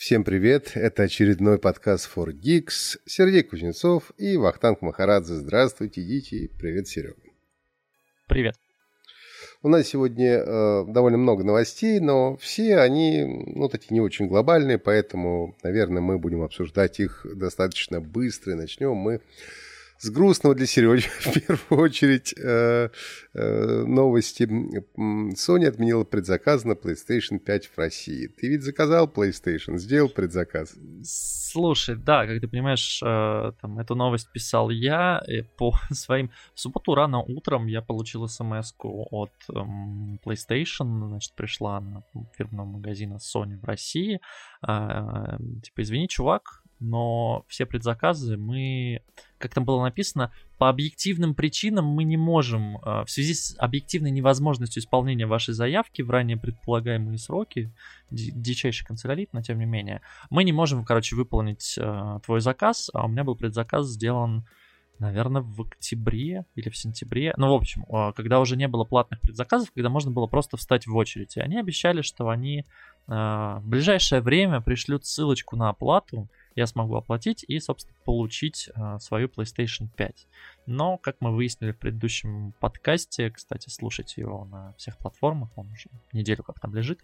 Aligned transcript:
Всем 0.00 0.24
привет! 0.24 0.72
Это 0.76 1.02
очередной 1.02 1.58
подкаст 1.58 2.08
for 2.16 2.32
Geeks. 2.32 2.98
Сергей 3.04 3.42
Кузнецов 3.42 4.12
и 4.16 4.38
Вахтанг 4.38 4.80
Махарадзе. 4.80 5.34
Здравствуйте, 5.34 6.00
идите. 6.00 6.48
Привет, 6.58 6.88
Серега. 6.88 7.20
Привет. 8.26 8.54
У 9.62 9.68
нас 9.68 9.86
сегодня 9.86 10.38
э, 10.38 10.84
довольно 10.88 11.18
много 11.18 11.44
новостей, 11.44 12.00
но 12.00 12.38
все 12.38 12.78
они, 12.78 13.26
ну, 13.26 13.68
такие 13.68 13.92
не 13.92 14.00
очень 14.00 14.26
глобальные, 14.26 14.78
поэтому, 14.78 15.54
наверное, 15.62 16.00
мы 16.00 16.18
будем 16.18 16.40
обсуждать 16.40 16.98
их 16.98 17.26
достаточно 17.34 18.00
быстро. 18.00 18.54
И 18.54 18.56
начнем 18.56 18.94
мы 18.94 19.20
с 20.00 20.08
грустного 20.08 20.54
для 20.54 20.66
Сереги, 20.66 21.02
в 21.20 21.32
первую 21.46 21.84
очередь, 21.84 22.34
э, 22.38 22.88
э, 23.34 23.84
новости. 23.84 24.44
Sony 24.44 25.66
отменила 25.66 26.04
предзаказ 26.04 26.64
на 26.64 26.72
PlayStation 26.72 27.38
5 27.38 27.66
в 27.66 27.78
России. 27.78 28.26
Ты 28.26 28.48
ведь 28.48 28.62
заказал 28.62 29.08
PlayStation, 29.08 29.76
сделал 29.76 30.08
предзаказ? 30.08 30.74
Слушай, 31.02 31.96
да, 31.96 32.26
как 32.26 32.40
ты 32.40 32.48
понимаешь, 32.48 33.02
э, 33.02 33.52
там, 33.60 33.78
эту 33.78 33.94
новость 33.94 34.32
писал 34.32 34.70
я 34.70 35.22
по 35.58 35.74
своим... 35.90 36.30
В 36.54 36.60
субботу 36.60 36.94
рано 36.94 37.20
утром 37.20 37.66
я 37.66 37.82
получил 37.82 38.26
смс 38.26 38.72
от 38.80 39.32
эм, 39.54 40.18
PlayStation, 40.24 41.08
значит, 41.08 41.34
пришла 41.34 41.80
на 41.80 42.04
фирменного 42.38 42.66
магазина 42.66 43.16
Sony 43.16 43.58
в 43.58 43.64
России. 43.64 44.20
Э, 44.66 45.36
типа, 45.62 45.82
извини, 45.82 46.08
чувак, 46.08 46.62
но 46.80 47.44
все 47.48 47.66
предзаказы 47.66 48.38
мы, 48.38 49.02
как 49.40 49.54
там 49.54 49.64
было 49.64 49.82
написано, 49.82 50.32
по 50.58 50.68
объективным 50.68 51.34
причинам 51.34 51.86
мы 51.86 52.04
не 52.04 52.16
можем, 52.16 52.78
а, 52.82 53.04
в 53.04 53.10
связи 53.10 53.34
с 53.34 53.56
объективной 53.58 54.10
невозможностью 54.10 54.82
исполнения 54.82 55.26
вашей 55.26 55.54
заявки 55.54 56.02
в 56.02 56.10
ранее 56.10 56.36
предполагаемые 56.36 57.18
сроки, 57.18 57.72
дичайший 58.10 58.86
канцелярит, 58.86 59.32
но 59.32 59.40
тем 59.42 59.58
не 59.58 59.64
менее, 59.64 60.02
мы 60.28 60.44
не 60.44 60.52
можем, 60.52 60.84
короче, 60.84 61.16
выполнить 61.16 61.76
э, 61.78 62.18
твой 62.24 62.40
заказ, 62.40 62.90
а 62.92 63.06
у 63.06 63.08
меня 63.08 63.24
был 63.24 63.34
предзаказ 63.34 63.86
сделан 63.88 64.46
наверное, 64.98 65.40
в 65.40 65.62
октябре 65.62 66.44
или 66.54 66.68
в 66.68 66.76
сентябре. 66.76 67.32
Ну, 67.38 67.48
в 67.48 67.54
общем, 67.54 67.86
когда 68.14 68.38
уже 68.38 68.54
не 68.58 68.68
было 68.68 68.84
платных 68.84 69.22
предзаказов, 69.22 69.72
когда 69.72 69.88
можно 69.88 70.10
было 70.10 70.26
просто 70.26 70.58
встать 70.58 70.86
в 70.86 70.94
очередь. 70.94 71.38
И 71.38 71.40
они 71.40 71.58
обещали, 71.58 72.02
что 72.02 72.28
они 72.28 72.66
в 73.06 73.62
ближайшее 73.64 74.20
время 74.20 74.60
пришлют 74.60 75.06
ссылочку 75.06 75.56
на 75.56 75.70
оплату, 75.70 76.28
я 76.54 76.66
смогу 76.66 76.96
оплатить 76.96 77.44
и, 77.46 77.58
собственно, 77.60 77.96
получить 78.04 78.68
э, 78.74 78.98
свою 78.98 79.28
PlayStation 79.28 79.88
5. 79.96 80.26
Но, 80.66 80.98
как 80.98 81.16
мы 81.20 81.34
выяснили 81.34 81.72
в 81.72 81.78
предыдущем 81.78 82.52
подкасте, 82.60 83.30
кстати, 83.30 83.68
слушайте 83.68 84.20
его 84.20 84.44
на 84.44 84.74
всех 84.74 84.98
платформах, 84.98 85.50
он 85.56 85.70
уже 85.70 85.88
неделю 86.12 86.42
как 86.42 86.60
там 86.60 86.74
лежит, 86.74 87.00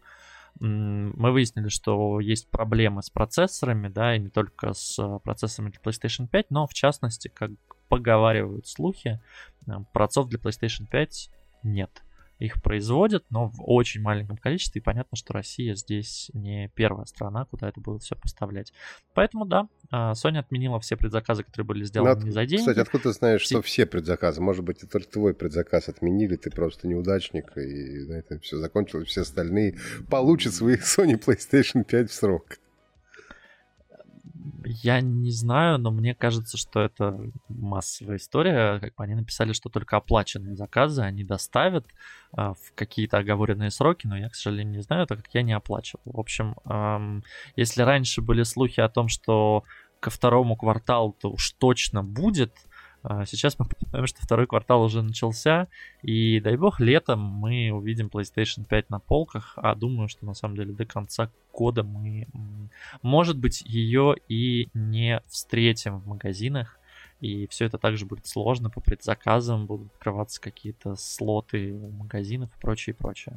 мы 0.59 1.33
выяснили, 1.33 1.69
что 1.69 2.19
есть 2.19 2.49
проблемы 2.49 3.03
с 3.03 3.11
процессорами, 3.11 3.89
да, 3.89 4.17
и 4.17 4.19
не 4.19 4.31
только 4.31 4.73
с 4.73 4.99
э, 4.99 5.19
процессорами 5.23 5.71
для 5.71 5.81
PlayStation 5.81 6.29
5, 6.29 6.51
но 6.51 6.67
в 6.67 6.73
частности, 6.73 7.29
как 7.29 7.51
поговаривают 7.89 8.67
слухи, 8.67 9.21
э, 9.67 9.73
процессов 9.93 10.29
для 10.29 10.39
PlayStation 10.39 10.87
5 10.91 11.31
нет 11.63 12.03
их 12.39 12.63
производят, 12.63 13.25
но 13.31 13.49
в 13.49 13.63
очень 13.63 14.03
маленьком 14.03 14.37
количестве, 14.37 14.81
и 14.81 14.85
понятно, 14.85 15.17
что 15.17 15.33
Россия 15.33 15.75
здесь 15.75 16.31
не 16.35 16.69
первая 16.75 17.07
страна, 17.07 17.45
куда 17.47 17.69
это 17.69 17.81
будет 17.81 18.03
все 18.03 18.15
поставлять. 18.15 18.73
Поэтому 19.15 19.47
да, 19.47 19.69
а, 19.91 20.13
Sony 20.13 20.39
отменила 20.39 20.79
все 20.81 20.97
предзаказы, 20.97 21.45
которые 21.45 21.67
были 21.67 21.85
сделаны 21.85 22.21
ну, 22.21 22.27
не 22.27 22.31
за 22.33 22.45
деньги. 22.45 22.61
Кстати, 22.61 22.81
откуда 22.81 23.05
ты 23.05 23.13
знаешь, 23.13 23.41
что 23.41 23.63
все 23.63 23.87
предзаказы? 23.87 24.43
Может 24.43 24.65
быть, 24.65 24.79
это 24.79 24.89
только 24.89 25.09
твой 25.09 25.35
предзаказ 25.35 25.89
отменили, 25.89 26.37
ты 26.37 26.51
просто 26.51 26.89
неудачник, 26.89 27.57
и 27.57 28.07
на 28.07 28.15
этом 28.15 28.41
все 28.41 28.59
закончилось, 28.59 29.09
все 29.09 29.23
остальные 29.23 29.77
получат 30.11 30.55
свои 30.55 30.77
Sony 30.77 31.19
PlayStation 31.19 31.85
5 31.85 32.11
в 32.11 32.15
срок. 32.15 32.59
Я 34.65 35.01
не 35.01 35.31
знаю, 35.31 35.79
но 35.79 35.91
мне 35.91 36.15
кажется, 36.15 36.57
что 36.57 36.81
это 36.81 37.19
массовая 37.49 38.17
история. 38.17 38.79
Как 38.81 38.95
бы 38.95 39.05
они 39.05 39.15
написали, 39.15 39.53
что 39.53 39.69
только 39.69 39.97
оплаченные 39.97 40.57
заказы 40.57 41.03
они 41.03 41.25
доставят 41.25 41.87
а, 42.33 42.55
в 42.55 42.73
какие-то 42.75 43.19
оговоренные 43.19 43.71
сроки, 43.71 44.07
но 44.07 44.17
я, 44.17 44.29
к 44.29 44.35
сожалению, 44.35 44.75
не 44.75 44.83
знаю, 44.83 45.07
так 45.07 45.23
как 45.23 45.35
я 45.35 45.43
не 45.43 45.53
оплачивал. 45.53 46.03
В 46.05 46.21
общем, 46.21 46.57
эм, 46.65 47.25
если 47.57 47.83
раньше 47.83 48.23
были 48.23 48.43
слухи 48.43 48.81
о 48.81 48.89
том, 48.89 49.09
что 49.09 49.65
ко 50.01 50.11
второму 50.11 50.57
кварталу-то 50.57 51.31
уж 51.31 51.53
точно 51.53 52.03
будет, 52.03 52.53
сейчас 53.27 53.59
мы 53.59 53.67
понимаем, 53.81 54.07
что 54.07 54.23
второй 54.23 54.47
квартал 54.47 54.83
уже 54.83 55.03
начался, 55.03 55.69
и 56.03 56.41
дай 56.41 56.57
бог 56.57 56.81
летом 56.81 57.21
мы 57.21 57.71
увидим 57.71 58.09
PlayStation 58.09 58.65
5 58.65 58.91
на 58.91 58.99
полках, 58.99 59.55
а 59.57 59.75
думаю, 59.75 60.09
что 60.09 60.27
на 60.27 60.35
самом 60.35 60.57
деле 60.57 60.73
до 60.73 60.85
конца 60.85 61.31
года 61.53 61.83
мы, 61.83 62.27
может 63.03 63.39
быть, 63.39 63.63
ее 63.63 64.17
и 64.29 64.69
не 64.75 65.23
встретим 65.27 66.01
в 66.01 66.07
магазинах, 66.07 66.79
и 67.21 67.47
все 67.47 67.65
это 67.65 67.79
также 67.79 68.05
будет 68.07 68.27
сложно 68.27 68.71
по 68.71 68.81
предзаказам, 68.81 69.67
будут 69.67 69.93
открываться 69.95 70.41
какие-то 70.41 70.97
слоты 70.97 71.73
магазинов 71.73 72.51
и 72.57 72.61
прочее, 72.61 72.95
и 72.95 72.97
прочее. 72.97 73.37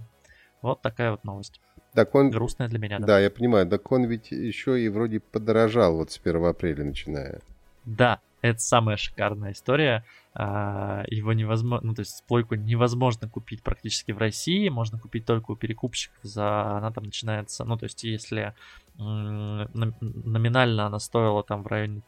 Вот 0.62 0.82
такая 0.82 1.12
вот 1.12 1.24
новость. 1.24 1.62
Так 1.94 2.14
он... 2.16 2.30
Грустная 2.30 2.68
для 2.68 2.80
меня, 2.80 3.00
да. 3.00 3.08
Да, 3.08 3.20
я 3.20 3.30
понимаю. 3.30 3.68
Так 3.68 3.92
он 3.92 4.06
ведь 4.06 4.32
еще 4.32 4.82
и 4.82 4.90
вроде 4.90 5.20
подорожал 5.20 5.96
вот 5.96 6.12
с 6.12 6.20
1 6.22 6.46
апреля 6.46 6.84
начиная. 6.84 7.40
Да, 7.86 8.20
это 8.42 8.60
самая 8.60 8.98
шикарная 8.98 9.52
история. 9.52 10.06
А, 10.34 11.04
его 11.08 11.34
невозможно, 11.34 11.88
ну, 11.88 11.96
то 11.96 12.02
есть 12.02 12.24
плойку 12.28 12.56
невозможно 12.56 13.28
купить 13.28 13.64
практически 13.64 14.12
в 14.12 14.18
России, 14.18 14.70
можно 14.70 15.00
купить 15.00 15.26
только 15.26 15.52
у 15.52 15.56
перекупщиков 15.56 16.18
за, 16.22 16.78
она 16.78 16.92
там 16.92 17.06
начинается, 17.06 17.66
ну, 17.66 17.78
то 17.78 17.86
есть 17.86 18.04
если 18.04 18.54
номинально 18.98 20.88
она 20.88 21.00
стоила 21.00 21.42
там 21.44 21.64
в 21.64 21.68
районе 21.68 22.02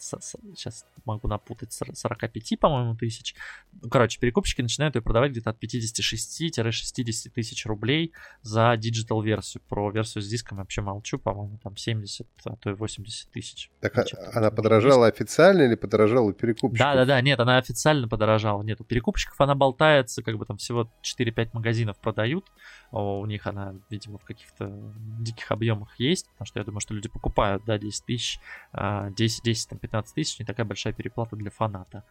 сейчас 0.00 0.84
могу 1.04 1.28
напутать, 1.28 1.72
45, 1.72 2.58
по-моему, 2.60 2.94
тысяч. 2.96 3.34
Ну, 3.82 3.88
короче, 3.88 4.18
перекупщики 4.20 4.62
начинают 4.62 4.94
ее 4.94 5.02
продавать 5.02 5.32
где-то 5.32 5.50
от 5.50 5.62
56-60 5.62 7.30
тысяч 7.30 7.66
рублей 7.66 8.12
за 8.42 8.76
digital 8.76 9.22
версию. 9.22 9.62
Про 9.68 9.90
версию 9.90 10.22
с 10.22 10.28
диском 10.28 10.58
вообще 10.58 10.80
молчу, 10.80 11.18
по-моему, 11.18 11.58
там 11.62 11.76
70, 11.76 12.26
а 12.44 12.56
то 12.56 12.70
и 12.70 12.74
80 12.74 13.30
тысяч. 13.30 13.70
Так 13.80 13.98
а 13.98 14.04
она 14.32 14.50
подорожала 14.50 15.06
официально 15.06 15.62
или 15.62 15.74
подорожала 15.74 16.32
перекупщиков? 16.32 16.78
Да-да-да, 16.78 17.20
нет, 17.20 17.40
она 17.40 17.58
официально 17.58 18.08
подорожала. 18.08 18.62
Нет, 18.62 18.80
у 18.80 18.84
перекупщиков 18.84 19.40
она 19.40 19.54
болтается, 19.54 20.22
как 20.22 20.38
бы 20.38 20.46
там 20.46 20.56
всего 20.56 20.90
4-5 21.02 21.50
магазинов 21.52 21.98
продают. 21.98 22.46
У 22.90 23.26
них 23.26 23.46
она, 23.46 23.74
видимо, 23.90 24.18
в 24.18 24.24
каких-то 24.24 24.92
диких 25.20 25.50
объемах 25.50 25.98
есть, 25.98 26.28
потому 26.30 26.46
что 26.46 26.58
я 26.58 26.64
думаю, 26.64 26.80
что 26.80 26.94
люди 26.94 27.08
покупают, 27.08 27.64
да, 27.64 27.78
10 27.78 28.04
тысяч, 28.04 28.40
10, 28.72 29.42
10 29.42 29.68
там, 29.68 29.78
15 29.88 30.14
тысяч, 30.14 30.38
не 30.38 30.44
такая 30.44 30.66
большая 30.66 30.92
переплата 30.92 31.36
для 31.36 31.50
фаната. 31.50 32.04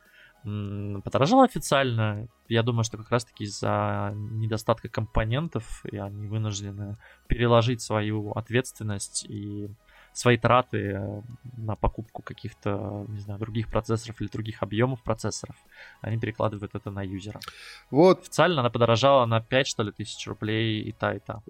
Подорожало 0.43 1.43
официально. 1.43 2.27
Я 2.47 2.63
думаю, 2.63 2.83
что 2.83 2.97
как 2.97 3.11
раз-таки 3.11 3.43
из-за 3.45 4.13
недостатка 4.13 4.88
компонентов 4.88 5.83
и 5.85 5.97
они 5.97 6.27
вынуждены 6.27 6.97
переложить 7.27 7.81
свою 7.81 8.31
ответственность 8.31 9.25
и 9.27 9.69
свои 10.17 10.38
траты 10.38 10.78
э, 10.78 11.22
на 11.57 11.75
покупку 11.75 12.23
каких-то, 12.23 13.05
не 13.07 13.19
знаю, 13.19 13.39
других 13.39 13.67
процессоров 13.67 14.19
или 14.19 14.28
других 14.28 14.63
объемов 14.63 15.03
процессоров, 15.03 15.55
они 16.01 16.17
перекладывают 16.17 16.73
это 16.73 16.89
на 16.89 17.03
юзера. 17.03 17.39
Вот. 17.91 18.22
Официально 18.22 18.61
она 18.61 18.69
подорожала 18.72 19.28
на 19.28 19.41
5, 19.41 19.67
что 19.67 19.83
ли, 19.83 19.91
тысяч 19.91 20.28
рублей 20.28 20.81
и 20.81 20.91
та, 20.91 21.13
и 21.13 21.19
та. 21.19 21.41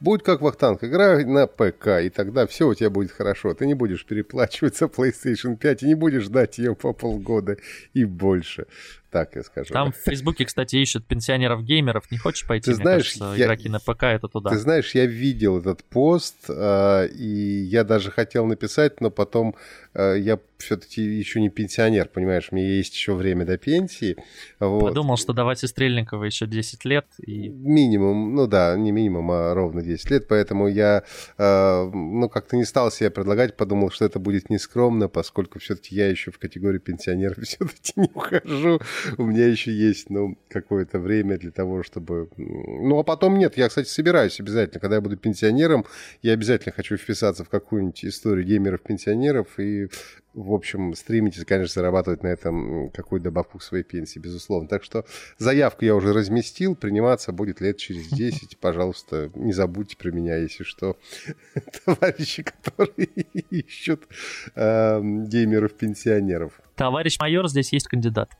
Будет 0.00 0.22
как 0.22 0.42
Вахтанг, 0.42 0.84
играй 0.84 1.24
на 1.24 1.46
ПК, 1.46 1.86
и 2.02 2.10
тогда 2.10 2.46
все 2.46 2.68
у 2.68 2.74
тебя 2.74 2.90
будет 2.90 3.12
хорошо. 3.12 3.54
Ты 3.54 3.66
не 3.66 3.74
будешь 3.74 4.04
переплачивать 4.04 4.76
за 4.76 4.86
PlayStation 4.86 5.56
5 5.56 5.82
и 5.82 5.86
не 5.86 5.94
будешь 5.94 6.24
ждать 6.24 6.58
ее 6.58 6.74
по 6.74 6.92
полгода 6.92 7.56
и 7.94 8.04
больше 8.04 8.66
так 9.16 9.34
я 9.34 9.42
скажу. 9.42 9.72
Там 9.72 9.92
в 9.92 9.96
Фейсбуке, 9.96 10.44
кстати, 10.44 10.76
ищут 10.76 11.06
пенсионеров-геймеров. 11.06 12.10
Не 12.10 12.18
хочешь 12.18 12.46
пойти? 12.46 12.70
Ты 12.70 12.74
знаешь, 12.74 13.14
кажется, 13.14 13.34
я... 13.38 13.46
игроки 13.46 13.70
на 13.70 13.80
ПК 13.80 14.02
это 14.02 14.28
туда. 14.28 14.50
Ты 14.50 14.58
знаешь, 14.58 14.94
я 14.94 15.06
видел 15.06 15.58
этот 15.58 15.84
пост, 15.84 16.36
э, 16.50 17.08
и 17.08 17.62
я 17.62 17.84
даже 17.84 18.10
хотел 18.10 18.44
написать, 18.44 19.00
но 19.00 19.10
потом 19.10 19.54
э, 19.94 20.16
я 20.18 20.38
все-таки 20.58 21.02
еще 21.02 21.40
не 21.40 21.50
пенсионер, 21.50 22.08
понимаешь, 22.08 22.48
мне 22.50 22.76
есть 22.76 22.94
еще 22.94 23.14
время 23.14 23.44
до 23.44 23.58
пенсии. 23.58 24.16
Вот. 24.58 24.80
Подумал, 24.80 25.16
что 25.16 25.32
давать 25.32 25.62
и 25.62 25.66
Стрельникова 25.66 26.24
еще 26.24 26.46
10 26.46 26.84
лет. 26.84 27.06
И... 27.18 27.48
Минимум, 27.48 28.34
ну 28.34 28.46
да, 28.46 28.76
не 28.76 28.92
минимум, 28.92 29.30
а 29.30 29.54
ровно 29.54 29.82
10 29.82 30.10
лет, 30.10 30.28
поэтому 30.28 30.68
я, 30.68 31.04
э, 31.38 31.90
ну, 31.92 32.28
как-то 32.28 32.56
не 32.56 32.64
стал 32.64 32.90
себе 32.90 33.10
предлагать, 33.10 33.56
подумал, 33.56 33.90
что 33.90 34.04
это 34.04 34.18
будет 34.18 34.50
нескромно, 34.50 35.08
поскольку 35.08 35.58
все-таки 35.58 35.94
я 35.94 36.08
еще 36.08 36.30
в 36.30 36.38
категории 36.38 36.78
пенсионеров 36.78 37.38
все-таки 37.42 37.92
не 37.96 38.10
ухожу. 38.14 38.80
У 39.18 39.24
меня 39.24 39.46
еще 39.46 39.72
есть, 39.72 40.10
ну, 40.10 40.36
какое-то 40.48 40.98
время 40.98 41.38
для 41.38 41.50
того, 41.50 41.82
чтобы... 41.82 42.28
Ну, 42.36 42.98
а 42.98 43.02
потом 43.02 43.38
нет, 43.38 43.56
я, 43.56 43.68
кстати, 43.68 43.88
собираюсь 43.88 44.40
обязательно, 44.40 44.80
когда 44.80 44.96
я 44.96 45.00
буду 45.00 45.16
пенсионером, 45.16 45.84
я 46.22 46.32
обязательно 46.32 46.72
хочу 46.72 46.96
вписаться 46.96 47.44
в 47.44 47.48
какую-нибудь 47.48 48.04
историю 48.04 48.46
геймеров-пенсионеров 48.46 49.58
и 49.58 49.88
в 50.36 50.52
общем, 50.52 50.94
стремитесь, 50.94 51.46
конечно, 51.46 51.80
зарабатывать 51.80 52.22
на 52.22 52.28
этом 52.28 52.90
какую-то 52.90 53.24
добавку 53.24 53.58
к 53.58 53.62
своей 53.62 53.82
пенсии, 53.82 54.18
безусловно. 54.18 54.68
Так 54.68 54.84
что 54.84 55.06
заявку 55.38 55.86
я 55.86 55.96
уже 55.96 56.12
разместил, 56.12 56.76
приниматься 56.76 57.32
будет 57.32 57.62
лет 57.62 57.78
через 57.78 58.08
10. 58.08 58.58
Пожалуйста, 58.60 59.30
не 59.34 59.54
забудьте 59.54 59.96
про 59.96 60.10
меня, 60.10 60.36
если 60.36 60.62
что. 60.62 60.98
Товарищи, 61.86 62.42
которые 62.42 63.06
ищут 63.50 64.06
э, 64.54 65.00
геймеров-пенсионеров. 65.00 66.60
Товарищ 66.74 67.18
майор, 67.18 67.48
здесь 67.48 67.72
есть 67.72 67.88
кандидат. 67.88 68.30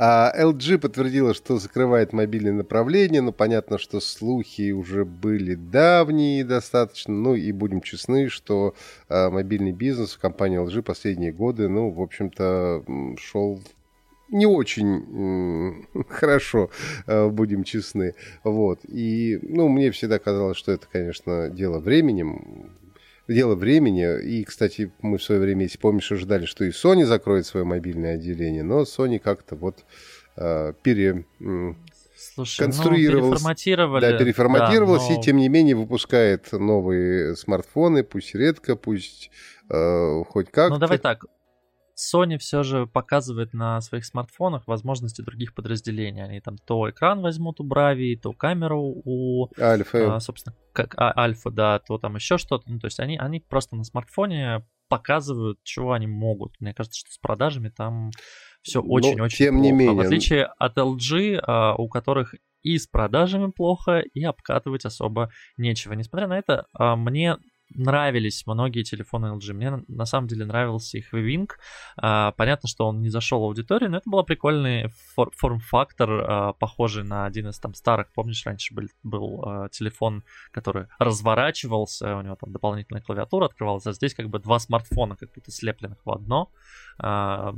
А 0.00 0.32
LG 0.38 0.78
подтвердила, 0.78 1.34
что 1.34 1.58
закрывает 1.58 2.12
мобильное 2.12 2.52
направление, 2.52 3.20
но 3.20 3.32
понятно, 3.32 3.78
что 3.78 3.98
слухи 3.98 4.70
уже 4.70 5.04
были 5.04 5.56
давние 5.56 6.44
достаточно. 6.44 7.12
Ну 7.12 7.34
и 7.34 7.50
будем 7.50 7.80
честны, 7.80 8.28
что 8.28 8.74
а, 9.08 9.28
мобильный 9.28 9.72
бизнес 9.72 10.12
в 10.12 10.20
компании 10.20 10.62
LG 10.62 10.82
последние 10.82 11.32
годы, 11.32 11.68
ну, 11.68 11.90
в 11.90 12.00
общем-то, 12.00 12.84
шел 13.18 13.60
не 14.28 14.46
очень 14.46 15.84
хорошо, 16.08 16.70
а, 17.06 17.28
будем 17.28 17.64
честны. 17.64 18.14
Вот. 18.44 18.78
И, 18.84 19.40
ну, 19.42 19.66
мне 19.66 19.90
всегда 19.90 20.20
казалось, 20.20 20.56
что 20.56 20.70
это, 20.70 20.86
конечно, 20.86 21.50
дело 21.50 21.80
временем 21.80 22.70
дело 23.28 23.54
времени. 23.54 24.22
И, 24.22 24.44
кстати, 24.44 24.90
мы 25.00 25.18
в 25.18 25.22
свое 25.22 25.40
время, 25.40 25.64
если 25.64 25.78
помнишь, 25.78 26.10
ожидали, 26.10 26.46
что 26.46 26.64
и 26.64 26.70
Sony 26.70 27.04
закроет 27.04 27.46
свое 27.46 27.64
мобильное 27.64 28.14
отделение, 28.14 28.62
но 28.62 28.82
Sony 28.82 29.18
как-то 29.18 29.54
вот 29.54 29.84
э, 30.36 30.72
пере... 30.82 31.24
Слушай, 32.16 32.64
конструировалась, 32.64 33.24
ну, 33.24 33.30
переформатировали. 33.30 34.00
Да, 34.00 34.18
переформатировалась, 34.18 35.06
да, 35.06 35.14
но... 35.14 35.20
и 35.20 35.22
тем 35.22 35.36
не 35.36 35.48
менее 35.48 35.76
выпускает 35.76 36.50
новые 36.50 37.36
смартфоны, 37.36 38.02
пусть 38.02 38.34
редко, 38.34 38.74
пусть 38.74 39.30
э, 39.70 40.24
хоть 40.28 40.50
как-то. 40.50 40.74
Ну 40.74 40.78
давай 40.78 40.98
так, 40.98 41.26
Sony 41.98 42.38
все 42.38 42.62
же 42.62 42.86
показывает 42.86 43.52
на 43.52 43.80
своих 43.80 44.04
смартфонах 44.04 44.66
возможности 44.66 45.20
других 45.20 45.54
подразделений. 45.54 46.22
Они 46.22 46.40
там 46.40 46.56
то 46.56 46.88
экран 46.88 47.20
возьмут 47.20 47.60
у 47.60 47.64
Брави, 47.64 48.14
то 48.16 48.32
камеру 48.32 49.02
у... 49.04 49.48
Альфа. 49.60 50.16
А, 50.16 50.20
собственно, 50.20 50.54
как 50.72 50.94
а, 50.96 51.12
Альфа, 51.18 51.50
да, 51.50 51.78
то 51.80 51.98
там 51.98 52.14
еще 52.14 52.38
что-то. 52.38 52.70
Ну, 52.70 52.78
то 52.78 52.86
есть 52.86 53.00
они, 53.00 53.18
они 53.18 53.40
просто 53.40 53.74
на 53.74 53.84
смартфоне 53.84 54.64
показывают, 54.88 55.58
чего 55.64 55.92
они 55.92 56.06
могут. 56.06 56.54
Мне 56.60 56.72
кажется, 56.72 56.98
что 56.98 57.10
с 57.10 57.18
продажами 57.18 57.68
там 57.68 58.10
все 58.62 58.80
очень-очень 58.80 59.36
тем 59.36 59.54
плохо. 59.54 59.64
не 59.64 59.72
менее. 59.72 59.94
В 59.94 60.00
отличие 60.00 60.44
от 60.44 60.78
LG, 60.78 61.40
а, 61.42 61.74
у 61.74 61.88
которых 61.88 62.34
и 62.62 62.78
с 62.78 62.86
продажами 62.86 63.50
плохо, 63.50 64.00
и 64.00 64.24
обкатывать 64.24 64.84
особо 64.84 65.30
нечего. 65.56 65.92
Несмотря 65.94 66.28
на 66.28 66.38
это, 66.38 66.66
а, 66.72 66.96
мне 66.96 67.36
нравились 67.74 68.46
многие 68.46 68.82
телефоны 68.82 69.26
LG. 69.26 69.52
Мне 69.52 69.84
на 69.88 70.04
самом 70.04 70.28
деле 70.28 70.44
нравился 70.44 70.98
их 70.98 71.12
Wing. 71.12 71.48
А, 71.96 72.32
понятно, 72.32 72.68
что 72.68 72.86
он 72.86 73.02
не 73.02 73.08
зашел 73.08 73.40
в 73.40 73.44
аудиторию, 73.44 73.90
но 73.90 73.98
это 73.98 74.08
был 74.08 74.22
прикольный 74.24 74.88
фор- 75.14 75.32
форм-фактор, 75.36 76.10
а, 76.10 76.52
похожий 76.54 77.04
на 77.04 77.26
один 77.26 77.48
из 77.48 77.58
там 77.58 77.74
старых. 77.74 78.12
Помнишь, 78.12 78.44
раньше 78.46 78.74
был, 78.74 78.88
был 79.02 79.42
а, 79.44 79.68
телефон, 79.68 80.24
который 80.50 80.86
разворачивался, 80.98 82.16
у 82.16 82.22
него 82.22 82.36
там 82.36 82.52
дополнительная 82.52 83.02
клавиатура 83.02 83.46
открывалась, 83.46 83.86
а 83.86 83.92
здесь 83.92 84.14
как 84.14 84.28
бы 84.28 84.38
два 84.38 84.58
смартфона 84.58 85.16
как 85.16 85.32
будто 85.32 85.50
слепленных 85.50 85.98
в 86.04 86.10
одно 86.10 86.50
а, 86.98 87.54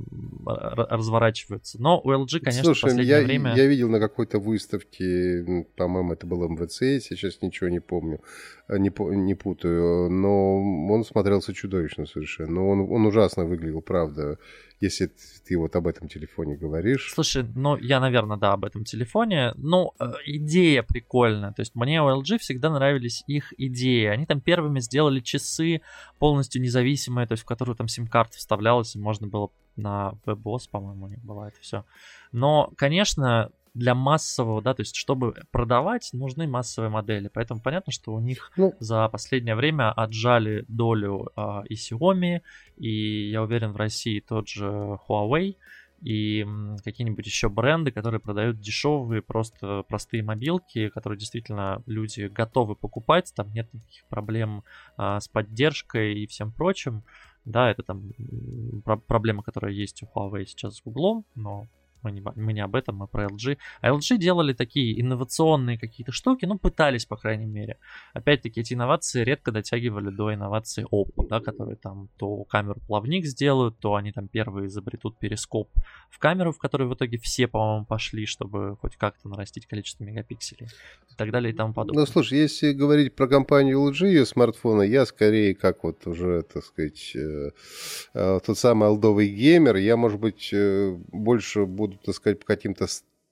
разворачиваются. 0.47 1.81
Но 1.81 2.01
у 2.03 2.13
LG, 2.13 2.41
конечно, 2.41 2.65
Слушай, 2.65 2.81
в 2.81 2.83
последнее 2.83 3.19
я, 3.19 3.23
время... 3.23 3.55
я 3.57 3.67
видел 3.67 3.89
на 3.89 4.01
какой-то 4.01 4.39
выставке, 4.39 5.67
по-моему, 5.77 6.13
это 6.13 6.27
был 6.27 6.49
МВЦ, 6.49 7.03
сейчас 7.03 7.43
ничего 7.43 7.69
не 7.69 7.81
помню, 7.81 8.21
не, 8.69 8.93
не 9.17 9.35
путаю 9.35 10.11
но 10.11 10.59
он 10.91 11.05
смотрелся 11.05 11.55
чудовищно 11.55 12.07
совершенно. 12.07 12.53
Но 12.53 12.69
он, 12.69 12.81
он 12.81 13.07
ужасно 13.07 13.45
выглядел, 13.45 13.81
правда, 13.81 14.39
если 14.81 15.11
ты 15.47 15.57
вот 15.59 15.77
об 15.77 15.87
этом 15.87 16.09
телефоне 16.09 16.57
говоришь. 16.57 17.13
Слушай, 17.15 17.45
ну, 17.55 17.77
я, 17.77 18.01
наверное, 18.01 18.37
да, 18.37 18.53
об 18.53 18.65
этом 18.65 18.85
телефоне. 18.85 19.53
Ну, 19.57 19.93
э, 19.99 20.13
идея 20.25 20.83
прикольная. 20.83 21.53
То 21.53 21.61
есть 21.61 21.75
мне 21.75 22.03
у 22.03 22.09
LG 22.09 22.39
всегда 22.39 22.71
нравились 22.71 23.23
их 23.27 23.53
идеи. 23.59 24.07
Они 24.07 24.27
там 24.27 24.41
первыми 24.41 24.81
сделали 24.81 25.21
часы 25.21 25.83
полностью 26.19 26.63
независимые, 26.63 27.27
то 27.27 27.33
есть 27.33 27.43
в 27.43 27.47
которую 27.47 27.77
там 27.77 27.89
сим-карта 27.89 28.39
вставлялась, 28.39 28.97
и 28.97 28.99
можно 28.99 29.27
было 29.31 29.51
на 29.77 30.15
WebOS, 30.27 30.69
по-моему, 30.71 31.07
у 31.07 31.09
них 31.09 31.23
было 31.25 31.49
это 31.49 31.61
все. 31.61 31.85
Но, 32.33 32.71
конечно, 32.77 33.51
для 33.75 33.95
массового, 33.95 34.63
да, 34.63 34.75
то 34.75 34.83
есть 34.83 34.97
чтобы 34.97 35.35
продавать, 35.51 36.11
нужны 36.13 36.47
массовые 36.47 36.91
модели. 36.91 37.31
Поэтому 37.33 37.61
понятно, 37.61 37.93
что 37.93 38.13
у 38.13 38.21
них 38.21 38.51
ну, 38.57 38.75
за 38.81 39.09
последнее 39.09 39.55
время 39.55 39.93
отжали 39.93 40.65
долю 40.69 41.31
а, 41.37 41.63
и 41.69 41.75
Xiaomi, 41.75 42.41
и 42.77 43.31
я 43.31 43.43
уверен 43.43 43.73
в 43.73 43.77
России 43.77 44.21
тот 44.21 44.49
же 44.49 44.99
Huawei 45.09 45.57
и 46.03 46.47
какие-нибудь 46.83 47.27
еще 47.27 47.49
бренды, 47.49 47.91
которые 47.91 48.21
продают 48.21 48.59
дешевые, 48.59 49.21
просто 49.21 49.85
простые 49.87 50.23
мобилки, 50.23 50.89
которые 50.89 51.19
действительно 51.19 51.83
люди 51.87 52.23
готовы 52.23 52.75
покупать, 52.75 53.33
там 53.37 53.53
нет 53.53 53.73
никаких 53.75 54.05
проблем 54.07 54.65
а, 54.97 55.21
с 55.21 55.29
поддержкой 55.29 56.15
и 56.15 56.27
всем 56.27 56.53
прочим. 56.53 57.05
Да, 57.45 57.71
это 57.71 57.83
там 57.83 58.13
про- 58.85 58.99
проблема, 58.99 59.43
которая 59.43 59.73
есть 59.73 60.03
у 60.03 60.07
Huawei 60.07 60.45
сейчас 60.45 60.77
с 60.77 60.83
Google, 60.83 61.25
но 61.35 61.67
мы 62.03 62.13
не, 62.13 62.23
мы 62.37 62.53
не 62.53 62.61
об 62.61 62.75
этом, 62.75 62.97
мы 62.97 63.07
про 63.07 63.27
LG. 63.27 63.59
А 63.81 63.91
LG 63.91 64.19
делали 64.19 64.53
такие 64.53 65.01
инновационные 65.01 65.79
какие-то 65.79 66.13
штуки, 66.13 66.47
ну, 66.47 66.59
пытались, 66.59 67.07
по 67.07 67.17
крайней 67.17 67.47
мере. 67.47 67.79
Опять-таки, 68.15 68.61
эти 68.61 68.75
инновации 68.75 69.25
редко 69.25 69.53
дотягивали 69.53 70.11
до 70.11 70.35
инноваций 70.35 70.85
Oppo, 70.85 71.27
да, 71.29 71.41
которые 71.41 71.77
там 71.77 72.09
то 72.19 72.45
камеру 72.45 72.81
плавник 72.87 73.27
сделают, 73.27 73.79
то 73.79 73.95
они 73.95 74.13
там 74.13 74.29
первые 74.29 74.67
изобретут 74.67 75.19
перископ 75.19 75.71
в 76.11 76.19
камеру, 76.19 76.53
в 76.53 76.59
которую 76.59 76.91
в 76.91 76.95
итоге 76.95 77.19
все, 77.19 77.47
по-моему, 77.47 77.85
пошли, 77.87 78.27
чтобы 78.27 78.77
хоть 78.81 78.97
как-то 78.97 79.29
нарастить 79.29 79.67
количество 79.67 80.05
мегапикселей 80.05 80.67
и 81.11 81.15
так 81.17 81.31
далее 81.31 81.53
и 81.53 81.57
тому 81.57 81.73
подобное. 81.73 82.01
Ну, 82.01 82.07
слушай, 82.07 82.39
если 82.39 82.73
говорить 82.73 83.15
про 83.15 83.29
компанию 83.29 83.79
LG 83.91 84.13
и 84.13 84.25
смартфоны, 84.25 84.87
я 84.87 85.07
скорее 85.07 85.55
как 85.55 85.85
вот 85.85 86.07
уже, 86.07 86.43
так 86.43 86.65
сказать, 86.65 87.13
э, 87.15 87.51
э, 88.15 88.41
тот 88.45 88.59
самый 88.59 88.89
алдовый 88.89 89.29
геймер, 89.29 89.77
я, 89.77 89.97
может 89.97 90.21
быть, 90.21 90.51
э, 90.53 90.97
больше 91.13 91.67
буду 91.67 91.90
буду, 91.91 92.01
так 92.05 92.15
сказать, 92.15 92.39
по 92.39 92.47
каким-то 92.47 92.87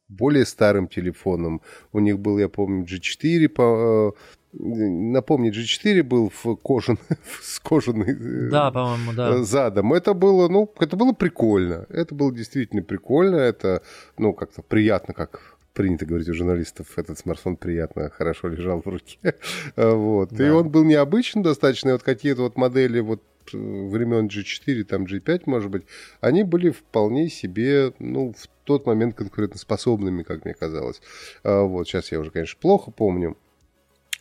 более 0.09 0.47
старым 0.47 0.89
телефонам. 0.89 1.61
У 1.93 1.99
них 1.99 2.19
был, 2.19 2.39
я 2.39 2.49
помню, 2.49 2.85
G4, 2.85 3.49
по, 3.49 4.15
э, 4.53 4.59
напомни, 4.59 5.51
G4 5.51 6.03
был 6.03 6.33
в 6.43 6.57
кожан, 6.57 6.99
с 7.43 7.61
кожаной 7.61 8.13
э, 8.13 8.51
да, 8.51 8.71
по-моему, 8.71 9.13
да. 9.13 9.43
задом. 9.43 9.93
Это 9.93 10.15
было, 10.15 10.49
ну, 10.49 10.73
это 10.81 10.97
было 10.97 11.13
прикольно. 11.13 11.87
Это 11.91 12.15
было 12.15 12.33
действительно 12.33 12.83
прикольно. 12.83 13.37
Это, 13.37 13.83
ну, 14.17 14.33
как-то 14.33 14.63
приятно, 14.63 15.15
как 15.15 15.59
принято 15.75 16.07
говорить 16.07 16.29
у 16.29 16.35
журналистов, 16.35 16.87
этот 16.97 17.21
смартфон 17.21 17.57
приятно, 17.57 18.11
хорошо 18.11 18.49
лежал 18.49 18.83
в 18.83 18.89
руке. 18.89 19.19
вот. 19.77 20.31
Да. 20.31 20.47
И 20.47 20.51
он 20.51 20.71
был 20.71 20.85
необычный 20.85 21.43
достаточно. 21.43 21.91
И 21.91 21.93
вот 21.93 22.03
какие-то 22.03 22.43
вот 22.43 22.57
модели 22.57 23.01
вот 23.01 23.23
времен 23.53 24.27
G4, 24.27 24.85
там 24.85 25.05
G5, 25.05 25.43
может 25.47 25.71
быть, 25.71 25.85
они 26.21 26.43
были 26.43 26.71
вполне 26.71 27.29
себе, 27.29 27.93
ну, 27.99 28.33
в 28.33 28.49
тот 28.65 28.87
момент 28.87 29.15
конкурентоспособными, 29.17 30.23
как 30.23 30.45
мне 30.45 30.55
казалось. 30.55 31.01
А, 31.43 31.63
вот, 31.63 31.89
сейчас 31.89 32.13
я 32.13 32.21
уже, 32.21 32.31
конечно, 32.31 32.59
плохо 32.61 32.91
помню. 32.91 33.37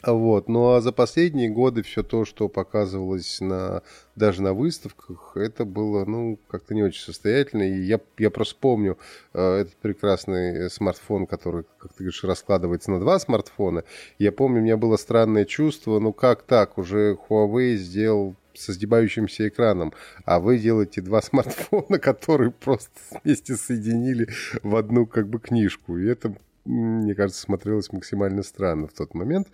Вот. 0.04 0.48
Ну 0.48 0.74
а 0.74 0.82
за 0.82 0.92
последние 0.92 1.50
годы 1.50 1.82
все 1.82 2.04
то, 2.04 2.24
что 2.24 2.50
показывалось 2.50 3.42
на, 3.42 3.82
даже 4.16 4.44
на 4.44 4.54
выставках, 4.54 5.36
это 5.36 5.66
было 5.66 6.06
ну, 6.06 6.40
как-то 6.48 6.76
не 6.76 6.84
очень 6.84 7.02
состоятельно. 7.02 7.64
И 7.64 7.82
я, 7.82 8.00
я 8.18 8.30
просто 8.30 8.56
помню 8.60 8.98
э, 9.34 9.62
этот 9.62 9.76
прекрасный 9.78 10.70
смартфон, 10.70 11.26
который, 11.26 11.66
как 11.80 11.94
ты 11.94 12.04
говоришь, 12.04 12.24
раскладывается 12.24 12.92
на 12.92 13.00
два 13.00 13.18
смартфона. 13.18 13.84
Я 14.20 14.32
помню, 14.32 14.60
у 14.60 14.64
меня 14.64 14.78
было 14.78 14.98
странное 14.98 15.46
чувство, 15.46 16.00
ну 16.00 16.14
как 16.14 16.44
так, 16.44 16.78
уже 16.78 17.18
Huawei 17.28 17.76
сделал 17.76 18.36
со 18.54 18.74
сгибающимся 18.74 19.48
экраном, 19.48 19.94
а 20.26 20.40
вы 20.40 20.58
делаете 20.58 21.02
два 21.02 21.22
смартфона, 21.24 22.00
которые 22.00 22.52
просто 22.52 22.92
вместе 23.24 23.56
соединили 23.56 24.30
в 24.62 24.76
одну 24.76 25.08
как 25.08 25.28
бы 25.28 25.40
книжку. 25.40 25.98
И 25.98 26.08
это 26.08 26.36
мне 26.68 27.16
кажется, 27.16 27.42
смотрелось 27.42 27.92
максимально 27.92 28.44
странно 28.44 28.88
в 28.88 28.94
тот 28.94 29.14
момент. 29.14 29.48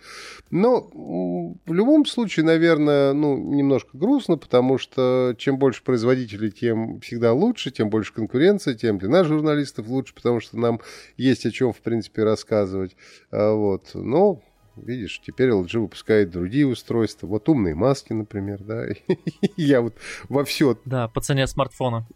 Но 0.50 0.90
в 0.92 1.72
любом 1.72 2.04
случае, 2.06 2.44
наверное, 2.44 3.12
ну, 3.12 3.36
немножко 3.36 3.90
грустно, 3.96 4.36
потому 4.36 4.78
что 4.78 5.34
чем 5.38 5.58
больше 5.58 5.82
производителей, 5.82 6.50
тем 6.50 7.00
всегда 7.00 7.32
лучше, 7.32 7.70
тем 7.70 7.88
больше 7.88 8.12
конкуренции, 8.12 8.74
тем 8.74 8.98
для 8.98 9.08
нас, 9.08 9.26
журналистов, 9.26 9.86
лучше, 9.88 10.14
потому 10.14 10.40
что 10.40 10.58
нам 10.58 10.80
есть 11.16 11.46
о 11.46 11.50
чем, 11.50 11.72
в 11.72 11.80
принципе, 11.80 12.24
рассказывать. 12.24 12.96
А 13.30 13.54
вот. 13.54 13.90
Но 13.94 14.42
Видишь, 14.76 15.20
теперь 15.24 15.50
LG 15.50 15.78
выпускает 15.78 16.30
другие 16.30 16.66
устройства. 16.66 17.28
Вот 17.28 17.48
умные 17.48 17.76
маски, 17.76 18.12
например, 18.12 18.62
да. 18.64 18.86
Я 19.56 19.80
вот 19.80 19.94
во 20.28 20.44
все... 20.44 20.76
Да, 20.84 21.06
по 21.06 21.20
цене 21.20 21.46
смартфона. 21.46 22.06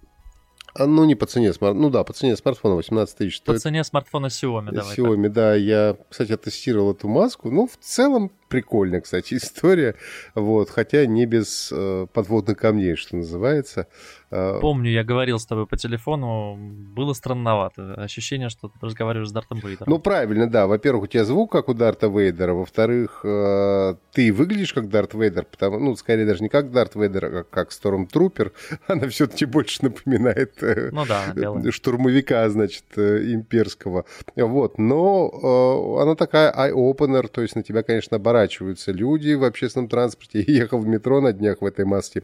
А, 0.74 0.86
ну, 0.86 1.04
не 1.04 1.14
по 1.14 1.26
цене 1.26 1.52
смартфона. 1.52 1.80
Ну 1.80 1.90
да, 1.90 2.04
по 2.04 2.12
цене 2.12 2.36
смартфона 2.36 2.76
18 2.76 3.16
тысяч. 3.16 3.42
По 3.42 3.58
цене 3.58 3.84
смартфона 3.84 4.26
Xiaomi, 4.26 4.70
давай. 4.72 4.96
Xiaomi, 4.96 5.24
так. 5.24 5.32
да. 5.32 5.54
Я, 5.54 5.96
кстати, 6.08 6.36
тестировал 6.36 6.92
эту 6.92 7.08
маску. 7.08 7.50
Ну, 7.50 7.66
в 7.66 7.76
целом, 7.80 8.30
прикольная, 8.48 9.00
кстати, 9.00 9.34
история. 9.36 9.94
Вот, 10.34 10.70
хотя 10.70 11.06
не 11.06 11.26
без 11.26 11.70
э, 11.72 12.06
подводных 12.12 12.58
камней, 12.58 12.96
что 12.96 13.16
называется. 13.16 13.86
А, 14.30 14.60
Помню, 14.60 14.90
я 14.90 15.04
говорил 15.04 15.38
с 15.38 15.46
тобой 15.46 15.66
по 15.66 15.76
телефону, 15.76 16.56
было 16.56 17.14
странновато. 17.14 17.94
Ощущение, 17.94 18.50
что 18.50 18.68
ты 18.68 18.74
разговариваешь 18.80 19.28
с 19.28 19.32
Дартом 19.32 19.58
Вейдером. 19.58 19.86
Ну, 19.86 19.98
правильно, 19.98 20.48
да. 20.48 20.66
Во-первых, 20.66 21.04
у 21.04 21.06
тебя 21.06 21.24
звук, 21.24 21.52
как 21.52 21.68
у 21.68 21.74
Дарта 21.74 22.08
Вейдера. 22.08 22.52
Во-вторых, 22.52 23.20
э, 23.24 23.94
ты 24.12 24.32
выглядишь 24.32 24.74
как 24.74 24.90
Дарт 24.90 25.14
Вейдер, 25.14 25.44
потому, 25.44 25.78
ну, 25.78 25.96
скорее 25.96 26.26
даже 26.26 26.42
не 26.42 26.50
как 26.50 26.70
Дарт 26.70 26.94
Вейдер, 26.94 27.24
а 27.24 27.44
как, 27.44 27.72
Стормтрупер. 27.72 28.52
Она 28.86 29.08
все-таки 29.08 29.46
больше 29.46 29.84
напоминает 29.84 30.62
э, 30.62 30.90
ну, 30.92 31.06
да, 31.06 31.72
штурмовика, 31.72 32.48
значит, 32.50 32.84
э, 32.96 33.32
имперского. 33.32 34.04
Вот, 34.36 34.78
но 34.78 35.98
она 36.00 36.14
такая 36.14 36.52
eye-opener, 36.52 37.28
то 37.28 37.42
есть 37.42 37.56
на 37.56 37.62
тебя, 37.62 37.82
конечно, 37.82 38.16
оборачиваются 38.38 38.92
люди 38.92 39.34
в 39.34 39.44
общественном 39.44 39.88
транспорте. 39.88 40.40
Я 40.46 40.62
ехал 40.62 40.78
в 40.78 40.86
метро 40.86 41.20
на 41.20 41.32
днях 41.32 41.60
в 41.60 41.66
этой 41.66 41.84
маске, 41.84 42.22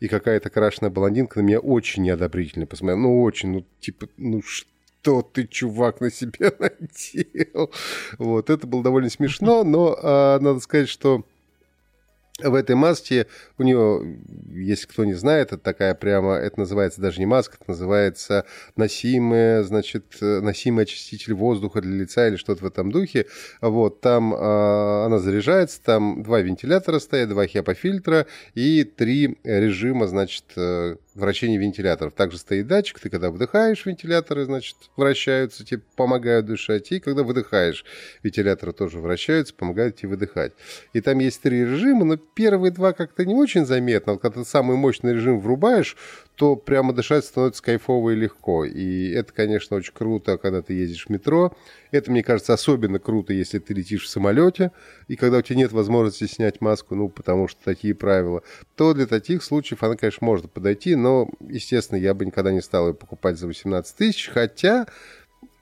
и 0.00 0.08
какая-то 0.08 0.50
крашеная 0.50 0.90
блондинка 0.90 1.42
меня 1.42 1.58
очень 1.58 2.04
неодобрительно 2.04 2.66
посмотрел. 2.66 2.98
Ну, 2.98 3.22
очень, 3.22 3.50
ну, 3.50 3.66
типа, 3.80 4.08
ну, 4.16 4.42
что 4.42 5.22
ты, 5.22 5.46
чувак, 5.46 6.00
на 6.00 6.10
себя 6.10 6.52
надел? 6.58 7.72
Вот, 8.18 8.50
это 8.50 8.66
было 8.66 8.82
довольно 8.82 9.10
смешно, 9.10 9.64
но 9.64 9.98
а, 10.00 10.38
надо 10.38 10.60
сказать, 10.60 10.88
что 10.88 11.24
в 12.42 12.54
этой 12.54 12.76
маске 12.76 13.26
у 13.56 13.62
нее, 13.62 14.20
если 14.50 14.86
кто 14.86 15.04
не 15.04 15.14
знает, 15.14 15.48
это 15.48 15.58
такая 15.58 15.94
прямо, 15.94 16.34
это 16.34 16.60
называется 16.60 17.00
даже 17.00 17.18
не 17.18 17.26
маска, 17.26 17.56
это 17.58 17.70
называется 17.70 18.44
носимый, 18.76 19.62
значит, 19.64 20.16
носимый 20.20 20.84
очиститель 20.84 21.32
воздуха 21.32 21.80
для 21.80 21.96
лица 21.96 22.28
или 22.28 22.36
что-то 22.36 22.64
в 22.64 22.66
этом 22.66 22.92
духе. 22.92 23.26
Вот, 23.62 24.00
там 24.00 24.34
э, 24.34 24.36
она 25.06 25.18
заряжается, 25.18 25.80
там 25.82 26.22
два 26.22 26.40
вентилятора 26.40 26.98
стоят, 26.98 27.30
два 27.30 27.46
HEPA-фильтра 27.46 28.26
и 28.54 28.84
три 28.84 29.38
режима, 29.42 30.06
значит, 30.06 30.44
вращения 31.16 31.58
вентиляторов. 31.58 32.14
Также 32.14 32.38
стоит 32.38 32.66
датчик, 32.66 33.00
ты 33.00 33.10
когда 33.10 33.30
вдыхаешь, 33.30 33.84
вентиляторы, 33.86 34.44
значит, 34.44 34.76
вращаются, 34.96 35.64
тебе 35.64 35.80
помогают 35.96 36.46
дышать, 36.46 36.92
и 36.92 37.00
когда 37.00 37.22
выдыхаешь, 37.22 37.84
вентиляторы 38.22 38.72
тоже 38.72 39.00
вращаются, 39.00 39.54
помогают 39.54 39.96
тебе 39.96 40.10
выдыхать. 40.10 40.52
И 40.92 41.00
там 41.00 41.18
есть 41.18 41.42
три 41.42 41.60
режима, 41.62 42.04
но 42.04 42.16
первые 42.16 42.70
два 42.70 42.92
как-то 42.92 43.24
не 43.24 43.34
очень 43.34 43.64
заметно. 43.64 44.12
Вот 44.12 44.22
когда 44.22 44.40
ты 44.40 44.48
самый 44.48 44.76
мощный 44.76 45.14
режим 45.14 45.40
врубаешь, 45.40 45.96
то 46.36 46.54
прямо 46.54 46.92
дышать 46.92 47.24
становится 47.24 47.62
кайфово 47.62 48.10
и 48.10 48.14
легко. 48.14 48.64
И 48.64 49.10
это, 49.10 49.32
конечно, 49.32 49.76
очень 49.76 49.94
круто, 49.94 50.36
когда 50.36 50.60
ты 50.60 50.74
ездишь 50.74 51.06
в 51.06 51.10
метро. 51.10 51.56
Это, 51.90 52.10
мне 52.10 52.22
кажется, 52.22 52.52
особенно 52.52 52.98
круто, 52.98 53.32
если 53.32 53.58
ты 53.58 53.72
летишь 53.72 54.04
в 54.04 54.08
самолете, 54.08 54.70
и 55.08 55.16
когда 55.16 55.38
у 55.38 55.42
тебя 55.42 55.56
нет 55.56 55.72
возможности 55.72 56.26
снять 56.26 56.60
маску, 56.60 56.94
ну, 56.94 57.08
потому 57.08 57.48
что 57.48 57.64
такие 57.64 57.94
правила, 57.94 58.42
то 58.74 58.92
для 58.92 59.06
таких 59.06 59.42
случаев 59.42 59.82
она, 59.82 59.96
конечно, 59.96 60.26
может 60.26 60.50
подойти, 60.50 60.94
но, 60.94 61.30
естественно, 61.40 61.98
я 61.98 62.12
бы 62.12 62.26
никогда 62.26 62.52
не 62.52 62.60
стал 62.60 62.88
ее 62.88 62.94
покупать 62.94 63.38
за 63.38 63.46
18 63.46 63.96
тысяч, 63.96 64.28
хотя 64.28 64.86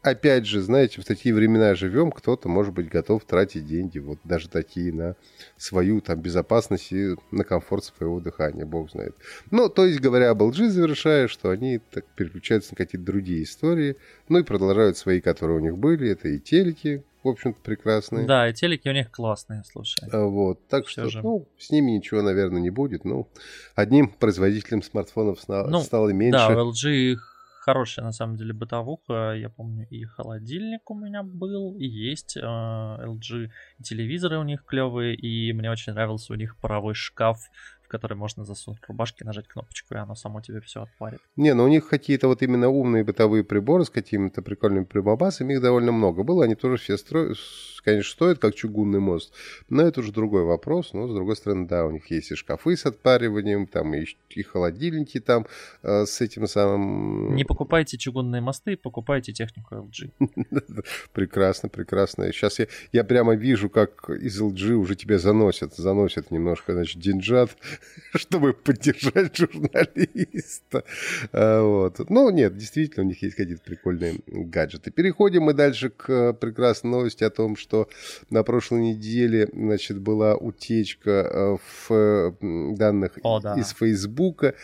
опять 0.04 0.46
же, 0.46 0.60
знаете, 0.60 1.00
в 1.00 1.04
такие 1.04 1.34
времена 1.34 1.74
живем, 1.74 2.12
кто-то, 2.12 2.48
может 2.48 2.74
быть, 2.74 2.88
готов 2.88 3.24
тратить 3.24 3.66
деньги, 3.66 3.98
вот 3.98 4.18
даже 4.22 4.48
такие, 4.48 4.92
на 4.92 5.16
свою 5.56 6.00
там 6.00 6.20
безопасность 6.20 6.92
и 6.92 7.16
на 7.30 7.42
комфорт 7.42 7.84
своего 7.84 8.20
дыхания, 8.20 8.66
бог 8.66 8.90
знает. 8.90 9.16
Ну, 9.50 9.68
то 9.68 9.86
есть, 9.86 10.00
говоря 10.00 10.30
об 10.30 10.42
LG, 10.42 10.68
завершая, 10.68 11.26
что 11.26 11.50
они 11.50 11.80
так 11.90 12.04
переключаются 12.14 12.72
на 12.72 12.76
какие-то 12.76 13.04
другие 13.04 13.42
истории, 13.42 13.96
ну 14.28 14.38
и 14.38 14.42
продолжают 14.42 14.98
свои, 14.98 15.20
которые 15.20 15.58
у 15.58 15.60
них 15.60 15.78
были, 15.78 16.10
это 16.10 16.28
и 16.28 16.38
телеки, 16.38 17.02
в 17.22 17.28
общем-то, 17.28 17.58
прекрасные. 17.62 18.26
Да, 18.26 18.48
и 18.48 18.52
телеки 18.52 18.86
у 18.88 18.92
них 18.92 19.10
классные, 19.10 19.62
слушай. 19.64 20.06
А, 20.12 20.26
вот, 20.26 20.60
так 20.68 20.84
Все 20.86 21.02
что, 21.02 21.10
же. 21.10 21.22
ну, 21.22 21.48
с 21.58 21.70
ними 21.70 21.92
ничего, 21.92 22.20
наверное, 22.20 22.60
не 22.60 22.70
будет. 22.70 23.06
Ну, 23.06 23.26
одним 23.74 24.08
производителем 24.08 24.82
смартфонов 24.82 25.38
ну, 25.48 25.80
стало 25.80 26.10
меньше. 26.10 26.38
Да, 26.38 26.48
у 26.50 26.70
LG 26.70 26.90
их 27.12 27.33
хорошая, 27.64 28.04
на 28.04 28.12
самом 28.12 28.36
деле, 28.36 28.52
бытовуха. 28.52 29.32
Я 29.34 29.48
помню, 29.48 29.86
и 29.88 30.04
холодильник 30.04 30.90
у 30.90 30.94
меня 30.94 31.22
был, 31.22 31.74
и 31.76 31.86
есть 31.86 32.36
э, 32.36 32.40
LG. 32.40 33.50
Телевизоры 33.82 34.38
у 34.38 34.42
них 34.42 34.64
клевые, 34.64 35.14
и 35.14 35.52
мне 35.52 35.70
очень 35.70 35.94
нравился 35.94 36.34
у 36.34 36.36
них 36.36 36.58
паровой 36.60 36.94
шкаф 36.94 37.38
в 37.84 37.88
который 37.88 38.16
можно 38.16 38.44
засунуть 38.44 38.80
рубашки, 38.88 39.22
нажать 39.22 39.48
кнопочку, 39.48 39.94
и 39.94 39.98
оно 39.98 40.14
само 40.14 40.40
тебе 40.40 40.60
все 40.60 40.82
отварит. 40.82 41.20
Не, 41.36 41.54
ну 41.54 41.64
у 41.64 41.68
них 41.68 41.88
какие-то 41.88 42.28
вот 42.28 42.42
именно 42.42 42.68
умные 42.68 43.04
бытовые 43.04 43.44
приборы 43.44 43.84
с 43.84 43.90
какими-то 43.90 44.42
прикольными 44.42 44.84
прибабасами, 44.84 45.54
их 45.54 45.60
довольно 45.60 45.92
много 45.92 46.22
было, 46.22 46.44
они 46.44 46.54
тоже 46.54 46.76
все 46.76 46.96
строят, 46.96 47.38
конечно, 47.84 48.10
стоят 48.10 48.38
как 48.38 48.54
чугунный 48.54 49.00
мост, 49.00 49.32
но 49.68 49.82
это 49.82 50.00
уже 50.00 50.12
другой 50.12 50.44
вопрос, 50.44 50.92
но 50.92 51.08
с 51.08 51.14
другой 51.14 51.36
стороны, 51.36 51.66
да, 51.66 51.84
у 51.84 51.90
них 51.90 52.10
есть 52.10 52.30
и 52.30 52.34
шкафы 52.34 52.76
с 52.76 52.86
отпариванием, 52.86 53.66
там 53.66 53.94
и, 53.94 54.06
и 54.30 54.42
холодильники 54.42 55.20
там 55.20 55.46
э, 55.82 56.06
с 56.06 56.20
этим 56.20 56.46
самым... 56.46 57.34
Не 57.34 57.44
покупайте 57.44 57.98
чугунные 57.98 58.40
мосты, 58.40 58.76
покупайте 58.76 59.32
технику 59.32 59.74
LG. 59.74 60.10
Прекрасно, 61.12 61.68
прекрасно. 61.68 62.32
Сейчас 62.32 62.58
я, 62.58 62.66
я 62.92 63.04
прямо 63.04 63.34
вижу, 63.34 63.68
как 63.68 64.08
из 64.10 64.40
LG 64.40 64.72
уже 64.72 64.96
тебя 64.96 65.18
заносят, 65.18 65.74
заносят 65.74 66.30
немножко, 66.30 66.72
значит, 66.72 67.00
деньжат, 67.00 67.56
чтобы 68.14 68.52
поддержать 68.52 69.36
журналиста. 69.36 70.84
А, 71.32 71.62
вот. 71.62 72.10
Ну, 72.10 72.30
нет, 72.30 72.56
действительно, 72.56 73.04
у 73.04 73.08
них 73.08 73.22
есть 73.22 73.36
какие-то 73.36 73.62
прикольные 73.62 74.20
гаджеты. 74.26 74.90
Переходим 74.90 75.44
мы 75.44 75.54
дальше 75.54 75.90
к 75.90 76.32
прекрасной 76.34 76.90
новости 76.90 77.24
о 77.24 77.30
том, 77.30 77.56
что 77.56 77.88
на 78.30 78.42
прошлой 78.42 78.80
неделе, 78.80 79.48
значит, 79.52 79.98
была 79.98 80.36
утечка 80.36 81.10
э, 81.10 81.56
в 81.88 82.36
данных 82.76 83.18
О, 83.22 83.40
да. 83.40 83.54
из 83.54 83.70
Фейсбука. 83.72 84.54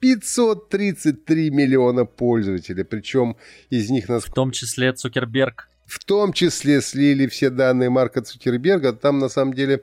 533 0.00 1.50
миллиона 1.50 2.06
пользователей, 2.06 2.84
причем 2.84 3.36
из 3.68 3.90
них... 3.90 4.08
Нас... 4.08 4.24
В 4.24 4.32
том 4.32 4.50
числе 4.50 4.94
Цукерберг. 4.94 5.68
В 5.86 6.02
том 6.04 6.32
числе 6.32 6.80
слили 6.80 7.26
все 7.26 7.50
данные 7.50 7.90
Марка 7.90 8.22
Цукерберга. 8.22 8.92
Там, 8.92 9.18
на 9.18 9.28
самом 9.28 9.54
деле, 9.54 9.82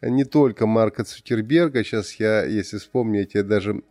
не 0.00 0.24
только 0.24 0.66
Марка 0.66 1.04
Цукерберга. 1.04 1.82
Сейчас 1.82 2.14
я, 2.14 2.44
если 2.44 2.78
вспомню, 2.78 3.20
я 3.20 3.26
тебе 3.26 3.42
даже 3.42 3.82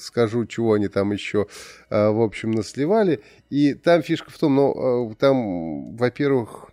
скажу, 0.00 0.46
чего 0.46 0.74
они 0.74 0.88
там 0.88 1.12
еще, 1.12 1.48
а, 1.90 2.10
в 2.10 2.20
общем, 2.20 2.52
насливали. 2.52 3.22
И 3.50 3.74
там 3.74 4.02
фишка 4.02 4.30
в 4.30 4.38
том, 4.38 4.54
ну, 4.54 5.10
а, 5.10 5.14
там, 5.14 5.96
во-первых, 5.96 6.70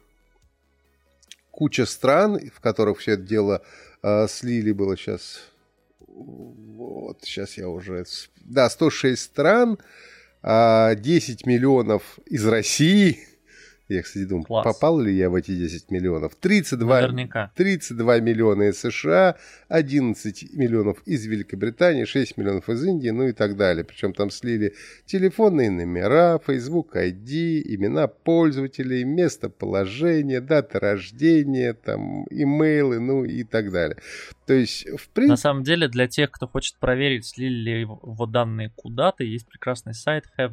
куча 1.51 1.85
стран, 1.85 2.39
в 2.53 2.61
которых 2.61 2.99
все 2.99 3.13
это 3.13 3.23
дело 3.23 3.63
а, 4.01 4.27
слили 4.27 4.71
было 4.71 4.95
сейчас. 4.95 5.41
Вот, 6.07 7.19
сейчас 7.23 7.57
я 7.57 7.69
уже... 7.69 8.05
Да, 8.41 8.69
106 8.69 9.19
стран, 9.21 9.79
10 10.43 11.45
миллионов 11.45 12.19
из 12.25 12.45
России– 12.45 13.19
я, 13.89 14.01
кстати, 14.01 14.23
думаю, 14.23 14.45
Класс. 14.45 14.63
попал 14.63 14.99
ли 14.99 15.13
я 15.13 15.29
в 15.29 15.35
эти 15.35 15.55
10 15.55 15.91
миллионов? 15.91 16.35
32, 16.35 17.01
Наверняка. 17.01 17.51
32 17.55 18.19
миллиона 18.21 18.69
из 18.69 18.79
США, 18.79 19.35
11 19.67 20.53
миллионов 20.53 21.01
из 21.05 21.25
Великобритании, 21.25 22.05
6 22.05 22.37
миллионов 22.37 22.69
из 22.69 22.83
Индии, 22.83 23.09
ну 23.09 23.27
и 23.27 23.33
так 23.33 23.57
далее. 23.57 23.83
Причем 23.83 24.13
там 24.13 24.29
слили 24.29 24.73
телефонные 25.05 25.69
номера, 25.69 26.39
Facebook 26.45 26.95
ID, 26.95 27.61
имена 27.65 28.07
пользователей, 28.07 29.03
местоположение, 29.03 30.39
дата 30.39 30.79
рождения, 30.79 31.73
там, 31.73 32.25
имейлы, 32.29 32.99
ну 32.99 33.25
и 33.25 33.43
так 33.43 33.71
далее. 33.71 33.97
То 34.45 34.53
есть, 34.53 34.85
в 34.87 35.09
принципе... 35.09 35.27
На 35.27 35.37
самом 35.37 35.63
деле, 35.63 35.89
для 35.89 36.07
тех, 36.07 36.31
кто 36.31 36.47
хочет 36.47 36.77
проверить, 36.79 37.25
слили 37.25 37.53
ли 37.53 37.81
его 37.81 38.25
данные 38.25 38.71
куда-то, 38.75 39.23
есть 39.23 39.47
прекрасный 39.47 39.93
сайт 39.93 40.25
have 40.39 40.51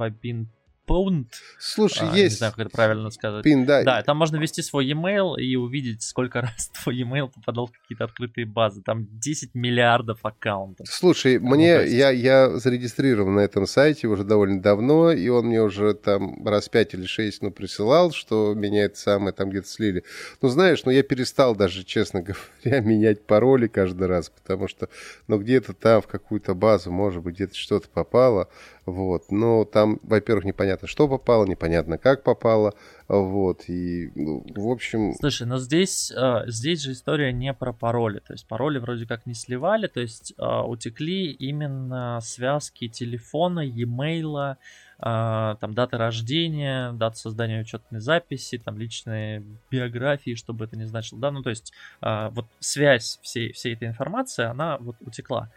Pwned. 0.91 1.27
Слушай, 1.61 2.09
а, 2.11 2.17
есть. 2.17 2.35
Не 2.35 2.39
знаю, 2.39 2.53
как 2.53 2.67
это 2.67 2.77
правильно 2.77 3.11
сказать. 3.11 3.45
Пин, 3.45 3.65
да. 3.65 3.85
Да, 3.85 4.03
там 4.03 4.17
можно 4.17 4.39
ввести 4.39 4.61
свой 4.61 4.87
e-mail 4.87 5.37
и 5.39 5.55
увидеть, 5.55 6.03
сколько 6.03 6.41
раз 6.43 6.69
твой 6.83 6.97
e-mail 6.97 7.31
попадал 7.33 7.67
в 7.67 7.73
какие-то 7.73 8.05
открытые 8.05 8.45
базы. 8.45 8.83
Там 8.83 9.07
10 9.21 9.55
миллиардов 9.55 10.19
аккаунтов. 10.25 10.89
Слушай, 10.89 11.39
ну, 11.39 11.51
мне, 11.51 11.87
я, 11.87 12.11
я 12.11 12.51
зарегистрирован 12.51 13.37
на 13.37 13.41
этом 13.41 13.67
сайте 13.67 14.09
уже 14.09 14.25
довольно 14.25 14.61
давно, 14.61 15.13
и 15.13 15.29
он 15.29 15.47
мне 15.47 15.63
уже 15.63 15.95
там 15.95 16.45
раз 16.45 16.69
5 16.69 16.95
или 16.95 17.07
6, 17.07 17.43
ну, 17.43 17.51
присылал, 17.53 18.11
что 18.11 18.55
меня 18.55 18.85
это 18.87 18.99
самое 18.99 19.33
там 19.33 19.51
где-то 19.51 19.69
слили. 19.69 20.03
Ну, 20.43 20.49
знаешь, 20.49 20.85
ну, 20.85 20.91
я 20.91 21.05
перестал 21.05 21.55
даже, 21.55 21.85
честно 21.85 22.23
говоря, 22.65 22.81
менять 22.81 23.25
пароли 23.25 23.69
каждый 23.69 24.09
раз, 24.09 24.31
потому 24.31 24.67
что, 24.67 24.89
ну, 25.29 25.39
где-то 25.39 25.73
там 25.73 26.03
в 26.03 26.09
какую-то 26.09 26.55
базу, 26.55 26.91
может 26.91 27.23
быть, 27.23 27.37
где-то 27.37 27.55
что-то 27.55 27.89
попало, 27.89 28.49
вот. 28.91 29.31
Но 29.31 29.65
там, 29.65 29.99
во-первых, 30.03 30.45
непонятно, 30.45 30.89
что 30.89 31.09
попало, 31.09 31.47
непонятно, 31.47 31.99
как 31.99 32.23
попало, 32.23 32.75
вот, 33.09 33.69
и, 33.69 34.13
ну, 34.15 34.45
в 34.55 34.69
общем... 34.69 35.15
Слушай, 35.19 35.47
но 35.47 35.59
здесь, 35.59 36.13
э, 36.13 36.45
здесь 36.47 36.83
же 36.83 36.93
история 36.93 37.33
не 37.33 37.53
про 37.53 37.73
пароли, 37.73 38.21
то 38.21 38.33
есть 38.33 38.47
пароли 38.47 38.79
вроде 38.79 39.05
как 39.05 39.27
не 39.27 39.35
сливали, 39.35 39.89
то 39.89 39.99
есть 39.99 40.33
э, 40.39 40.45
утекли 40.45 41.33
именно 41.33 42.21
связки 42.23 42.87
телефона, 42.87 43.61
e-mail, 43.61 44.55
э, 44.55 45.57
там 45.61 45.75
даты 45.75 45.97
рождения, 45.97 46.93
дата 46.93 47.17
создания 47.17 47.63
учетной 47.63 47.99
записи, 47.99 48.59
там 48.59 48.79
личные 48.79 49.43
биографии, 49.73 50.37
чтобы 50.37 50.67
это 50.67 50.77
не 50.77 50.85
значило, 50.85 51.21
да, 51.21 51.33
ну 51.33 51.43
то 51.43 51.51
есть 51.51 51.73
вот 52.01 52.47
связь 52.61 53.19
всей, 53.23 53.53
всей 53.53 53.75
этой 53.75 53.89
информации, 53.89 54.45
она 54.45 54.79
вот 54.79 54.95
утекла 55.01 55.51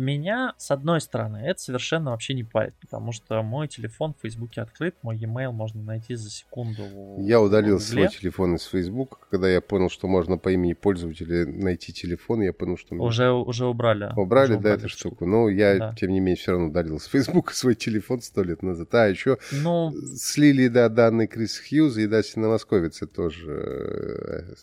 меня, 0.00 0.54
с 0.58 0.70
одной 0.70 1.00
стороны, 1.00 1.36
это 1.38 1.60
совершенно 1.60 2.10
вообще 2.10 2.34
не 2.34 2.42
парит, 2.42 2.74
потому 2.80 3.12
что 3.12 3.42
мой 3.42 3.68
телефон 3.68 4.14
в 4.14 4.22
Фейсбуке 4.22 4.62
открыт, 4.62 4.96
мой 5.02 5.16
e-mail 5.16 5.52
можно 5.52 5.82
найти 5.82 6.14
за 6.14 6.30
секунду. 6.30 6.82
Я 7.18 7.40
удалил 7.40 7.78
свой 7.78 8.08
телефон 8.08 8.56
из 8.56 8.64
Фейсбука, 8.64 9.18
когда 9.30 9.48
я 9.48 9.60
понял, 9.60 9.90
что 9.90 10.08
можно 10.08 10.38
по 10.38 10.50
имени 10.50 10.72
пользователя 10.72 11.46
найти 11.46 11.92
телефон, 11.92 12.40
я 12.42 12.52
понял, 12.52 12.76
что... 12.76 12.94
Уже, 12.96 13.30
уже 13.30 13.66
убрали. 13.66 14.12
Убрали, 14.16 14.52
уже 14.52 14.60
да, 14.60 14.70
эту 14.70 14.88
штуку. 14.88 15.26
Но 15.26 15.48
я, 15.48 15.78
да. 15.78 15.94
тем 15.94 16.10
не 16.10 16.20
менее, 16.20 16.36
все 16.36 16.52
равно 16.52 16.68
удалил 16.68 16.98
с 16.98 17.06
Фейсбука 17.06 17.54
свой 17.54 17.74
телефон 17.74 18.22
сто 18.22 18.42
лет 18.42 18.62
назад. 18.62 18.94
А 18.94 19.06
еще 19.06 19.38
ну... 19.52 19.92
слили, 20.16 20.68
да, 20.68 20.88
данные 20.88 21.28
Крис 21.28 21.58
Хьюз 21.58 21.96
и 21.98 22.06
Дастина 22.06 22.48
Московица 22.48 23.06
тоже 23.06 23.50
э, 23.50 24.54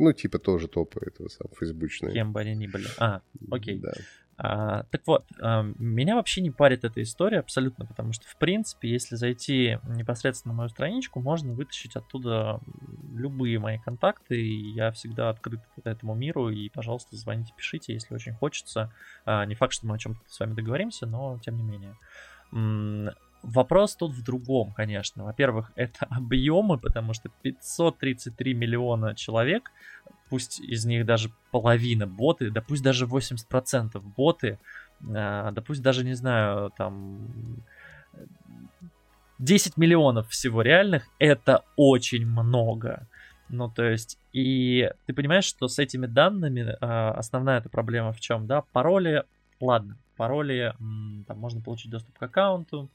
ну, 0.00 0.12
типа 0.12 0.38
тоже 0.38 0.66
топы 0.66 1.00
этого 1.06 1.28
самого 1.28 1.54
фейсбучные. 1.56 2.14
Кем 2.14 2.32
бы 2.32 2.40
они 2.40 2.54
ни 2.54 2.66
были. 2.66 2.86
А, 2.98 3.20
окей. 3.50 3.78
Да. 3.78 3.92
А, 4.42 4.84
так 4.84 5.02
вот, 5.06 5.26
а, 5.38 5.62
меня 5.78 6.14
вообще 6.14 6.40
не 6.40 6.50
парит 6.50 6.84
эта 6.84 7.02
история 7.02 7.40
абсолютно, 7.40 7.84
потому 7.84 8.14
что, 8.14 8.26
в 8.26 8.36
принципе, 8.36 8.88
если 8.88 9.16
зайти 9.16 9.78
непосредственно 9.86 10.54
на 10.54 10.58
мою 10.58 10.70
страничку, 10.70 11.20
можно 11.20 11.52
вытащить 11.52 11.94
оттуда 11.94 12.58
любые 13.14 13.58
мои 13.58 13.76
контакты, 13.78 14.40
и 14.40 14.72
я 14.72 14.92
всегда 14.92 15.28
открыт 15.28 15.60
к 15.76 15.86
этому 15.86 16.14
миру, 16.14 16.48
и, 16.48 16.70
пожалуйста, 16.70 17.16
звоните, 17.16 17.52
пишите, 17.54 17.92
если 17.92 18.14
очень 18.14 18.32
хочется. 18.32 18.90
А, 19.26 19.44
не 19.44 19.54
факт, 19.54 19.74
что 19.74 19.86
мы 19.86 19.96
о 19.96 19.98
чем-то 19.98 20.20
с 20.26 20.40
вами 20.40 20.54
договоримся, 20.54 21.06
но 21.06 21.38
тем 21.40 21.58
не 21.58 21.62
менее. 21.62 21.96
Вопрос 23.42 23.96
тут 23.96 24.12
в 24.12 24.22
другом, 24.22 24.72
конечно. 24.72 25.24
Во-первых, 25.24 25.72
это 25.74 26.06
объемы, 26.10 26.78
потому 26.78 27.12
что 27.12 27.30
533 27.42 28.54
миллиона 28.54 29.14
человек 29.14 29.70
пусть 30.30 30.60
из 30.60 30.86
них 30.86 31.04
даже 31.04 31.30
половина 31.50 32.06
боты, 32.06 32.50
да 32.50 32.62
пусть 32.62 32.82
даже 32.82 33.06
80% 33.06 34.00
боты, 34.16 34.58
да 35.00 35.62
пусть 35.66 35.82
даже, 35.82 36.04
не 36.04 36.14
знаю, 36.14 36.70
там 36.76 37.28
10 39.38 39.76
миллионов 39.76 40.28
всего 40.28 40.62
реальных, 40.62 41.08
это 41.18 41.64
очень 41.76 42.26
много. 42.26 43.06
Ну, 43.48 43.68
то 43.68 43.84
есть, 43.84 44.18
и 44.32 44.90
ты 45.06 45.12
понимаешь, 45.12 45.44
что 45.44 45.66
с 45.66 45.78
этими 45.78 46.06
данными 46.06 46.76
а, 46.80 47.12
основная 47.12 47.58
эта 47.58 47.68
проблема 47.68 48.12
в 48.12 48.20
чем, 48.20 48.46
да? 48.46 48.62
Пароли, 48.72 49.24
ладно, 49.60 49.96
пароли, 50.16 50.72
там 51.26 51.38
можно 51.38 51.60
получить 51.60 51.90
доступ 51.90 52.16
к 52.16 52.22
аккаунту, 52.22 52.88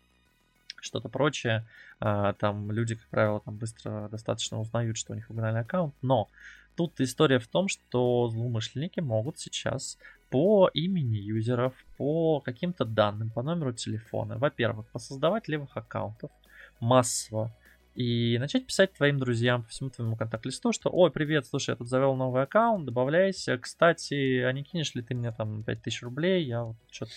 что-то 0.80 1.10
прочее. 1.10 1.66
А, 2.00 2.34
там 2.34 2.72
люди, 2.72 2.96
как 2.96 3.08
правило, 3.08 3.42
там 3.42 3.56
быстро 3.58 4.08
достаточно 4.10 4.60
узнают, 4.60 4.98
что 4.98 5.12
у 5.12 5.16
них 5.16 5.30
угнали 5.30 5.58
аккаунт, 5.58 5.94
но 6.02 6.30
Тут 6.76 7.00
история 7.00 7.40
в 7.40 7.48
том, 7.48 7.68
что 7.68 8.30
злоумышленники 8.30 9.00
могут 9.00 9.40
сейчас 9.40 9.98
по 10.30 10.70
имени 10.74 11.16
юзеров, 11.16 11.74
по 11.98 12.42
каким-то 12.42 12.84
данным, 12.84 13.30
по 13.30 13.42
номеру 13.42 13.72
телефона, 13.74 14.38
во-первых, 14.38 14.88
посоздавать 14.92 15.48
левых 15.48 15.78
аккаунтов 15.78 16.32
массово, 16.80 17.56
и 17.96 18.38
начать 18.40 18.68
писать 18.68 18.94
твоим 18.94 19.18
друзьям 19.20 19.64
по 19.64 19.70
всему 19.70 19.90
твоему 19.90 20.18
контакт-листу, 20.18 20.74
что 20.74 20.90
«Ой, 20.92 21.10
привет, 21.12 21.48
слушай, 21.48 21.72
я 21.72 21.76
тут 21.78 21.88
завел 21.88 22.16
новый 22.16 22.44
аккаунт, 22.44 22.86
добавляйся. 22.86 23.58
Кстати, 23.58 24.42
а 24.42 24.52
не 24.52 24.64
кинешь 24.64 24.94
ли 24.96 25.02
ты 25.02 25.16
мне 25.16 25.32
там 25.32 25.64
5000 25.64 26.04
рублей? 26.04 26.44
Я 26.44 26.64
вот 26.64 26.76
что-то... 26.92 27.12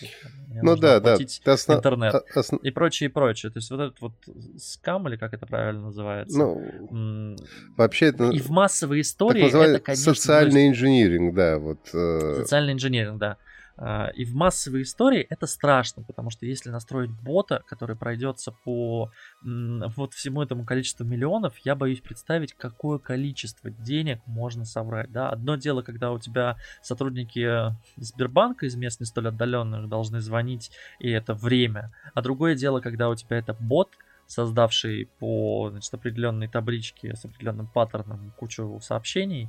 Ну 0.62 0.76
да, 0.76 1.00
да. 1.00 1.18
Осна... 1.44 1.75
интернет». 1.75 2.14
Осна... 2.35 2.58
И 2.62 2.70
прочее, 2.70 3.11
и 3.11 3.12
прочее. 3.12 3.50
То 3.50 3.58
есть 3.58 3.70
вот 3.70 3.80
этот 3.80 4.00
вот 4.00 4.12
скам, 4.58 5.08
или 5.08 5.16
как 5.16 5.35
это 5.35 5.47
правильно 5.47 5.82
называется? 5.82 6.38
Ну, 6.38 7.37
вообще 7.76 8.06
это... 8.06 8.30
И 8.30 8.38
в 8.38 8.50
массовой 8.50 9.00
истории 9.00 9.47
это, 9.47 9.80
конечно... 9.80 10.14
Социальный 10.14 10.68
инжиниринг, 10.68 11.35
да. 11.35 11.58
Вот, 11.58 11.88
э... 11.92 12.35
Социальный 12.37 12.75
инжиниринг, 12.75 13.18
да. 13.18 13.37
А, 13.80 14.08
и 14.08 14.25
в 14.25 14.35
массовой 14.35 14.82
истории 14.82 15.26
это 15.30 15.47
страшно, 15.47 16.02
потому 16.02 16.30
что 16.30 16.47
если 16.47 16.70
настроить 16.70 17.11
бота, 17.11 17.62
который 17.66 17.94
пройдется 17.94 18.52
по 18.64 19.11
вот 19.42 20.14
всему 20.14 20.42
этому 20.42 20.64
количеству 20.64 21.04
миллионов, 21.04 21.56
я 21.58 21.76
боюсь 21.76 22.00
представить, 22.00 22.54
какое 22.54 22.99
количество 22.99 23.70
денег 23.70 24.20
можно 24.26 24.64
собрать. 24.64 25.12
Да? 25.12 25.30
Одно 25.30 25.54
дело, 25.56 25.82
когда 25.82 26.11
у 26.11 26.18
тебя 26.18 26.56
сотрудники 26.82 27.73
Сбербанка 27.97 28.66
из 28.66 28.75
мест 28.75 28.99
не 28.99 29.06
столь 29.06 29.28
отдаленных 29.28 29.88
должны 29.88 30.20
звонить, 30.20 30.73
и 30.99 31.08
это 31.08 31.35
время. 31.35 31.92
А 32.14 32.23
другое 32.23 32.56
дело, 32.56 32.80
когда 32.80 33.08
у 33.08 33.14
тебя 33.14 33.38
это 33.38 33.54
бот, 33.54 33.91
создавший 34.26 35.08
по 35.19 35.69
значит, 35.71 35.95
определенной 35.95 36.49
табличке 36.49 37.17
с 37.17 37.25
определенным 37.25 37.67
паттерном 37.67 38.32
кучу 38.36 38.78
сообщений, 38.82 39.49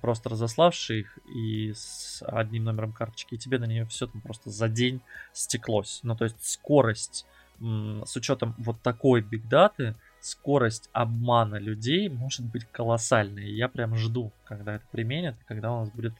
просто 0.00 0.28
разославший 0.28 1.00
их 1.00 1.18
и 1.34 1.72
с 1.74 2.22
одним 2.26 2.64
номером 2.64 2.92
карточки, 2.92 3.34
и 3.34 3.38
тебе 3.38 3.58
на 3.58 3.64
нее 3.64 3.84
все 3.86 4.06
там 4.06 4.20
просто 4.20 4.50
за 4.50 4.68
день 4.68 5.00
стеклось. 5.32 6.00
Ну, 6.02 6.16
то 6.16 6.24
есть 6.24 6.44
скорость 6.44 7.26
с 7.60 8.16
учетом 8.16 8.54
вот 8.58 8.80
такой 8.82 9.20
бигдаты, 9.22 9.94
скорость 10.20 10.88
обмана 10.92 11.56
людей 11.56 12.08
может 12.08 12.44
быть 12.44 12.64
колоссальной. 12.70 13.50
Я 13.50 13.68
прям 13.68 13.96
жду, 13.96 14.32
когда 14.44 14.76
это 14.76 14.84
применят, 14.90 15.36
когда 15.46 15.72
у 15.72 15.80
нас 15.80 15.90
будет 15.90 16.14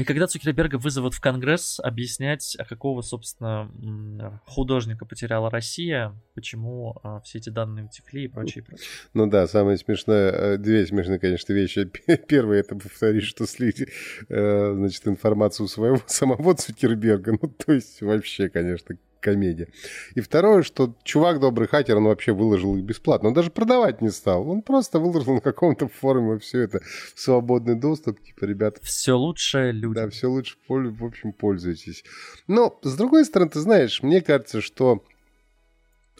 и 0.00 0.04
когда 0.04 0.26
Цукерберга 0.26 0.76
вызовут 0.76 1.14
в 1.14 1.20
Конгресс 1.20 1.80
объяснять, 1.80 2.56
а 2.58 2.64
какого, 2.64 3.02
собственно, 3.02 4.40
художника 4.46 5.04
потеряла 5.04 5.50
Россия, 5.50 6.14
почему 6.34 6.98
а, 7.02 7.20
все 7.20 7.38
эти 7.38 7.50
данные 7.50 7.86
утекли 7.86 8.24
и 8.24 8.28
прочее, 8.28 8.64
прочее. 8.64 8.86
Ну 9.14 9.26
да, 9.26 9.46
самое 9.46 9.78
смешное, 9.78 10.30
э, 10.30 10.56
две 10.58 10.86
смешные, 10.86 11.18
конечно, 11.18 11.52
вещи. 11.52 11.90
Первое, 12.28 12.60
это 12.60 12.74
повторить, 12.74 13.24
что 13.24 13.46
слили, 13.46 13.88
э, 14.28 14.72
значит, 14.74 15.06
информацию 15.06 15.66
своего 15.68 16.00
самого 16.06 16.54
Цукерберга. 16.54 17.32
Ну, 17.40 17.48
то 17.48 17.72
есть 17.72 18.02
вообще, 18.02 18.48
конечно, 18.48 18.96
комедия. 19.20 19.68
И 20.14 20.20
второе, 20.20 20.62
что 20.62 20.94
чувак 21.04 21.40
добрый 21.40 21.68
хакер, 21.68 21.96
он 21.96 22.04
вообще 22.04 22.32
выложил 22.32 22.76
их 22.76 22.84
бесплатно. 22.84 23.28
Он 23.28 23.34
даже 23.34 23.50
продавать 23.50 24.00
не 24.00 24.10
стал. 24.10 24.48
Он 24.48 24.62
просто 24.62 24.98
выложил 24.98 25.34
на 25.34 25.40
каком-то 25.40 25.88
форуме 25.88 26.38
все 26.38 26.60
это 26.60 26.80
в 27.14 27.20
свободный 27.20 27.74
доступ. 27.74 28.20
Типа, 28.22 28.44
ребята... 28.44 28.80
Все 28.82 29.12
лучше 29.12 29.70
люди. 29.72 29.94
Да, 29.94 30.08
все 30.08 30.28
лучше, 30.28 30.56
в 30.68 31.04
общем, 31.04 31.32
пользуйтесь. 31.32 32.04
Но, 32.46 32.78
с 32.82 32.96
другой 32.96 33.24
стороны, 33.24 33.50
ты 33.50 33.60
знаешь, 33.60 34.02
мне 34.02 34.20
кажется, 34.20 34.60
что 34.60 35.02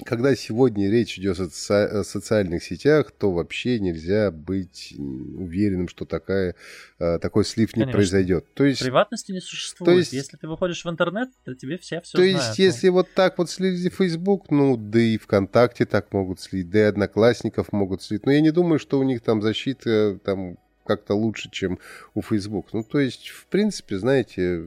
когда 0.04 0.34
сегодня 0.34 0.90
речь 0.90 1.18
идет 1.18 1.38
о, 1.38 1.44
соци- 1.44 1.86
о 2.00 2.04
социальных 2.04 2.62
сетях, 2.62 3.10
то 3.12 3.32
вообще 3.32 3.78
нельзя 3.78 4.30
быть 4.30 4.94
уверенным, 4.96 5.88
что 5.88 6.04
такая, 6.04 6.54
э, 6.98 7.18
такой 7.18 7.44
слив 7.44 7.76
не 7.76 7.82
Конечно. 7.82 7.92
произойдет. 7.92 8.52
То 8.54 8.64
есть, 8.64 8.80
Приватности 8.82 9.32
не 9.32 9.40
существует. 9.40 9.92
То 9.92 9.98
есть, 9.98 10.12
если 10.12 10.36
ты 10.36 10.48
выходишь 10.48 10.84
в 10.84 10.90
интернет, 10.90 11.30
то 11.44 11.54
тебе 11.54 11.78
все 11.78 12.00
все 12.00 12.18
То 12.18 12.22
знают. 12.22 12.36
есть, 12.38 12.58
если 12.58 12.88
вот 12.88 13.08
так 13.14 13.38
вот 13.38 13.50
слили 13.50 13.88
Facebook, 13.88 14.50
ну, 14.50 14.76
да 14.76 15.00
и 15.00 15.18
ВКонтакте 15.18 15.86
так 15.86 16.12
могут 16.12 16.40
слить, 16.40 16.70
да 16.70 16.78
и 16.80 16.82
Одноклассников 16.82 17.72
могут 17.72 18.02
слить. 18.02 18.26
Но 18.26 18.32
я 18.32 18.40
не 18.40 18.50
думаю, 18.50 18.78
что 18.78 18.98
у 18.98 19.02
них 19.02 19.20
там 19.22 19.42
защита 19.42 20.18
там 20.24 20.56
как-то 20.84 21.14
лучше, 21.14 21.50
чем 21.50 21.78
у 22.14 22.22
Facebook. 22.22 22.68
Ну, 22.72 22.82
то 22.82 22.98
есть, 22.98 23.28
в 23.28 23.46
принципе, 23.46 23.98
знаете, 23.98 24.64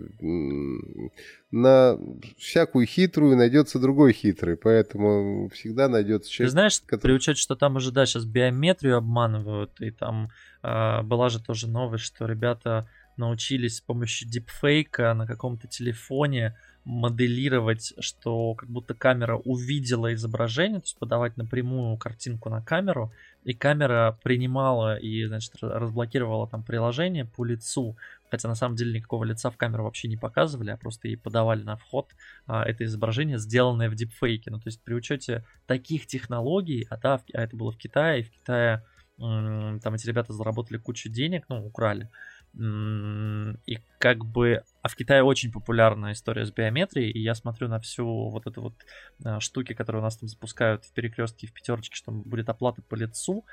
на 1.52 1.98
всякую 2.38 2.86
хитрую 2.86 3.38
найдется 3.38 3.80
другой 3.80 4.14
хитрый, 4.14 4.58
поэтому 4.58 5.50
всегда 5.50 5.88
найдется 5.88 6.32
человек. 6.32 6.50
Ты 6.50 6.52
знаешь, 6.52 6.82
который... 6.82 7.02
при 7.02 7.12
учете, 7.14 7.40
что 7.40 7.56
там 7.56 7.76
уже, 7.76 7.92
да, 7.92 8.06
сейчас 8.06 8.26
биометрию 8.26 8.98
обманывают, 8.98 9.80
и 9.80 9.92
там 9.92 10.30
э, 10.64 11.02
была 11.04 11.30
же 11.30 11.44
тоже 11.44 11.68
новость, 11.68 12.06
что 12.06 12.26
ребята 12.26 12.90
научились 13.18 13.78
с 13.78 13.82
помощью 13.82 14.28
дипфейка 14.28 15.14
на 15.14 15.28
каком-то 15.28 15.68
телефоне 15.68 16.58
моделировать, 16.86 17.94
что 18.00 18.56
как 18.56 18.70
будто 18.70 18.94
камера 18.94 19.38
увидела 19.38 20.14
изображение, 20.14 20.80
то 20.80 20.86
есть 20.86 20.98
подавать 20.98 21.38
напрямую 21.38 21.98
картинку 21.98 22.50
на 22.50 22.62
камеру, 22.62 23.12
и 23.44 23.54
камера 23.54 24.18
принимала 24.24 24.98
и, 24.98 25.26
значит, 25.26 25.54
разблокировала 25.62 26.48
там 26.48 26.64
приложение 26.64 27.26
по 27.26 27.46
лицу, 27.46 27.98
хотя 28.30 28.48
на 28.48 28.56
самом 28.56 28.76
деле 28.76 28.94
никакого 28.94 29.24
лица 29.24 29.50
в 29.50 29.58
камеру 29.58 29.84
вообще 29.84 30.08
не 30.08 30.18
показывали, 30.18 30.72
а 30.72 30.78
просто 30.78 31.08
ей 31.08 31.18
подавали 31.18 31.64
на 31.64 31.78
вход 31.78 32.10
а, 32.48 32.64
это 32.64 32.84
изображение, 32.84 33.38
сделанное 33.38 33.90
в 33.90 33.96
дипфейке. 33.96 34.52
Ну, 34.52 34.60
то 34.60 34.68
есть 34.68 34.82
при 34.84 34.94
учете 34.94 35.46
таких 35.68 36.08
технологий, 36.08 36.88
а 36.90 36.98
да, 36.98 37.22
а 37.34 37.42
это 37.42 37.56
было 37.56 37.72
в 37.72 37.78
Китае, 37.78 38.22
и 38.22 38.24
в 38.24 38.32
Китае 38.32 38.84
там 39.18 39.94
эти 39.94 40.08
ребята 40.08 40.34
заработали 40.34 40.78
кучу 40.78 41.10
денег, 41.10 41.46
ну, 41.48 41.66
украли, 41.66 42.10
и 42.56 43.80
как 43.98 44.26
бы 44.26 44.62
А 44.84 44.88
в 44.88 44.96
Китае 44.96 45.24
очень 45.24 45.52
популярная 45.52 46.14
история 46.14 46.46
с 46.46 46.52
биометрией, 46.52 47.10
и 47.10 47.20
я 47.20 47.34
смотрю 47.34 47.68
на 47.68 47.80
всю 47.80 48.30
вот 48.30 48.46
эту 48.46 48.62
вот 48.62 48.76
а, 49.24 49.40
штуки, 49.40 49.74
которые 49.74 50.02
у 50.02 50.04
нас 50.04 50.18
там 50.18 50.30
запускают 50.30 50.86
в 50.86 50.94
перекрестке, 50.94 51.48
в 51.48 51.54
пятерочке, 51.54 51.96
что 51.96 52.12
будет 52.12 52.50
оплата 52.50 52.84
по 52.84 52.94
лицу, 52.94 53.44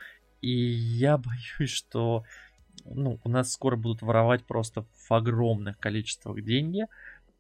и 0.43 0.51
я 0.51 1.17
боюсь, 1.59 1.71
что 1.71 2.25
ну, 2.85 3.19
у 3.25 3.29
нас 3.29 3.53
скоро 3.53 3.77
будут 3.77 4.03
воровать 4.03 4.45
просто 4.45 4.85
в 5.09 5.13
огромных 5.13 5.79
количествах 5.79 6.43
деньги, 6.43 6.87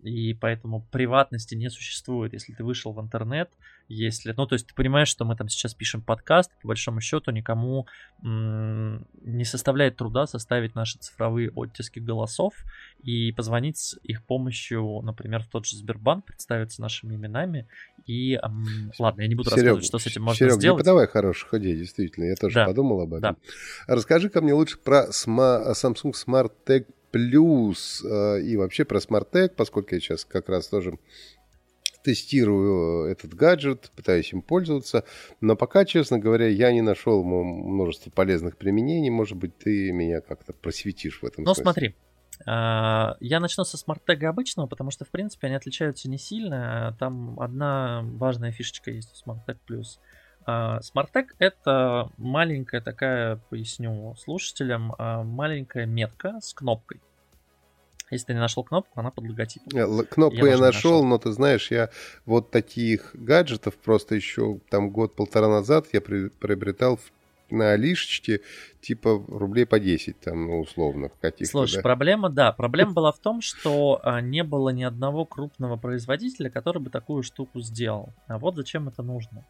и 0.02 0.32
поэтому 0.32 0.86
приватности 0.90 1.54
не 1.54 1.68
существует. 1.68 2.32
Если 2.32 2.54
ты 2.54 2.64
вышел 2.64 2.92
в 2.92 3.00
интернет, 3.00 3.50
если, 3.92 4.32
ну, 4.36 4.46
то 4.46 4.54
есть 4.54 4.68
ты 4.68 4.74
понимаешь, 4.74 5.08
что 5.08 5.24
мы 5.24 5.34
там 5.34 5.48
сейчас 5.48 5.74
пишем 5.74 6.00
подкаст, 6.00 6.52
по 6.62 6.68
большому 6.68 7.00
счету 7.00 7.32
никому 7.32 7.88
м- 8.22 9.04
не 9.22 9.44
составляет 9.44 9.96
труда 9.96 10.28
составить 10.28 10.76
наши 10.76 10.98
цифровые 10.98 11.50
оттиски 11.50 11.98
голосов 11.98 12.54
и 13.02 13.32
позвонить 13.32 13.78
с 13.78 13.98
их 14.04 14.24
помощью, 14.24 15.00
например, 15.02 15.42
в 15.42 15.48
тот 15.48 15.66
же 15.66 15.76
Сбербанк, 15.76 16.24
представиться 16.24 16.80
нашими 16.80 17.16
именами 17.16 17.66
и, 18.06 18.34
м- 18.34 18.92
ладно, 19.00 19.22
я 19.22 19.28
не 19.28 19.34
буду 19.34 19.50
Серег, 19.50 19.64
рассказывать, 19.64 19.84
что 19.86 19.98
с 19.98 20.06
этим 20.06 20.22
можно 20.22 20.36
Серег, 20.36 20.52
сделать. 20.52 20.78
Серег, 20.78 20.78
подавай 20.78 21.08
хороших 21.08 21.52
идей, 21.54 21.76
действительно, 21.76 22.26
я 22.26 22.36
тоже 22.36 22.54
да. 22.54 22.66
подумал 22.66 23.00
об 23.00 23.14
этом. 23.14 23.36
Да. 23.86 23.94
Расскажи-ка 23.94 24.40
мне 24.40 24.52
лучше 24.52 24.78
про 24.78 25.08
Samsung 25.10 26.12
Smart 26.12 26.52
Tag 26.64 26.86
Plus 27.12 28.04
э, 28.04 28.42
и 28.42 28.56
вообще 28.56 28.84
про 28.84 28.98
Smart 28.98 29.32
Tag, 29.32 29.50
поскольку 29.56 29.96
я 29.96 30.00
сейчас 30.00 30.24
как 30.24 30.48
раз 30.48 30.68
тоже 30.68 30.96
тестирую 32.02 33.10
этот 33.10 33.34
гаджет, 33.34 33.90
пытаюсь 33.94 34.32
им 34.32 34.42
пользоваться, 34.42 35.04
но 35.40 35.56
пока, 35.56 35.84
честно 35.84 36.18
говоря, 36.18 36.48
я 36.48 36.72
не 36.72 36.80
нашел 36.80 37.22
множество 37.22 38.10
полезных 38.10 38.56
применений. 38.56 39.10
Может 39.10 39.36
быть, 39.36 39.56
ты 39.58 39.92
меня 39.92 40.20
как-то 40.20 40.52
просветишь 40.52 41.22
в 41.22 41.26
этом 41.26 41.44
Ну, 41.44 41.54
смотри, 41.54 41.94
а, 42.46 43.16
я 43.20 43.40
начну 43.40 43.64
со 43.64 43.76
смарт-тега 43.76 44.28
обычного, 44.28 44.66
потому 44.66 44.90
что, 44.90 45.04
в 45.04 45.08
принципе, 45.08 45.48
они 45.48 45.56
отличаются 45.56 46.08
не 46.08 46.18
сильно. 46.18 46.96
Там 46.98 47.38
одна 47.40 48.02
важная 48.02 48.52
фишечка 48.52 48.90
есть 48.90 49.12
у 49.14 49.30
Smart 49.30 49.40
Tag 49.46 49.58
Plus. 49.68 49.98
Smart 50.46 51.08
Tag 51.12 51.26
это 51.38 52.10
маленькая 52.16 52.80
такая, 52.80 53.36
поясню 53.50 54.14
слушателям, 54.16 54.94
а, 54.98 55.22
маленькая 55.22 55.86
метка 55.86 56.40
с 56.40 56.54
кнопкой. 56.54 57.00
Если 58.10 58.26
ты 58.26 58.34
не 58.34 58.40
нашел 58.40 58.64
кнопку, 58.64 58.98
она 58.98 59.10
под 59.10 59.28
логотипом. 59.28 60.04
Кнопку 60.06 60.46
я, 60.46 60.52
я 60.52 60.58
нашел, 60.58 60.92
нашел, 60.92 61.04
но 61.04 61.18
ты 61.18 61.32
знаешь, 61.32 61.70
я 61.70 61.90
вот 62.26 62.50
таких 62.50 63.10
гаджетов 63.14 63.76
просто 63.76 64.14
еще 64.14 64.58
там 64.68 64.90
год-полтора 64.90 65.48
назад 65.48 65.86
я 65.92 66.00
приобретал 66.00 66.96
в 66.96 67.12
на 67.50 67.72
Алишечке 67.72 68.40
типа 68.80 69.24
рублей 69.28 69.66
по 69.66 69.80
10 69.80 70.20
там, 70.20 70.46
ну, 70.46 70.60
условно, 70.60 71.10
каких-то. 71.20 71.50
Слушай, 71.50 71.76
да? 71.76 71.82
проблема, 71.82 72.30
да, 72.30 72.52
проблема 72.52 72.92
была 72.92 73.12
в 73.12 73.18
том, 73.18 73.40
что 73.40 74.00
а, 74.02 74.20
не 74.20 74.44
было 74.44 74.70
ни 74.70 74.82
одного 74.82 75.24
крупного 75.24 75.76
производителя, 75.76 76.50
который 76.50 76.80
бы 76.80 76.90
такую 76.90 77.22
штуку 77.22 77.60
сделал. 77.60 78.14
А 78.26 78.38
вот 78.38 78.56
зачем 78.56 78.88
это 78.88 79.02
нужно. 79.02 79.44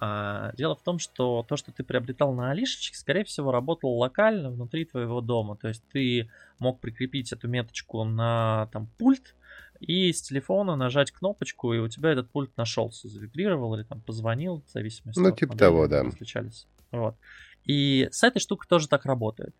А, 0.00 0.52
дело 0.56 0.74
в 0.74 0.82
том, 0.82 0.98
что 0.98 1.44
то, 1.48 1.56
что 1.56 1.72
ты 1.72 1.84
приобретал 1.84 2.32
на 2.32 2.50
Алишечке, 2.50 2.96
скорее 2.96 3.24
всего, 3.24 3.50
работало 3.50 3.96
локально 3.96 4.50
внутри 4.50 4.84
твоего 4.84 5.20
дома. 5.20 5.56
То 5.56 5.68
есть 5.68 5.82
ты 5.92 6.30
мог 6.58 6.80
прикрепить 6.80 7.32
эту 7.32 7.48
меточку 7.48 8.04
на 8.04 8.68
там 8.72 8.88
пульт 8.98 9.34
и 9.80 10.12
с 10.12 10.22
телефона 10.22 10.76
нажать 10.76 11.10
кнопочку, 11.10 11.72
и 11.72 11.78
у 11.78 11.88
тебя 11.88 12.10
этот 12.10 12.30
пульт 12.30 12.56
нашелся, 12.56 13.08
завибрировал 13.08 13.74
или 13.74 13.82
там 13.82 14.00
позвонил, 14.00 14.62
в 14.66 14.70
зависимости 14.70 15.18
ну, 15.18 15.28
от 15.28 15.38
типа 15.38 15.56
того, 15.56 15.86
да. 15.86 16.08
Встречались. 16.08 16.66
Вот. 16.90 17.16
И 17.64 18.08
с 18.10 18.22
этой 18.22 18.38
штукой 18.38 18.66
тоже 18.68 18.88
так 18.88 19.04
работает. 19.04 19.54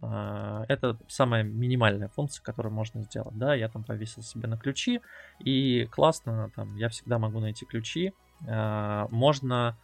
А, 0.00 0.64
это 0.68 0.98
самая 1.08 1.44
минимальная 1.44 2.08
функция, 2.08 2.42
которую 2.42 2.72
можно 2.72 3.02
сделать. 3.02 3.36
Да, 3.36 3.54
я 3.54 3.68
там 3.68 3.84
повесил 3.84 4.22
себе 4.22 4.48
на 4.48 4.56
ключи, 4.56 5.00
и 5.38 5.86
классно, 5.90 6.50
там, 6.56 6.76
я 6.76 6.88
всегда 6.88 7.18
могу 7.18 7.38
найти 7.38 7.64
ключи, 7.64 8.12
можно... 8.46 9.76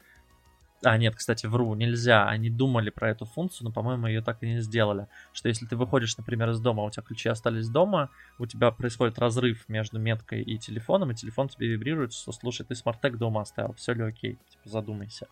А, 0.84 0.96
нет, 0.96 1.16
кстати, 1.16 1.46
вру, 1.46 1.74
нельзя. 1.74 2.28
Они 2.28 2.50
думали 2.50 2.90
про 2.90 3.10
эту 3.10 3.24
функцию, 3.24 3.66
но, 3.66 3.72
по-моему, 3.72 4.06
ее 4.06 4.22
так 4.22 4.42
и 4.44 4.46
не 4.46 4.60
сделали. 4.60 5.08
Что 5.32 5.48
если 5.48 5.66
ты 5.66 5.74
выходишь, 5.74 6.16
например, 6.16 6.50
из 6.50 6.60
дома, 6.60 6.84
а 6.84 6.86
у 6.86 6.90
тебя 6.90 7.02
ключи 7.02 7.28
остались 7.28 7.68
дома, 7.68 8.10
у 8.38 8.46
тебя 8.46 8.70
происходит 8.70 9.18
разрыв 9.18 9.68
между 9.68 9.98
меткой 9.98 10.42
и 10.42 10.56
телефоном, 10.56 11.10
и 11.10 11.14
телефон 11.16 11.48
тебе 11.48 11.66
вибрирует, 11.66 12.12
что, 12.12 12.30
слушай, 12.30 12.64
ты 12.64 12.76
смарт-тег 12.76 13.18
дома 13.18 13.40
оставил, 13.40 13.72
все 13.74 13.92
ли 13.92 14.04
окей, 14.04 14.38
типа, 14.50 14.68
задумайся. 14.68 15.26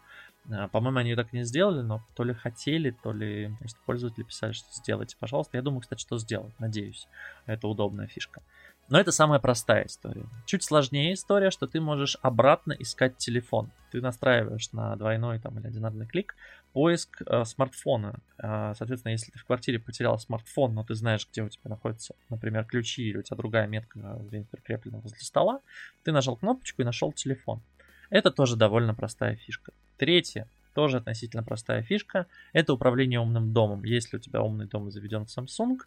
Э, 0.51 0.69
по-моему, 0.69 0.99
они 0.99 1.11
ее 1.11 1.17
так 1.17 1.33
и 1.33 1.37
не 1.37 1.45
сделали, 1.45 1.83
но 1.83 2.05
то 2.17 2.25
ли 2.25 2.35
хотели, 2.35 2.91
то 2.91 3.12
ли 3.12 3.55
просто 3.61 3.79
пользователи 3.87 4.25
писали, 4.25 4.53
что 4.53 4.69
сделайте, 4.73 5.17
пожалуйста. 5.19 5.57
Я 5.57 5.62
думаю, 5.62 5.81
кстати, 5.81 6.01
что 6.01 6.19
сделать, 6.19 6.59
надеюсь. 6.59 7.07
Это 7.47 7.69
удобная 7.69 8.09
фишка. 8.09 8.43
Но 8.88 9.01
это 9.01 9.11
самая 9.11 9.40
простая 9.40 9.87
история. 9.87 10.27
Чуть 10.44 10.62
сложнее 10.62 11.14
история, 11.14 11.51
что 11.51 11.66
ты 11.66 11.81
можешь 11.81 12.16
обратно 12.22 12.72
искать 12.72 13.16
телефон. 13.16 13.70
Ты 13.90 14.01
настраиваешь 14.01 14.70
на 14.72 14.94
двойной 14.96 15.40
там, 15.40 15.59
или 15.59 15.66
одинарный 15.66 16.07
клик 16.07 16.37
поиск 16.72 17.22
э, 17.27 17.44
смартфона. 17.44 18.20
Э, 18.38 18.75
соответственно, 18.77 19.12
если 19.12 19.33
ты 19.33 19.38
в 19.38 19.44
квартире 19.44 19.79
потерял 19.79 20.18
смартфон, 20.18 20.75
но 20.75 20.85
ты 20.85 20.94
знаешь, 20.94 21.27
где 21.31 21.42
у 21.42 21.49
тебя 21.49 21.70
находятся, 21.70 22.14
например, 22.29 22.64
ключи, 22.64 23.09
или 23.09 23.16
у 23.16 23.22
тебя 23.22 23.37
другая 23.37 23.66
метка 23.66 23.99
где-нибудь 23.99 24.51
прикреплена 24.51 24.99
возле 24.99 25.18
стола, 25.20 25.61
ты 26.05 26.12
нажал 26.12 26.37
кнопочку 26.37 26.83
и 26.83 26.85
нашел 26.85 27.12
телефон. 27.12 27.62
Это 28.11 28.31
тоже 28.31 28.57
довольно 28.57 28.94
простая 28.94 29.37
фишка. 29.37 29.72
Третье, 29.96 30.46
тоже 30.75 30.99
относительно 30.99 31.42
простая 31.42 31.83
фишка, 31.83 32.27
это 32.53 32.75
управление 32.75 33.20
умным 33.20 33.55
домом. 33.55 33.83
Если 33.83 34.18
у 34.18 34.20
тебя 34.20 34.42
умный 34.42 34.66
дом 34.66 34.90
заведен 34.90 35.25
в 35.25 35.29
Samsung, 35.29 35.79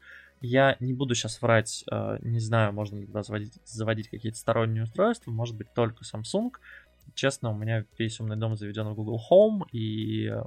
я 0.42 0.78
не 0.80 0.94
буду 0.94 1.16
сейчас 1.16 1.42
врать, 1.42 1.84
э, 1.92 2.18
не 2.22 2.40
знаю, 2.40 2.74
можно 2.74 2.98
ли 2.98 3.06
туда 3.06 3.24
заводить, 3.24 3.60
заводить 3.66 4.10
какие-то 4.10 4.38
сторонние 4.38 4.84
устройства, 4.84 5.32
может 5.32 5.56
быть 5.56 5.74
только 5.74 6.04
Samsung. 6.04 6.52
Честно, 7.16 7.52
у 7.52 7.58
меня 7.58 7.86
весь 7.98 8.20
умный 8.20 8.36
дом 8.36 8.56
заведен 8.56 8.88
в 8.88 8.96
Google 8.96 9.22
Home 9.32 9.68
и 9.72 10.28
э, 10.28 10.42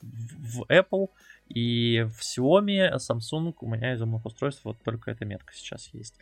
в 0.00 0.62
Apple, 0.68 1.08
и 1.48 2.06
в 2.08 2.20
Xiaomi, 2.20 2.96
Samsung 2.96 3.54
у 3.60 3.68
меня 3.68 3.94
из 3.94 4.02
умных 4.02 4.24
устройств 4.26 4.64
вот 4.64 4.76
только 4.82 5.10
эта 5.10 5.24
метка 5.24 5.52
сейчас 5.54 5.88
есть. 5.94 6.14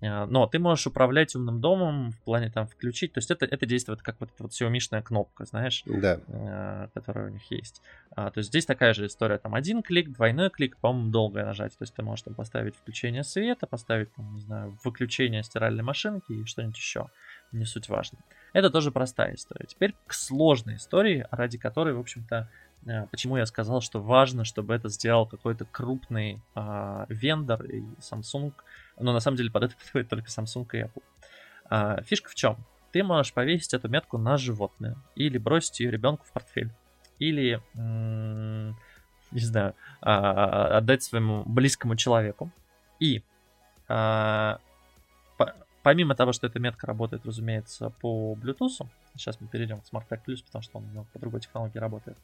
Э, 0.00 0.26
но 0.26 0.46
ты 0.46 0.58
можешь 0.58 0.86
управлять 0.86 1.34
умным 1.34 1.60
домом 1.60 2.12
в 2.12 2.20
плане 2.20 2.50
там 2.50 2.66
включить. 2.66 3.12
То 3.12 3.18
есть 3.18 3.30
это, 3.30 3.46
это 3.46 3.66
действует 3.66 4.02
как 4.02 4.20
вот 4.20 4.30
эта 4.34 4.42
вот 4.42 4.52
Xiaomi-шная 4.52 5.02
кнопка, 5.02 5.44
знаешь, 5.46 5.82
да. 5.86 6.20
Э, 6.28 6.88
которая 6.92 7.28
у 7.28 7.32
них 7.32 7.50
есть. 7.50 7.80
А, 8.14 8.30
то 8.30 8.38
есть 8.38 8.50
здесь 8.50 8.66
такая 8.66 8.92
же 8.94 9.06
история. 9.06 9.38
Там 9.38 9.54
один 9.54 9.82
клик, 9.82 10.12
двойной 10.12 10.50
клик, 10.50 10.76
по-моему, 10.76 11.10
долгое 11.10 11.44
нажать. 11.44 11.72
То 11.78 11.82
есть 11.82 11.94
ты 11.94 12.02
можешь 12.02 12.24
там 12.24 12.34
поставить 12.34 12.76
включение 12.76 13.24
света, 13.24 13.66
поставить, 13.66 14.12
там, 14.14 14.34
не 14.34 14.40
знаю, 14.40 14.78
выключение 14.84 15.42
стиральной 15.42 15.82
машинки 15.82 16.32
и 16.32 16.44
что-нибудь 16.44 16.76
еще. 16.76 17.08
Не 17.52 17.64
суть 17.64 17.88
важно. 17.88 18.18
Это 18.54 18.70
тоже 18.70 18.90
простая 18.90 19.34
история. 19.34 19.66
Теперь 19.66 19.94
к 20.06 20.14
сложной 20.14 20.76
истории, 20.76 21.26
ради 21.30 21.58
которой, 21.58 21.92
в 21.92 22.00
общем-то, 22.00 22.48
Э, 22.86 23.06
почему 23.10 23.36
я 23.36 23.46
сказал, 23.46 23.80
что 23.80 24.00
важно, 24.00 24.44
чтобы 24.44 24.74
это 24.74 24.88
сделал 24.88 25.26
какой-то 25.26 25.64
крупный 25.64 26.40
э, 26.54 27.06
вендор 27.08 27.64
и 27.64 27.82
Samsung. 28.00 28.52
Но 28.98 29.12
на 29.12 29.20
самом 29.20 29.36
деле 29.36 29.50
под 29.50 29.64
это 29.64 29.76
подходит 29.78 30.08
только 30.08 30.28
Samsung 30.28 30.66
и 30.72 30.82
Apple. 30.82 31.02
Э, 31.70 32.02
фишка 32.04 32.30
в 32.30 32.34
чем? 32.34 32.56
Ты 32.92 33.02
можешь 33.02 33.32
повесить 33.32 33.74
эту 33.74 33.88
метку 33.88 34.18
на 34.18 34.36
животное 34.36 34.96
или 35.16 35.38
бросить 35.38 35.80
ее 35.80 35.90
ребенку 35.90 36.24
в 36.26 36.32
портфель. 36.32 36.70
Или, 37.18 37.60
м- 37.74 38.76
не 39.30 39.40
знаю, 39.40 39.74
э, 40.02 40.06
отдать 40.06 41.02
своему 41.02 41.42
близкому 41.44 41.96
человеку. 41.96 42.50
И 43.00 43.22
э, 43.88 44.56
помимо 45.84 46.14
того, 46.14 46.32
что 46.32 46.46
эта 46.46 46.58
метка 46.58 46.86
работает, 46.86 47.26
разумеется, 47.26 47.90
по 48.00 48.34
Bluetooth, 48.34 48.88
сейчас 49.14 49.40
мы 49.40 49.46
перейдем 49.46 49.80
к 49.82 49.84
Smart 49.84 50.08
Tag 50.08 50.20
Plus, 50.26 50.42
потому 50.44 50.62
что 50.62 50.78
он 50.78 51.06
по 51.12 51.18
другой 51.18 51.40
технологии 51.40 51.78
работает. 51.78 52.16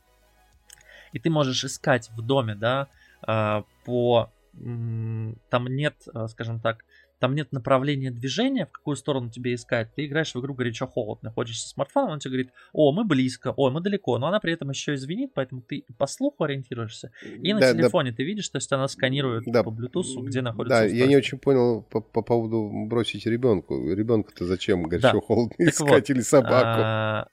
И 1.12 1.18
ты 1.18 1.28
можешь 1.28 1.62
искать 1.62 2.10
в 2.10 2.22
доме, 2.22 2.54
да, 2.54 2.88
а, 3.22 3.64
по... 3.84 4.30
Там 4.52 5.66
нет, 5.68 5.94
а, 6.14 6.26
скажем 6.28 6.58
так, 6.58 6.84
там 7.20 7.34
нет 7.34 7.52
направления 7.52 8.10
движения, 8.10 8.66
в 8.66 8.72
какую 8.72 8.96
сторону 8.96 9.30
тебе 9.30 9.54
искать. 9.54 9.94
Ты 9.94 10.06
играешь 10.06 10.34
в 10.34 10.40
игру 10.40 10.54
горячо-холодно, 10.54 11.30
ходишь 11.30 11.60
со 11.60 11.68
смартфоном, 11.68 12.12
он 12.12 12.18
тебе 12.18 12.32
говорит, 12.32 12.52
о, 12.72 12.92
мы 12.92 13.04
близко, 13.04 13.52
о, 13.56 13.70
мы 13.70 13.80
далеко, 13.80 14.18
но 14.18 14.28
она 14.28 14.40
при 14.40 14.54
этом 14.54 14.70
еще 14.70 14.94
и 14.94 14.96
звенит, 14.96 15.32
поэтому 15.34 15.60
ты 15.60 15.84
по 15.98 16.06
слуху 16.06 16.44
ориентируешься. 16.44 17.12
И 17.42 17.52
на 17.52 17.60
да, 17.60 17.72
телефоне 17.72 18.10
да. 18.10 18.16
ты 18.16 18.24
видишь, 18.24 18.48
то 18.48 18.56
есть 18.56 18.72
она 18.72 18.88
сканирует 18.88 19.44
да. 19.46 19.62
по 19.62 19.68
Bluetooth, 19.68 20.22
где 20.22 20.40
находится 20.40 20.78
Да, 20.80 20.84
устройство. 20.86 20.96
я 20.96 21.06
не 21.06 21.16
очень 21.16 21.38
понял 21.38 21.82
по, 21.82 22.00
по 22.00 22.22
поводу 22.22 22.70
бросить 22.86 23.26
ребенку. 23.26 23.92
Ребенка-то 23.92 24.46
зачем 24.46 24.84
горячо-холодно 24.84 25.54
да. 25.58 25.64
искать 25.66 26.08
вот, 26.08 26.10
или 26.10 26.20
собаку? 26.22 26.80
А, 26.82 27.26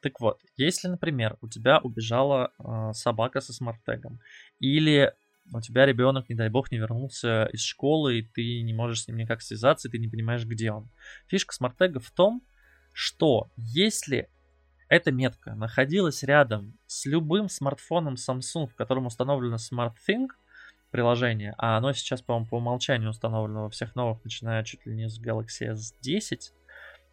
так 0.00 0.20
вот, 0.20 0.38
если, 0.56 0.88
например, 0.88 1.36
у 1.42 1.48
тебя 1.48 1.80
убежала 1.82 2.52
э, 2.58 2.92
собака 2.92 3.40
со 3.40 3.52
смарт-тегом, 3.52 4.20
или 4.60 5.12
у 5.52 5.60
тебя 5.60 5.86
ребенок, 5.86 6.28
не 6.28 6.34
дай 6.34 6.48
бог, 6.48 6.70
не 6.70 6.78
вернулся 6.78 7.46
из 7.52 7.62
школы, 7.62 8.18
и 8.18 8.22
ты 8.22 8.62
не 8.62 8.72
можешь 8.72 9.02
с 9.02 9.08
ним 9.08 9.16
никак 9.16 9.42
связаться, 9.42 9.88
и 9.88 9.90
ты 9.90 9.98
не 9.98 10.08
понимаешь, 10.08 10.44
где 10.44 10.72
он. 10.72 10.90
Фишка 11.26 11.54
смарт-тега 11.54 12.00
в 12.00 12.10
том, 12.10 12.42
что 12.92 13.50
если 13.56 14.28
эта 14.88 15.12
метка 15.12 15.54
находилась 15.54 16.22
рядом 16.22 16.78
с 16.86 17.06
любым 17.06 17.48
смартфоном 17.48 18.14
Samsung, 18.14 18.66
в 18.66 18.74
котором 18.74 19.06
установлена 19.06 19.56
SmartThing, 19.56 20.28
приложение, 20.90 21.54
а 21.58 21.76
оно 21.76 21.92
сейчас, 21.92 22.22
по-моему, 22.22 22.48
по 22.48 22.56
умолчанию 22.56 23.10
установлено 23.10 23.64
во 23.64 23.70
всех 23.70 23.94
новых, 23.94 24.24
начиная 24.24 24.64
чуть 24.64 24.86
ли 24.86 24.94
не 24.94 25.08
с 25.08 25.20
Galaxy 25.20 25.74
S10. 25.74 26.38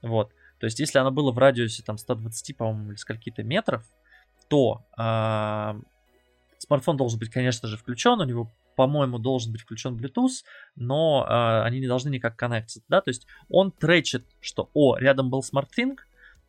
Вот. 0.02 0.32
То 0.60 0.66
есть, 0.66 0.80
если 0.80 1.00
оно 1.00 1.12
было 1.12 1.32
в 1.32 1.38
радиусе 1.38 1.84
там 1.84 1.98
120, 1.98 2.56
по-моему, 2.56 2.92
или 2.92 2.96
скольки-то 2.96 3.44
метров, 3.44 3.86
то 4.48 4.86
э, 4.98 5.82
смартфон 6.60 6.98
должен 6.98 7.20
быть, 7.20 7.30
конечно 7.30 7.68
же, 7.68 7.78
включен, 7.78 8.20
у 8.20 8.26
него 8.26 8.52
по-моему, 8.76 9.20
должен 9.20 9.54
быть 9.54 9.62
включен 9.62 9.96
Bluetooth, 9.96 10.44
но 10.76 11.26
э, 11.28 11.62
они 11.64 11.80
не 11.80 11.88
должны 11.88 12.10
никак 12.10 12.36
коннектиться, 12.36 12.82
да, 12.90 13.02
то 13.02 13.10
есть 13.10 13.26
он 13.50 13.72
тречит, 13.72 14.26
что, 14.42 14.70
о, 14.74 14.98
рядом 14.98 15.30
был 15.30 15.42
SmartThing, 15.42 15.96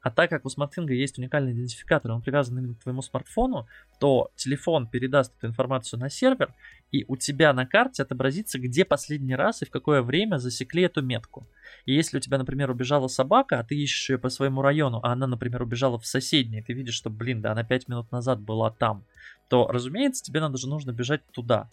а 0.07 0.11
так 0.13 0.31
как 0.31 0.45
у 0.45 0.49
SmartThing 0.49 0.93
есть 0.93 1.19
уникальный 1.19 1.51
идентификатор, 1.53 2.13
он 2.13 2.23
привязан 2.23 2.57
именно 2.57 2.75
к 2.75 2.83
твоему 2.83 3.03
смартфону, 3.03 3.67
то 3.99 4.31
телефон 4.37 4.87
передаст 4.87 5.37
эту 5.37 5.49
информацию 5.49 5.99
на 5.99 6.09
сервер, 6.11 6.55
и 6.93 7.05
у 7.09 7.17
тебя 7.17 7.53
на 7.53 7.67
карте 7.67 8.05
отобразится, 8.05 8.61
где 8.61 8.85
последний 8.85 9.35
раз 9.35 9.63
и 9.63 9.65
в 9.65 9.71
какое 9.71 10.03
время 10.03 10.37
засекли 10.39 10.85
эту 10.85 11.03
метку. 11.03 11.49
И 11.87 11.93
если 11.93 12.19
у 12.19 12.21
тебя, 12.21 12.39
например, 12.39 12.71
убежала 12.71 13.09
собака, 13.09 13.59
а 13.59 13.65
ты 13.65 13.75
ищешь 13.75 14.11
ее 14.11 14.19
по 14.19 14.29
своему 14.29 14.63
району, 14.63 15.01
а 15.03 15.11
она, 15.11 15.27
например, 15.27 15.63
убежала 15.63 15.99
в 15.99 16.07
соседний, 16.07 16.63
ты 16.63 16.73
видишь, 16.73 16.95
что, 16.95 17.11
блин, 17.11 17.41
да 17.41 17.51
она 17.51 17.65
5 17.65 17.89
минут 17.89 18.13
назад 18.13 18.41
была 18.41 18.71
там, 18.71 19.05
то, 19.49 19.67
разумеется, 19.69 20.23
тебе 20.23 20.41
надо 20.41 20.59
же 20.59 20.69
нужно 20.69 20.93
бежать 20.93 21.23
туда. 21.33 21.69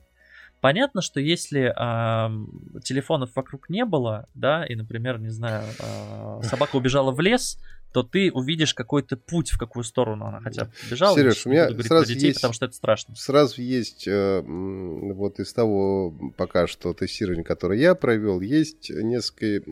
Понятно, 0.64 1.02
что 1.02 1.20
если 1.20 1.74
э, 1.76 2.82
телефонов 2.84 3.36
вокруг 3.36 3.70
не 3.70 3.84
было, 3.84 4.30
да, 4.34 4.66
и, 4.66 4.76
например, 4.76 5.20
не 5.20 5.28
знаю, 5.28 5.66
э, 5.78 6.42
собака 6.50 6.78
убежала 6.78 7.12
в 7.12 7.20
лес, 7.20 7.60
то 7.92 8.02
ты 8.02 8.32
увидишь 8.32 8.74
какой-то 8.74 9.18
путь, 9.18 9.52
в 9.52 9.58
какую 9.58 9.84
сторону 9.84 10.26
она 10.26 10.40
хотя 10.40 10.66
бы 10.66 10.72
бежала. 10.90 11.18
Сереж, 11.18 11.46
у 11.46 11.50
меня 11.50 11.70
сразу 11.82 12.08
детей, 12.08 12.28
есть, 12.28 12.38
потому 12.38 12.54
что 12.54 12.66
это 12.66 12.76
страшно. 12.76 13.14
Сразу 13.16 13.62
есть, 13.62 14.08
э, 14.08 14.42
вот 14.42 15.42
из 15.42 15.52
того 15.52 16.12
пока 16.38 16.66
что 16.68 16.94
тестирования, 16.94 17.44
которое 17.44 17.78
я 17.78 17.94
провел, 17.94 18.40
есть 18.40 18.90
несколько 18.90 19.70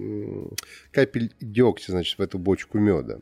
капель 0.92 1.32
дегтя, 1.40 1.94
значит, 1.94 2.20
в 2.20 2.22
эту 2.22 2.38
бочку 2.38 2.80
меда. 2.80 3.20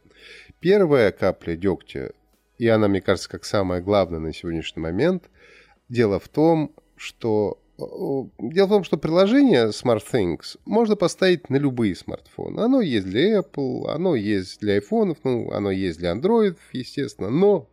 Первая 0.59 1.11
капля 1.11 1.55
дегтя, 1.55 2.13
и 2.59 2.67
она, 2.67 2.87
мне 2.87 3.01
кажется, 3.01 3.29
как 3.29 3.45
самое 3.45 3.81
главное 3.81 4.19
на 4.19 4.33
сегодняшний 4.33 4.83
момент, 4.83 5.29
дело 5.89 6.19
в 6.19 6.27
том, 6.27 6.75
что 6.95 7.57
Дело 8.37 8.65
в 8.65 8.69
том, 8.69 8.83
что 8.83 8.97
приложение 8.97 9.69
SmartThings 9.69 10.57
можно 10.65 10.97
поставить 10.97 11.49
на 11.49 11.55
любые 11.55 11.95
смартфоны. 11.95 12.59
Оно 12.59 12.81
есть 12.81 13.05
для 13.05 13.39
Apple, 13.39 13.87
оно 13.87 14.15
есть 14.15 14.59
для 14.59 14.79
iPhone, 14.79 15.15
ну, 15.23 15.49
оно 15.51 15.71
есть 15.71 15.97
для 15.97 16.11
Android, 16.11 16.57
естественно, 16.73 17.29
но 17.29 17.69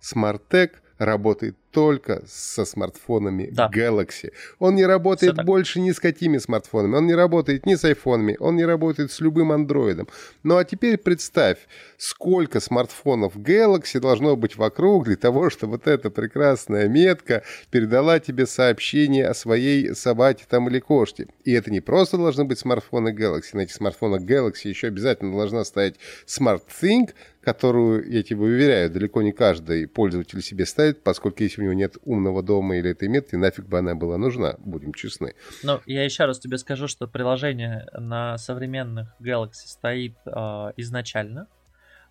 SmartTech 0.00 0.70
работает 1.04 1.56
только 1.72 2.22
со 2.26 2.64
смартфонами 2.64 3.48
да. 3.50 3.70
Galaxy. 3.74 4.32
Он 4.58 4.74
не 4.74 4.84
работает 4.84 5.44
больше 5.44 5.80
ни 5.80 5.90
с 5.90 5.98
какими 5.98 6.38
смартфонами, 6.38 6.96
он 6.96 7.06
не 7.06 7.14
работает 7.14 7.66
ни 7.66 7.74
с 7.74 7.84
айфонами, 7.84 8.36
он 8.38 8.56
не 8.56 8.64
работает 8.64 9.10
с 9.10 9.20
любым 9.20 9.52
андроидом. 9.52 10.06
Ну 10.42 10.58
а 10.58 10.64
теперь 10.64 10.98
представь, 10.98 11.58
сколько 11.96 12.60
смартфонов 12.60 13.36
Galaxy 13.36 13.98
должно 14.00 14.36
быть 14.36 14.56
вокруг 14.56 15.04
для 15.04 15.16
того, 15.16 15.50
чтобы 15.50 15.72
вот 15.72 15.86
эта 15.86 16.10
прекрасная 16.10 16.88
метка 16.88 17.42
передала 17.70 18.20
тебе 18.20 18.46
сообщение 18.46 19.26
о 19.26 19.34
своей 19.34 19.94
собаке 19.94 20.44
там 20.48 20.68
или 20.68 20.78
кошке. 20.78 21.28
И 21.44 21.52
это 21.52 21.70
не 21.70 21.80
просто 21.80 22.18
должны 22.18 22.44
быть 22.44 22.58
смартфоны 22.58 23.08
Galaxy, 23.08 23.54
на 23.54 23.60
этих 23.60 23.74
смартфонах 23.74 24.22
Galaxy 24.22 24.68
еще 24.68 24.88
обязательно 24.88 25.34
должна 25.36 25.64
стоять 25.64 25.96
SmartThing, 26.26 27.10
которую, 27.42 28.10
я 28.10 28.22
тебе 28.22 28.42
уверяю, 28.42 28.90
далеко 28.90 29.22
не 29.22 29.32
каждый 29.32 29.88
пользователь 29.88 30.42
себе 30.42 30.64
ставит, 30.64 31.02
поскольку 31.02 31.42
если 31.42 31.60
у 31.60 31.64
него 31.64 31.74
нет 31.74 31.96
умного 32.04 32.42
дома 32.42 32.76
или 32.76 32.90
этой 32.90 33.08
метки, 33.08 33.34
нафиг 33.34 33.66
бы 33.66 33.78
она 33.78 33.94
была 33.94 34.16
нужна, 34.16 34.54
будем 34.58 34.94
честны. 34.94 35.34
Ну, 35.62 35.80
я 35.86 36.04
еще 36.04 36.24
раз 36.24 36.38
тебе 36.38 36.58
скажу, 36.58 36.86
что 36.86 37.06
приложение 37.06 37.86
на 37.92 38.38
современных 38.38 39.14
Galaxy 39.20 39.66
стоит 39.66 40.16
э, 40.24 40.30
изначально. 40.76 41.48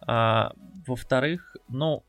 А, 0.02 0.54
во-вторых, 0.88 1.56
ну, 1.70 2.04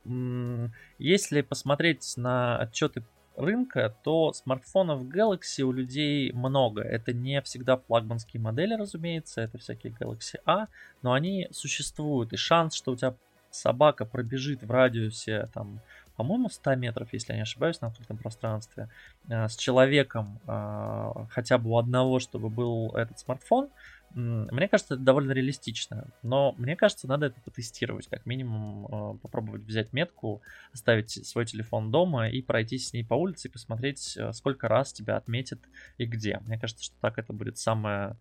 если 0.98 1.42
посмотреть 1.42 2.14
на 2.16 2.58
отчеты 2.58 3.04
рынка, 3.36 3.94
то 4.02 4.32
смартфонов 4.32 5.02
Galaxy 5.02 5.62
у 5.62 5.72
людей 5.72 6.32
много. 6.32 6.82
Это 6.82 7.12
не 7.12 7.40
всегда 7.42 7.76
флагманские 7.76 8.40
модели, 8.40 8.74
разумеется, 8.74 9.40
это 9.40 9.58
всякие 9.58 9.92
Galaxy 9.92 10.38
A, 10.44 10.68
но 11.02 11.12
они 11.12 11.48
существуют. 11.50 12.32
И 12.32 12.36
шанс, 12.36 12.74
что 12.74 12.92
у 12.92 12.96
тебя 12.96 13.14
собака 13.50 14.04
пробежит 14.04 14.62
в 14.62 14.70
радиусе 14.70 15.48
там 15.52 15.80
по-моему, 16.16 16.48
100 16.48 16.74
метров, 16.76 17.08
если 17.12 17.32
я 17.32 17.36
не 17.36 17.42
ошибаюсь, 17.42 17.80
на 17.80 17.88
открытом 17.88 18.18
пространстве, 18.18 18.88
э, 19.28 19.48
с 19.48 19.56
человеком 19.56 20.38
э, 20.46 21.12
хотя 21.30 21.58
бы 21.58 21.70
у 21.70 21.78
одного, 21.78 22.20
чтобы 22.20 22.48
был 22.50 22.90
этот 22.94 23.18
смартфон, 23.18 23.70
мне 24.14 24.68
кажется, 24.68 24.94
это 24.94 25.02
довольно 25.02 25.32
реалистично. 25.32 26.08
Но 26.22 26.54
мне 26.58 26.76
кажется, 26.76 27.06
надо 27.08 27.26
это 27.26 27.40
потестировать. 27.40 28.06
Как 28.08 28.26
минимум 28.26 28.86
э, 28.86 29.18
попробовать 29.18 29.62
взять 29.62 29.92
метку, 29.92 30.42
оставить 30.72 31.26
свой 31.26 31.46
телефон 31.46 31.90
дома 31.90 32.28
и 32.28 32.42
пройтись 32.42 32.88
с 32.88 32.92
ней 32.92 33.04
по 33.04 33.14
улице 33.14 33.48
и 33.48 33.50
посмотреть, 33.50 34.18
сколько 34.32 34.68
раз 34.68 34.92
тебя 34.92 35.16
отметят 35.16 35.60
и 35.98 36.06
где. 36.06 36.38
Мне 36.46 36.58
кажется, 36.58 36.84
что 36.84 36.94
так 37.00 37.18
это 37.18 37.32
будет 37.32 37.58
самое 37.58 38.16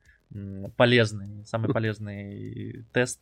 полезный, 0.77 1.45
самый 1.45 1.69
полезный 1.73 2.85
тест 2.93 3.19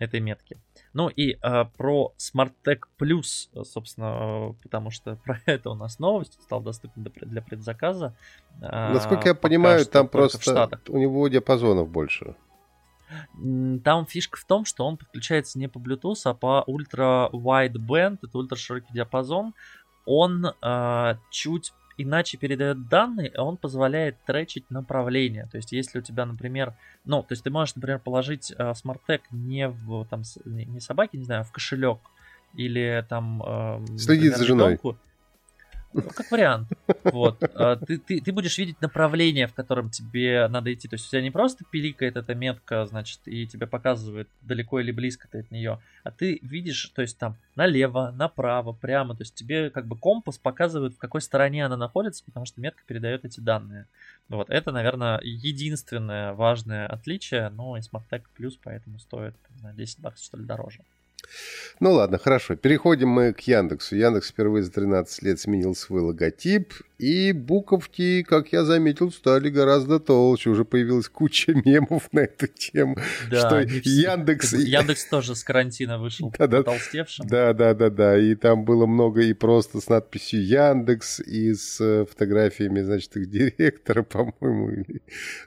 этой 0.00 0.20
метки. 0.20 0.56
Ну 0.94 1.08
и 1.08 1.36
э, 1.40 1.64
про 1.76 2.14
SmartTech 2.18 2.80
Plus, 2.98 3.64
собственно, 3.64 4.50
э, 4.50 4.52
потому 4.62 4.90
что 4.90 5.16
про 5.24 5.38
это 5.46 5.70
у 5.70 5.74
нас 5.74 5.98
новость 5.98 6.40
стал 6.42 6.60
доступен 6.62 7.04
для 7.04 7.42
предзаказа. 7.42 8.16
Э, 8.62 8.92
Насколько 8.92 9.28
я 9.28 9.34
понимаю, 9.34 9.86
там 9.86 10.08
просто 10.08 10.80
у 10.88 10.98
него 10.98 11.28
диапазонов 11.28 11.88
больше. 11.88 12.34
Там 13.84 14.06
фишка 14.06 14.38
в 14.38 14.44
том, 14.44 14.64
что 14.64 14.86
он 14.86 14.96
подключается 14.96 15.58
не 15.58 15.68
по 15.68 15.78
Bluetooth, 15.78 16.20
а 16.24 16.32
по 16.32 16.62
ультра 16.66 17.28
wideband, 17.32 18.18
это 18.22 18.38
ультра 18.38 18.56
широкий 18.56 18.92
диапазон. 18.92 19.52
Он 20.06 20.46
э, 20.46 21.14
чуть 21.30 21.74
иначе 22.02 22.38
передает 22.38 22.88
данные, 22.88 23.28
и 23.28 23.38
он 23.38 23.56
позволяет 23.56 24.16
тречить 24.26 24.70
направление. 24.70 25.48
То 25.50 25.56
есть, 25.56 25.72
если 25.72 25.98
у 25.98 26.02
тебя, 26.02 26.26
например, 26.26 26.74
ну, 27.04 27.22
то 27.22 27.32
есть 27.32 27.44
ты 27.44 27.50
можешь, 27.50 27.74
например, 27.74 27.98
положить 27.98 28.52
э, 28.56 28.74
смарт-тег 28.74 29.22
не 29.30 29.68
в 29.68 30.06
там 30.06 30.22
не 30.44 30.80
собаке, 30.80 31.18
не 31.18 31.24
знаю, 31.24 31.42
а 31.42 31.44
в 31.44 31.52
кошелек 31.52 31.98
или 32.54 33.04
там 33.08 33.42
э, 33.44 33.96
следить 33.98 34.36
за 34.36 34.44
женой. 34.44 34.72
Ребенку, 34.72 34.96
как 35.92 36.30
вариант. 36.30 36.68
Вот. 37.04 37.42
А, 37.54 37.76
ты, 37.76 37.98
ты, 37.98 38.20
ты 38.20 38.32
будешь 38.32 38.56
видеть 38.58 38.80
направление, 38.80 39.46
в 39.46 39.54
котором 39.54 39.90
тебе 39.90 40.46
надо 40.48 40.72
идти. 40.72 40.88
То 40.88 40.94
есть 40.94 41.06
у 41.06 41.10
тебя 41.10 41.22
не 41.22 41.30
просто 41.30 41.64
пиликает 41.70 42.16
эта 42.16 42.34
метка, 42.34 42.86
значит, 42.86 43.20
и 43.26 43.46
тебе 43.46 43.66
показывает, 43.66 44.28
далеко 44.42 44.80
или 44.80 44.92
близко 44.92 45.28
ты 45.28 45.40
от 45.40 45.50
нее, 45.50 45.80
а 46.04 46.10
ты 46.10 46.38
видишь, 46.42 46.86
то 46.94 47.02
есть 47.02 47.18
там 47.18 47.36
налево, 47.56 48.12
направо, 48.14 48.72
прямо. 48.72 49.16
То 49.16 49.22
есть 49.22 49.34
тебе 49.34 49.70
как 49.70 49.86
бы 49.86 49.96
компас 49.96 50.38
показывает, 50.38 50.94
в 50.94 50.98
какой 50.98 51.20
стороне 51.20 51.66
она 51.66 51.76
находится, 51.76 52.24
потому 52.24 52.46
что 52.46 52.60
метка 52.60 52.82
передает 52.86 53.24
эти 53.24 53.40
данные. 53.40 53.86
Вот. 54.28 54.48
Это, 54.50 54.70
наверное, 54.72 55.20
единственное 55.22 56.32
важное 56.34 56.86
отличие, 56.86 57.48
но 57.50 57.76
и 57.76 57.80
SmartTech 57.80 58.22
Plus 58.38 58.52
поэтому 58.62 58.98
стоит, 58.98 59.34
знаю, 59.58 59.76
10 59.76 60.00
баксов, 60.00 60.24
что 60.24 60.36
ли, 60.36 60.44
дороже. 60.44 60.80
Ну 61.80 61.92
ладно, 61.92 62.18
хорошо. 62.18 62.56
Переходим 62.56 63.08
мы 63.08 63.32
к 63.32 63.40
Яндексу. 63.40 63.96
Яндекс 63.96 64.30
впервые 64.30 64.62
за 64.62 64.72
13 64.72 65.22
лет 65.22 65.40
сменил 65.40 65.74
свой 65.74 66.02
логотип, 66.02 66.74
и 67.00 67.32
буковки, 67.32 68.22
как 68.22 68.52
я 68.52 68.62
заметил, 68.62 69.10
стали 69.10 69.48
гораздо 69.48 69.98
толще. 69.98 70.50
Уже 70.50 70.66
появилась 70.66 71.08
куча 71.08 71.54
мемов 71.64 72.12
на 72.12 72.20
эту 72.20 72.46
тему. 72.46 72.98
Да, 73.30 73.46
что 73.46 73.60
Яндекс... 73.60 74.52
Яндекс 74.52 75.06
тоже 75.06 75.34
с 75.34 75.42
карантина 75.42 75.98
вышел 75.98 76.30
да, 76.38 76.62
толстевшим. 76.62 77.26
Да, 77.26 77.54
да, 77.54 77.72
да, 77.72 77.88
да. 77.88 78.18
И 78.18 78.34
там 78.34 78.66
было 78.66 78.84
много 78.84 79.22
и 79.22 79.32
просто 79.32 79.80
с 79.80 79.88
надписью 79.88 80.44
Яндекс, 80.44 81.20
и 81.20 81.54
с 81.54 81.80
э, 81.80 82.04
фотографиями, 82.04 82.82
значит, 82.82 83.16
их 83.16 83.30
директора, 83.30 84.02
по-моему. 84.42 84.84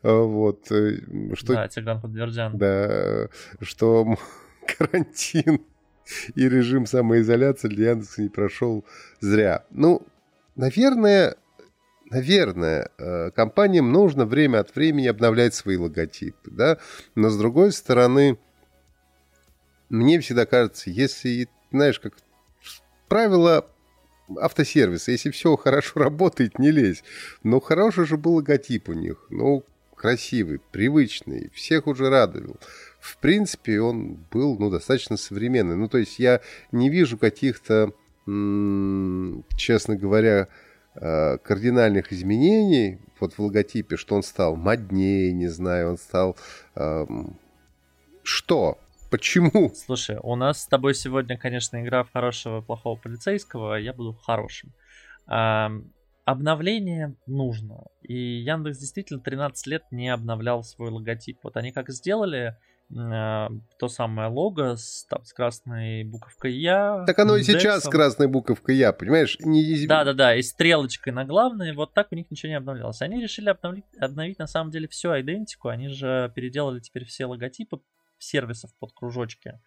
А, 0.01 0.23
вот. 0.23 0.71
Э, 0.71 0.97
что... 1.35 1.53
Да, 1.53 1.67
Тигран 1.67 2.01
Подвердян. 2.01 2.57
Да, 2.57 3.27
что 3.61 4.17
карантин 4.77 5.61
и 6.35 6.49
режим 6.49 6.85
самоизоляции 6.85 7.67
для 7.67 7.91
Яндекса 7.91 8.21
не 8.21 8.29
прошел 8.29 8.83
зря. 9.19 9.65
Ну, 9.71 10.05
наверное, 10.55 11.35
наверное, 12.09 12.89
э, 12.97 13.31
компаниям 13.31 13.91
нужно 13.91 14.25
время 14.25 14.59
от 14.59 14.75
времени 14.75 15.07
обновлять 15.07 15.53
свои 15.53 15.77
логотипы, 15.77 16.51
да, 16.51 16.77
но 17.15 17.29
с 17.29 17.37
другой 17.37 17.71
стороны, 17.71 18.37
мне 19.89 20.19
всегда 20.19 20.45
кажется, 20.45 20.89
если, 20.89 21.47
знаешь, 21.71 21.99
как 21.99 22.13
правило 23.07 23.69
автосервиса, 24.37 25.11
если 25.11 25.31
все 25.31 25.55
хорошо 25.55 25.99
работает, 25.99 26.59
не 26.59 26.71
лезь. 26.71 27.03
Но 27.43 27.59
хороший 27.59 28.05
же 28.05 28.17
был 28.17 28.35
логотип 28.35 28.89
у 28.89 28.93
них, 28.93 29.27
ну, 29.29 29.63
красивый, 29.95 30.59
привычный, 30.71 31.49
всех 31.53 31.87
уже 31.87 32.09
радовал 32.09 32.57
в 33.03 33.17
принципе, 33.17 33.81
он 33.81 34.15
был 34.31 34.57
ну, 34.57 34.69
достаточно 34.69 35.17
современный. 35.17 35.75
Ну, 35.75 35.89
то 35.89 35.97
есть 35.97 36.19
я 36.19 36.39
не 36.71 36.89
вижу 36.89 37.17
каких-то, 37.17 37.91
честно 39.57 39.97
говоря, 39.97 40.47
э, 40.95 41.37
кардинальных 41.39 42.13
изменений 42.13 42.99
вот 43.19 43.33
в 43.33 43.39
логотипе, 43.39 43.97
что 43.97 44.15
он 44.15 44.23
стал 44.23 44.55
моднее, 44.55 45.33
не 45.33 45.49
знаю, 45.49 45.89
он 45.89 45.97
стал... 45.97 46.37
Э, 46.75 47.05
что? 48.23 48.77
Почему? 49.11 49.73
Слушай, 49.75 50.17
у 50.23 50.37
нас 50.37 50.61
с 50.61 50.67
тобой 50.67 50.95
сегодня, 50.95 51.37
конечно, 51.37 51.83
игра 51.83 52.05
в 52.05 52.11
хорошего 52.13 52.61
и 52.61 52.63
плохого 52.63 52.97
полицейского, 52.97 53.75
а 53.75 53.79
я 53.79 53.91
буду 53.91 54.13
хорошим. 54.13 54.71
А, 55.27 55.73
обновление 56.23 57.15
нужно. 57.27 57.83
И 58.01 58.13
Яндекс 58.15 58.77
действительно 58.77 59.19
13 59.19 59.67
лет 59.67 59.83
не 59.91 60.07
обновлял 60.07 60.63
свой 60.63 60.89
логотип. 60.89 61.39
Вот 61.43 61.57
они 61.57 61.73
как 61.73 61.89
сделали 61.89 62.55
то 62.89 63.87
самое 63.87 64.29
лого 64.29 64.75
с, 64.75 65.05
там, 65.09 65.23
с 65.23 65.33
красной 65.33 66.03
буковкой 66.03 66.53
Я. 66.53 67.03
Так 67.07 67.17
оно 67.19 67.35
и 67.37 67.43
сейчас 67.43 67.83
с 67.83 67.89
красной 67.89 68.27
буковкой 68.27 68.75
Я, 68.75 68.93
понимаешь? 68.93 69.37
Не... 69.39 69.87
Да-да-да, 69.87 70.35
и 70.35 70.41
стрелочкой 70.41 71.13
на 71.13 71.25
главной, 71.25 71.73
вот 71.73 71.93
так 71.93 72.09
у 72.11 72.15
них 72.15 72.29
ничего 72.29 72.49
не 72.49 72.57
обновлялось. 72.57 73.01
Они 73.01 73.21
решили 73.21 73.49
обновить, 73.49 73.85
обновить 73.99 74.39
на 74.39 74.47
самом 74.47 74.71
деле 74.71 74.87
всю 74.87 75.09
идентику, 75.19 75.69
они 75.69 75.89
же 75.89 76.31
переделали 76.35 76.79
теперь 76.79 77.05
все 77.05 77.25
логотипы 77.25 77.79
сервисов 78.19 78.71
под 78.79 78.93
кружочки. 78.93 79.59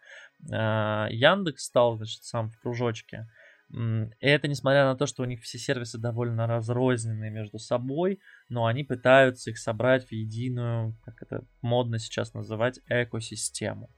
Э, 0.50 1.09
Яндекс 1.11 1.64
стал, 1.64 1.96
значит, 1.96 2.24
сам 2.24 2.50
в 2.50 2.61
кружочке. 2.61 3.29
Это 3.70 4.46
несмотря 4.46 4.85
на 4.85 4.96
то, 4.96 5.07
что 5.07 5.22
у 5.22 5.26
них 5.26 5.42
все 5.42 5.59
сервисы 5.59 5.98
довольно 5.98 6.46
разрозненные 6.46 7.31
между 7.31 7.59
собой, 7.59 8.20
но 8.48 8.66
они 8.66 8.85
пытаются 8.85 9.50
их 9.50 9.59
собрать 9.59 10.07
в 10.07 10.12
единую, 10.12 10.94
как 11.05 11.20
это 11.22 11.44
модно 11.62 11.98
сейчас 11.98 12.33
называть, 12.33 12.81
экосистему. 12.88 13.90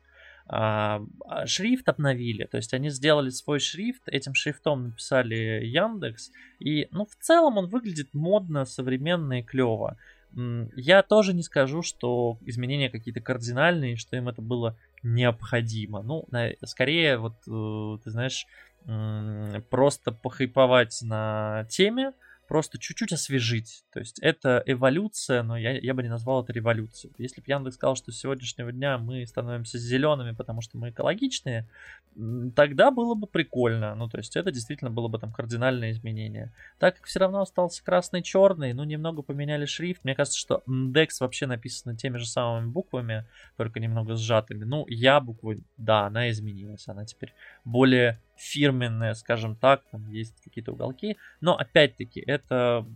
А, 0.50 1.02
а, 1.26 1.46
шрифт 1.46 1.87
обновили, 1.90 2.44
то 2.44 2.57
есть 2.57 2.72
они 2.72 2.88
сделали 2.88 3.28
свой 3.28 3.61
шрифт, 3.61 4.02
этим 4.07 4.33
шрифтом 4.33 4.85
написали 4.85 5.62
Яндекс, 5.62 6.31
и 6.59 6.88
ну 6.90 7.04
в 7.04 7.14
целом 7.22 7.59
он 7.59 7.66
выглядит 7.66 8.14
модно, 8.14 8.64
современно 8.64 9.40
и 9.40 9.42
клево. 9.42 9.98
Я 10.35 11.02
тоже 11.02 11.35
не 11.35 11.42
скажу, 11.42 11.83
что 11.83 12.38
изменения 12.42 12.90
какие-то 12.90 13.20
кардинальные, 13.20 13.96
что 13.96 14.16
им 14.16 14.28
это 14.28 14.42
было 14.42 14.76
необходимо. 15.02 16.02
Ну, 16.02 16.26
скорее, 16.64 17.18
вот, 17.18 17.35
э, 17.46 17.98
ты 18.04 18.11
знаешь, 18.11 18.46
просто 19.70 20.12
похайповать 20.12 20.98
на 21.03 21.66
теме, 21.68 22.12
просто 22.48 22.79
чуть-чуть 22.79 23.12
освежить. 23.12 23.85
То 23.92 24.01
есть 24.01 24.18
это 24.20 24.62
эволюция, 24.64 25.42
но 25.42 25.57
я, 25.57 25.79
я 25.79 25.92
бы 25.92 26.03
не 26.03 26.09
назвал 26.09 26.42
это 26.42 26.53
революцией. 26.53 27.12
Если 27.18 27.42
бы 27.42 27.44
Яндекс 27.46 27.77
сказал, 27.77 27.94
что 27.94 28.11
с 28.11 28.18
сегодняшнего 28.18 28.72
дня 28.72 28.96
мы 28.96 29.24
становимся 29.27 29.79
зелеными, 29.79 30.35
потому 30.35 30.62
что 30.62 30.79
мы 30.79 30.88
экологичные, 30.88 31.68
тогда 32.57 32.90
было 32.90 33.14
бы 33.14 33.27
прикольно. 33.27 33.94
Ну, 33.94 34.09
то 34.09 34.16
есть 34.16 34.35
это 34.35 34.51
действительно 34.51 34.90
было 34.90 35.09
бы 35.09 35.18
там 35.18 35.31
кардинальное 35.31 35.90
изменение. 35.90 36.51
Так 36.79 36.96
как 36.96 37.05
все 37.05 37.20
равно 37.20 37.42
остался 37.42 37.85
красный-черный, 37.85 38.72
ну, 38.72 38.85
немного 38.85 39.20
поменяли 39.20 39.66
шрифт. 39.66 40.03
Мне 40.05 40.14
кажется, 40.14 40.38
что 40.38 40.62
Index 40.66 41.09
вообще 41.20 41.46
написано 41.46 41.96
теми 41.96 42.16
же 42.16 42.27
самыми 42.27 42.70
буквами, 42.70 43.27
только 43.59 43.79
немного 43.79 44.16
сжатыми. 44.16 44.64
Ну, 44.64 44.87
я 44.88 45.20
буквы, 45.20 45.61
да, 45.77 46.07
она 46.07 46.31
изменилась. 46.31 46.88
Она 46.88 47.05
теперь 47.05 47.35
более 47.66 48.18
фирменная, 48.38 49.14
скажем 49.14 49.57
так, 49.57 49.83
там 49.90 50.11
есть 50.11 50.40
какие-то 50.42 50.72
уголки. 50.72 51.16
Но 51.40 51.57
опять-таки, 51.57 52.20
это 52.20 52.87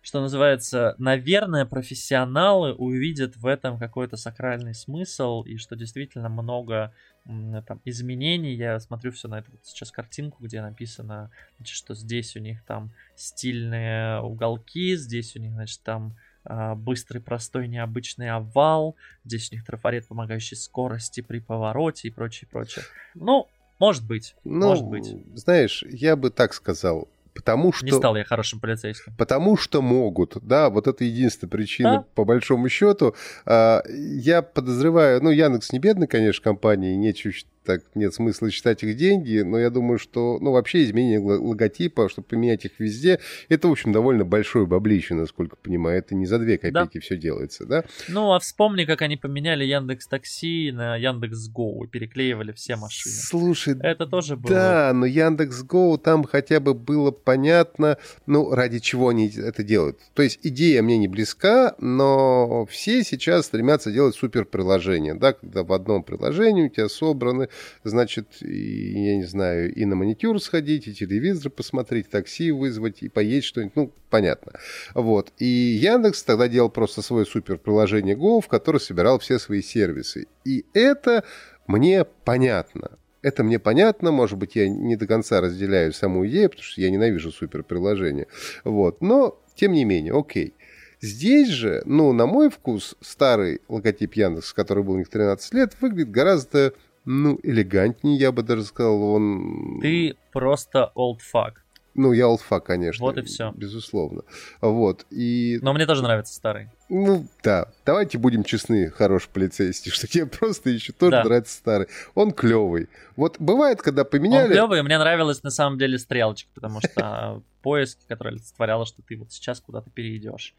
что 0.00 0.20
называется, 0.22 0.94
наверное, 0.96 1.66
профессионалы 1.66 2.72
увидят 2.72 3.36
в 3.36 3.44
этом 3.46 3.78
какой-то 3.78 4.16
сакральный 4.16 4.74
смысл, 4.74 5.42
и 5.42 5.58
что 5.58 5.76
действительно 5.76 6.30
много 6.30 6.94
там, 7.26 7.80
изменений. 7.84 8.54
Я 8.54 8.80
смотрю 8.80 9.12
все 9.12 9.28
на 9.28 9.40
эту 9.40 9.50
вот 9.50 9.60
сейчас 9.64 9.90
картинку, 9.90 10.44
где 10.44 10.62
написано, 10.62 11.30
значит, 11.58 11.76
что 11.76 11.94
здесь 11.94 12.36
у 12.36 12.38
них 12.38 12.64
там 12.64 12.90
стильные 13.16 14.22
уголки, 14.22 14.96
здесь 14.96 15.36
у 15.36 15.40
них, 15.40 15.52
значит, 15.52 15.82
там 15.82 16.16
а, 16.44 16.74
быстрый, 16.74 17.18
простой, 17.18 17.68
необычный 17.68 18.30
овал, 18.30 18.96
здесь 19.24 19.52
у 19.52 19.56
них 19.56 19.66
трафарет, 19.66 20.08
помогающий 20.08 20.56
скорости 20.56 21.20
при 21.20 21.40
повороте 21.40 22.08
и 22.08 22.10
прочее, 22.10 22.48
прочее. 22.50 22.84
Ну, 23.14 23.48
может 23.78 24.06
быть, 24.06 24.34
ну, 24.44 24.68
может 24.68 24.84
быть. 24.84 25.14
Знаешь, 25.34 25.84
я 25.88 26.16
бы 26.16 26.30
так 26.30 26.54
сказал, 26.54 27.08
Потому 27.38 27.72
что... 27.72 27.86
Не 27.86 27.92
стал 27.92 28.16
я 28.16 28.24
хорошим 28.24 28.58
полицейским. 28.58 29.14
Потому 29.16 29.56
что 29.56 29.80
могут, 29.80 30.38
да, 30.42 30.70
вот 30.70 30.88
это 30.88 31.04
единственная 31.04 31.48
причина, 31.48 31.92
да? 31.98 32.04
по 32.16 32.24
большому 32.24 32.68
счету. 32.68 33.14
А, 33.46 33.80
я 33.86 34.42
подозреваю, 34.42 35.22
ну, 35.22 35.30
Яндекс 35.30 35.70
не 35.70 35.78
бедная, 35.78 36.08
конечно, 36.08 36.42
компания, 36.42 36.96
нечего 36.96 37.32
так 37.68 37.82
нет 37.94 38.14
смысла 38.14 38.50
считать 38.50 38.82
их 38.82 38.96
деньги, 38.96 39.40
но 39.40 39.58
я 39.58 39.68
думаю, 39.68 39.98
что, 39.98 40.38
ну, 40.40 40.52
вообще 40.52 40.84
изменение 40.84 41.20
логотипа, 41.20 42.08
чтобы 42.08 42.26
поменять 42.26 42.64
их 42.64 42.72
везде, 42.78 43.20
это, 43.50 43.68
в 43.68 43.72
общем, 43.72 43.92
довольно 43.92 44.24
большое 44.24 44.66
баблище, 44.66 45.12
насколько 45.12 45.54
понимаю. 45.56 45.98
Это 45.98 46.14
не 46.14 46.24
за 46.24 46.38
две 46.38 46.56
копейки 46.56 46.94
да. 46.94 47.00
все 47.02 47.18
делается, 47.18 47.66
да? 47.66 47.84
Ну, 48.08 48.32
а 48.32 48.38
вспомни, 48.38 48.86
как 48.86 49.02
они 49.02 49.18
поменяли 49.18 49.64
Яндекс 49.64 50.06
Такси 50.06 50.72
на 50.72 50.96
Яндекс 50.96 51.48
Гоу 51.50 51.84
и 51.84 51.88
переклеивали 51.88 52.52
все 52.52 52.76
машины. 52.76 53.14
Слушай, 53.14 53.76
это 53.82 54.06
тоже 54.06 54.36
было. 54.36 54.50
Да, 54.50 54.92
но 54.94 55.04
Яндекс 55.04 55.62
Гоу 55.62 55.98
там 55.98 56.24
хотя 56.24 56.60
бы 56.60 56.72
было 56.72 57.10
понятно, 57.10 57.98
ну, 58.24 58.54
ради 58.54 58.78
чего 58.78 59.10
они 59.10 59.28
это 59.28 59.62
делают. 59.62 59.98
То 60.14 60.22
есть 60.22 60.40
идея 60.42 60.80
мне 60.80 60.96
не 60.96 61.08
близка, 61.08 61.74
но 61.78 62.64
все 62.64 63.04
сейчас 63.04 63.44
стремятся 63.44 63.92
делать 63.92 64.14
супер 64.14 64.46
приложение, 64.46 65.12
да, 65.12 65.34
когда 65.34 65.64
в 65.64 65.72
одном 65.74 66.02
приложении 66.02 66.64
у 66.64 66.70
тебя 66.70 66.88
собраны 66.88 67.50
значит, 67.84 68.42
и, 68.42 69.04
я 69.04 69.16
не 69.16 69.24
знаю, 69.24 69.72
и 69.72 69.84
на 69.84 69.96
маникюр 69.96 70.40
сходить, 70.40 70.88
и 70.88 70.94
телевизор 70.94 71.50
посмотреть, 71.50 72.10
такси 72.10 72.50
вызвать, 72.50 73.02
и 73.02 73.08
поесть 73.08 73.46
что-нибудь, 73.46 73.76
ну, 73.76 73.92
понятно. 74.10 74.52
Вот. 74.94 75.32
И 75.38 75.46
Яндекс 75.46 76.22
тогда 76.22 76.48
делал 76.48 76.70
просто 76.70 77.02
свое 77.02 77.24
супер 77.26 77.58
приложение 77.58 78.16
Go, 78.16 78.40
в 78.40 78.48
которое 78.48 78.78
собирал 78.78 79.18
все 79.18 79.38
свои 79.38 79.62
сервисы. 79.62 80.26
И 80.44 80.64
это 80.72 81.24
мне 81.66 82.04
понятно. 82.24 82.98
Это 83.20 83.42
мне 83.42 83.58
понятно, 83.58 84.12
может 84.12 84.38
быть, 84.38 84.54
я 84.54 84.68
не 84.68 84.96
до 84.96 85.06
конца 85.06 85.40
разделяю 85.40 85.92
саму 85.92 86.26
идею, 86.28 86.50
потому 86.50 86.64
что 86.64 86.80
я 86.80 86.90
ненавижу 86.90 87.32
супер 87.32 87.64
приложение. 87.64 88.28
Вот. 88.64 89.00
Но, 89.02 89.40
тем 89.54 89.72
не 89.72 89.84
менее, 89.84 90.16
окей. 90.16 90.54
Здесь 91.00 91.48
же, 91.48 91.82
ну, 91.84 92.12
на 92.12 92.26
мой 92.26 92.50
вкус, 92.50 92.96
старый 93.00 93.60
логотип 93.68 94.14
Яндекс, 94.14 94.52
который 94.52 94.82
был 94.82 94.94
у 94.94 94.98
них 94.98 95.08
13 95.08 95.54
лет, 95.54 95.76
выглядит 95.80 96.10
гораздо 96.10 96.74
ну, 97.10 97.40
элегантнее, 97.42 98.18
я 98.18 98.32
бы 98.32 98.42
даже 98.42 98.64
сказал, 98.64 99.02
он... 99.02 99.78
Ты 99.80 100.14
просто 100.30 100.92
old 100.94 101.20
fuck. 101.34 101.54
Ну, 101.94 102.12
я 102.12 102.26
old 102.26 102.40
fuck, 102.46 102.60
конечно. 102.60 103.02
Вот 103.02 103.16
и 103.16 103.22
все. 103.22 103.50
Безусловно. 103.56 104.24
Вот, 104.60 105.06
и... 105.08 105.58
Но 105.62 105.72
мне 105.72 105.86
тоже 105.86 106.02
нравится 106.02 106.34
старый. 106.34 106.68
Ну, 106.90 107.26
да. 107.42 107.72
Давайте 107.86 108.18
будем 108.18 108.44
честны, 108.44 108.90
хороший 108.90 109.30
полицейский, 109.30 109.90
что 109.94 110.06
тебе 110.06 110.26
просто 110.26 110.68
еще 110.68 110.92
тоже 110.92 111.12
да. 111.12 111.24
нравится 111.24 111.56
старый. 111.56 111.86
Он 112.14 112.30
клевый. 112.30 112.88
Вот 113.16 113.36
бывает, 113.38 113.80
когда 113.80 114.04
поменяли... 114.04 114.48
Он 114.48 114.50
клевый, 114.50 114.82
мне 114.82 114.98
нравилась 114.98 115.42
на 115.42 115.50
самом 115.50 115.78
деле 115.78 115.98
стрелочка, 115.98 116.50
потому 116.54 116.80
что 116.82 117.42
поиск, 117.62 118.00
который 118.06 118.34
олицетворяла, 118.34 118.84
что 118.84 119.00
ты 119.00 119.16
вот 119.16 119.32
сейчас 119.32 119.60
куда-то 119.62 119.88
перейдешь. 119.88 120.54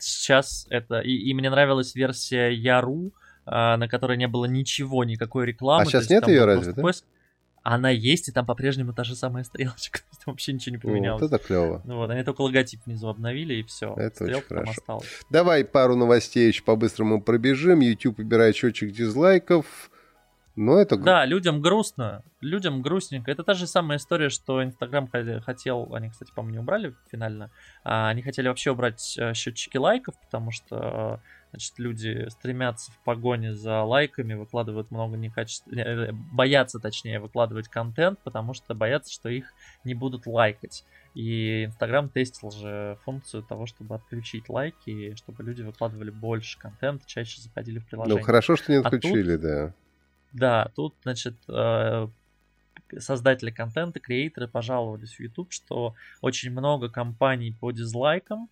Сейчас 0.00 0.66
это... 0.70 0.98
И, 0.98 1.12
и 1.12 1.34
мне 1.34 1.50
нравилась 1.50 1.94
версия 1.94 2.48
Яру, 2.48 3.12
а, 3.14 3.27
на 3.50 3.88
которой 3.88 4.16
не 4.16 4.28
было 4.28 4.44
ничего, 4.44 5.04
никакой 5.04 5.46
рекламы. 5.46 5.82
А 5.82 5.86
сейчас 5.86 6.10
нет 6.10 6.26
ее 6.28 6.44
разве, 6.44 6.72
да? 6.72 6.82
Поиск. 6.82 7.04
Она 7.62 7.90
есть, 7.90 8.28
и 8.28 8.32
там 8.32 8.46
по-прежнему 8.46 8.94
та 8.94 9.04
же 9.04 9.14
самая 9.14 9.44
стрелочка. 9.44 10.00
Там 10.24 10.32
вообще 10.32 10.52
ничего 10.52 10.76
не 10.76 10.80
поменялось. 10.80 11.20
Вот 11.20 11.32
это 11.32 11.44
клево. 11.44 11.82
Ну 11.84 11.96
вот, 11.96 12.08
они 12.08 12.22
только 12.22 12.40
логотип 12.40 12.80
внизу 12.86 13.08
обновили, 13.08 13.54
и 13.54 13.62
все. 13.62 13.94
Это 13.96 14.24
Стрелка 14.24 14.36
очень 14.38 14.48
хорошо. 14.48 14.70
Осталась. 14.70 15.20
Давай 15.28 15.64
пару 15.64 15.94
новостей 15.94 16.48
еще 16.48 16.62
по-быстрому 16.62 17.20
пробежим. 17.20 17.80
YouTube 17.80 18.20
убирает 18.20 18.56
счетчик 18.56 18.90
дизлайков. 18.92 19.90
Но 20.56 20.76
это... 20.80 20.96
Да, 20.96 21.24
людям 21.24 21.60
грустно, 21.60 22.24
людям 22.40 22.82
грустненько. 22.82 23.30
Это 23.30 23.44
та 23.44 23.54
же 23.54 23.68
самая 23.68 23.98
история, 23.98 24.28
что 24.28 24.64
Инстаграм 24.64 25.08
хотел, 25.44 25.94
они, 25.94 26.10
кстати, 26.10 26.32
по-моему, 26.34 26.54
не 26.54 26.58
убрали 26.58 26.94
финально, 27.12 27.52
а 27.84 28.08
они 28.08 28.22
хотели 28.22 28.48
вообще 28.48 28.72
убрать 28.72 29.14
э, 29.16 29.34
счетчики 29.34 29.76
лайков, 29.76 30.16
потому 30.20 30.50
что 30.50 31.20
Значит, 31.50 31.78
люди 31.78 32.28
стремятся 32.28 32.92
в 32.92 32.98
погоне 33.04 33.54
за 33.54 33.82
лайками, 33.82 34.34
выкладывают 34.34 34.90
много 34.90 35.16
некачественных... 35.16 35.86
Э, 35.86 36.12
боятся, 36.12 36.78
точнее, 36.78 37.20
выкладывать 37.20 37.68
контент, 37.68 38.18
потому 38.22 38.52
что 38.52 38.74
боятся, 38.74 39.12
что 39.12 39.28
их 39.28 39.52
не 39.84 39.94
будут 39.94 40.26
лайкать. 40.26 40.84
И 41.14 41.64
Инстаграм 41.64 42.10
тестил 42.10 42.50
же 42.50 42.98
функцию 43.04 43.42
того, 43.42 43.66
чтобы 43.66 43.94
отключить 43.94 44.48
лайки, 44.48 45.14
чтобы 45.16 45.42
люди 45.42 45.62
выкладывали 45.62 46.10
больше 46.10 46.58
контента, 46.58 47.06
чаще 47.06 47.40
заходили 47.40 47.78
в 47.78 47.86
приложение. 47.86 48.20
Ну, 48.20 48.24
хорошо, 48.24 48.56
что 48.56 48.70
не 48.70 48.78
отключили, 48.78 49.32
а 49.32 49.38
тут, 49.38 49.42
да. 49.42 49.74
Да, 50.32 50.70
тут, 50.74 50.94
значит, 51.02 51.34
э, 51.48 52.08
создатели 52.98 53.50
контента, 53.50 54.00
креаторы 54.00 54.48
пожаловались 54.48 55.14
в 55.14 55.20
YouTube, 55.20 55.52
что 55.52 55.94
очень 56.20 56.50
много 56.50 56.88
компаний 56.90 57.56
по 57.58 57.70
дизлайкам, 57.70 58.48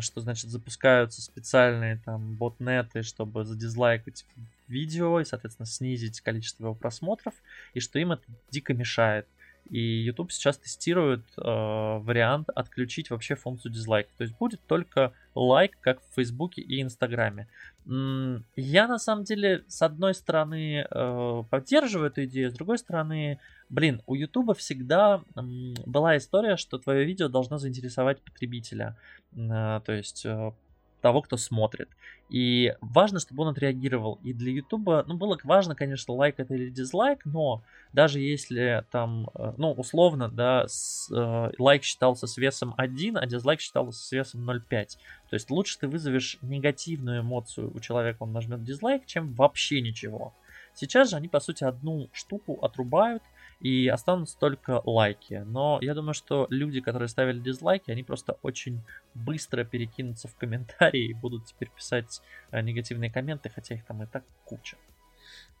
что 0.00 0.20
значит 0.20 0.50
запускаются 0.50 1.22
специальные 1.22 2.00
там 2.04 2.34
ботнеты, 2.34 3.02
чтобы 3.02 3.44
задизлайкать 3.44 4.24
видео 4.68 5.20
и, 5.20 5.24
соответственно, 5.24 5.66
снизить 5.66 6.20
количество 6.20 6.64
его 6.64 6.74
просмотров, 6.74 7.34
и 7.74 7.80
что 7.80 7.98
им 7.98 8.12
это 8.12 8.24
дико 8.50 8.74
мешает. 8.74 9.26
И 9.70 9.80
YouTube 9.80 10.32
сейчас 10.32 10.58
тестирует 10.58 11.24
э, 11.36 11.42
вариант 11.42 12.48
отключить 12.54 13.10
вообще 13.10 13.36
функцию 13.36 13.72
дизлайк. 13.72 14.08
То 14.18 14.24
есть 14.24 14.36
будет 14.36 14.60
только 14.66 15.12
лайк, 15.34 15.78
как 15.80 16.00
в 16.02 16.14
Фейсбуке 16.16 16.60
и 16.60 16.82
Инстаграме. 16.82 17.48
Я 17.86 18.88
на 18.88 18.98
самом 18.98 19.24
деле, 19.24 19.64
с 19.68 19.80
одной 19.82 20.14
стороны, 20.14 20.86
э, 20.90 21.42
поддерживаю 21.50 22.08
эту 22.08 22.24
идею, 22.24 22.50
с 22.50 22.54
другой 22.54 22.78
стороны, 22.78 23.38
блин, 23.68 24.02
у 24.06 24.14
Ютуба 24.14 24.54
всегда 24.54 25.22
э, 25.34 25.40
была 25.86 26.16
история, 26.16 26.56
что 26.56 26.78
твое 26.78 27.04
видео 27.04 27.28
должно 27.28 27.58
заинтересовать 27.58 28.20
потребителя. 28.20 28.96
Э, 29.32 29.80
то 29.84 29.92
есть 29.92 30.26
э, 30.26 30.52
того, 31.00 31.22
кто 31.22 31.36
смотрит. 31.36 31.88
И 32.28 32.74
важно, 32.80 33.18
чтобы 33.18 33.42
он 33.42 33.48
отреагировал. 33.48 34.20
И 34.22 34.32
для 34.32 34.52
Ютуба, 34.52 35.04
ну, 35.06 35.14
было 35.16 35.38
важно, 35.42 35.74
конечно, 35.74 36.14
лайк 36.14 36.36
это 36.38 36.54
или 36.54 36.70
дизлайк, 36.70 37.24
но 37.24 37.62
даже 37.92 38.20
если 38.20 38.84
там, 38.90 39.28
э, 39.34 39.54
ну, 39.56 39.72
условно, 39.72 40.28
да, 40.28 40.68
с, 40.68 41.10
э, 41.10 41.52
лайк 41.58 41.82
считался 41.82 42.26
с 42.26 42.36
весом 42.36 42.74
1, 42.76 43.16
а 43.16 43.26
дизлайк 43.26 43.60
считался 43.60 43.98
с 43.98 44.12
весом 44.12 44.44
0,5. 44.44 44.98
То 45.28 45.34
есть 45.34 45.50
лучше 45.50 45.78
ты 45.78 45.88
вызовешь 45.88 46.38
негативную 46.42 47.22
эмоцию 47.22 47.74
у 47.74 47.80
человека, 47.80 48.18
он 48.20 48.32
нажмет 48.32 48.62
дизлайк, 48.62 49.06
чем 49.06 49.32
вообще 49.34 49.80
ничего. 49.80 50.32
Сейчас 50.74 51.10
же 51.10 51.16
они, 51.16 51.28
по 51.28 51.40
сути, 51.40 51.64
одну 51.64 52.08
штуку 52.12 52.58
отрубают, 52.62 53.22
и 53.60 53.88
останутся 53.88 54.38
только 54.38 54.80
лайки. 54.84 55.42
Но 55.46 55.78
я 55.82 55.94
думаю, 55.94 56.14
что 56.14 56.46
люди, 56.50 56.80
которые 56.80 57.08
ставили 57.08 57.38
дизлайки, 57.38 57.90
они 57.90 58.02
просто 58.02 58.38
очень 58.42 58.80
быстро 59.14 59.64
перекинутся 59.64 60.28
в 60.28 60.36
комментарии 60.36 61.10
и 61.10 61.14
будут 61.14 61.46
теперь 61.46 61.70
писать 61.70 62.22
э, 62.50 62.60
негативные 62.60 63.10
комменты, 63.10 63.50
хотя 63.54 63.74
их 63.74 63.84
там 63.84 64.02
и 64.02 64.06
так 64.06 64.24
куча. 64.44 64.76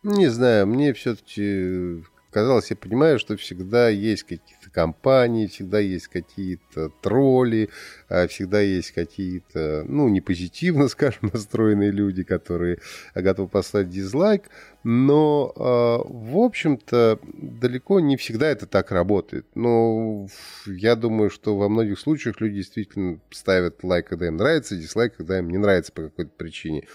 Не 0.02 0.28
знаю, 0.28 0.66
мне 0.66 0.94
все-таки 0.94 2.02
казалось, 2.30 2.70
я 2.70 2.76
понимаю, 2.76 3.18
что 3.18 3.36
всегда 3.36 3.88
есть 3.88 4.22
какие-то 4.22 4.70
компании, 4.70 5.46
всегда 5.46 5.78
есть 5.78 6.08
какие-то 6.08 6.90
тролли, 7.02 7.70
а 8.08 8.26
всегда 8.28 8.60
есть 8.60 8.92
какие-то, 8.92 9.84
ну, 9.86 10.08
не 10.08 10.20
позитивно, 10.20 10.88
скажем, 10.88 11.30
настроенные 11.32 11.90
люди, 11.90 12.22
которые 12.22 12.78
готовы 13.14 13.48
поставить 13.48 13.90
дизлайк, 13.90 14.44
но, 14.82 15.52
а, 15.56 15.98
в 16.04 16.38
общем-то, 16.38 17.20
далеко 17.34 18.00
не 18.00 18.16
всегда 18.16 18.48
это 18.48 18.66
так 18.66 18.92
работает. 18.92 19.46
Но 19.54 20.26
я 20.66 20.96
думаю, 20.96 21.30
что 21.30 21.56
во 21.56 21.68
многих 21.68 21.98
случаях 21.98 22.40
люди 22.40 22.56
действительно 22.56 23.20
ставят 23.30 23.82
лайк, 23.84 24.08
когда 24.08 24.28
им 24.28 24.36
нравится, 24.36 24.76
дизлайк, 24.76 25.16
когда 25.16 25.38
им 25.38 25.50
не 25.50 25.58
нравится 25.58 25.92
по 25.92 26.02
какой-то 26.02 26.30
причине. 26.36 26.86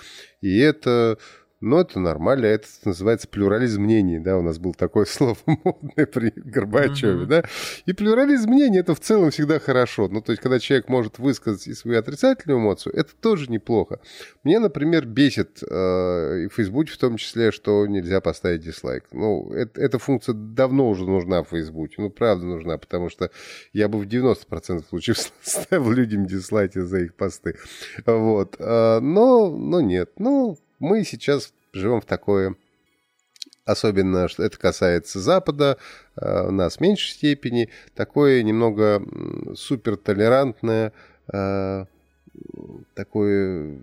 И 0.42 0.58
это 0.60 1.18
но 1.66 1.82
это 1.82 2.00
нормально, 2.00 2.46
это 2.46 2.68
называется 2.86 3.28
плюрализм 3.28 3.82
мнений, 3.82 4.20
да, 4.20 4.38
у 4.38 4.44
нас 4.44 4.60
было 4.60 4.74
такое 4.74 5.06
слово 5.10 5.36
модное 5.48 6.06
при 6.06 6.32
Горбачеве, 6.36 7.24
mm-hmm. 7.24 7.26
да, 7.26 7.44
и 7.86 7.94
плюрализм 7.94 8.52
мнений 8.52 8.80
это 8.80 8.94
в 8.94 9.00
целом 9.00 9.32
всегда 9.32 9.60
хорошо, 9.60 10.08
ну, 10.08 10.22
то 10.22 10.32
есть, 10.32 10.44
когда 10.44 10.60
человек 10.60 10.88
может 10.90 11.18
высказать 11.18 11.68
и 11.68 11.74
свою 11.74 12.00
отрицательную 12.00 12.60
эмоцию, 12.60 12.96
это 12.96 13.16
тоже 13.20 13.50
неплохо. 13.50 14.00
Мне, 14.44 14.60
например, 14.60 15.08
бесит 15.08 15.64
э, 15.64 16.44
и 16.44 16.48
в 16.48 16.54
Фейсбуке 16.54 16.94
в 16.94 16.98
том 16.98 17.18
числе, 17.18 17.52
что 17.52 17.88
нельзя 17.88 18.22
поставить 18.22 18.62
дизлайк. 18.62 19.06
Ну, 19.12 19.52
это, 19.52 19.82
эта 19.82 19.98
функция 19.98 20.34
давно 20.36 20.88
уже 20.88 21.06
нужна 21.06 21.42
в 21.44 21.50
Фейсбуке, 21.50 21.96
ну, 21.98 22.12
правда 22.12 22.46
нужна, 22.46 22.78
потому 22.78 23.10
что 23.10 23.32
я 23.74 23.88
бы 23.88 23.98
в 23.98 24.04
90% 24.04 24.88
случаев 24.88 25.18
ставил 25.42 25.90
людям 25.90 26.28
дизлайки 26.28 26.78
за 26.78 27.00
их 27.00 27.16
посты, 27.16 27.58
вот, 28.06 28.56
э, 28.60 29.00
но, 29.00 29.50
но 29.50 29.82
нет, 29.82 30.12
ну, 30.20 30.60
мы 30.80 31.04
сейчас 31.04 31.55
живем 31.76 32.02
в 32.02 32.06
такое, 32.06 32.56
особенно 33.66 34.28
что 34.28 34.44
это 34.44 34.58
касается 34.58 35.20
Запада, 35.20 35.78
э, 36.16 36.48
у 36.48 36.52
нас 36.52 36.78
в 36.78 36.82
меньшей 36.82 37.12
степени, 37.12 37.70
такое 37.96 38.44
немного 38.44 39.04
супертолерантное, 39.56 40.94
э, 41.32 41.86
такое 42.94 43.80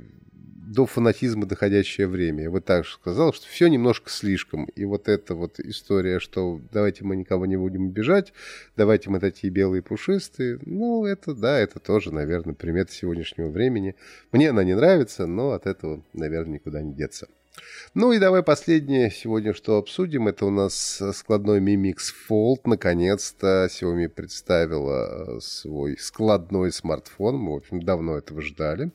до 0.73 0.87
фанатизма 0.87 1.45
доходящее 1.45 2.07
время. 2.07 2.45
Я 2.45 2.51
бы 2.51 2.61
так 2.61 2.87
сказал, 2.87 3.35
что 3.35 3.47
все 3.47 3.69
немножко 3.69 4.09
слишком. 4.09 4.65
И 4.65 4.85
вот 4.85 5.09
эта 5.09 5.35
вот 5.35 5.61
история, 5.61 6.19
что 6.19 6.61
давайте 6.73 7.05
мы 7.05 7.17
никого 7.17 7.45
не 7.45 7.57
будем 7.57 7.89
обижать, 7.89 8.33
давайте 8.77 9.11
мы 9.11 9.21
такие 9.21 9.53
белые 9.53 9.83
пушистые, 9.83 10.59
ну, 10.65 11.05
это, 11.05 11.35
да, 11.35 11.59
это 11.59 11.79
тоже, 11.79 12.13
наверное, 12.13 12.55
примета 12.55 12.93
сегодняшнего 12.93 13.49
времени. 13.49 13.97
Мне 14.31 14.51
она 14.51 14.65
не 14.65 14.75
нравится, 14.75 15.27
но 15.27 15.51
от 15.51 15.67
этого, 15.67 16.03
наверное, 16.15 16.55
никуда 16.55 16.81
не 16.81 16.95
деться. 16.95 17.29
Ну 17.95 18.13
и 18.13 18.19
давай 18.19 18.43
последнее 18.43 19.11
сегодня, 19.11 19.53
что 19.53 19.77
обсудим. 19.77 20.29
Это 20.29 20.47
у 20.47 20.51
нас 20.51 21.03
складной 21.13 21.61
Mi 21.61 21.77
Mix 21.77 21.99
Fold. 22.29 22.63
Наконец-то 22.65 23.67
Xiaomi 23.67 24.09
представила 24.09 25.39
свой 25.41 25.99
складной 25.99 26.73
смартфон. 26.73 27.37
Мы, 27.37 27.53
в 27.53 27.57
общем, 27.57 27.83
давно 27.83 28.17
этого 28.17 28.41
ждали. 28.41 28.93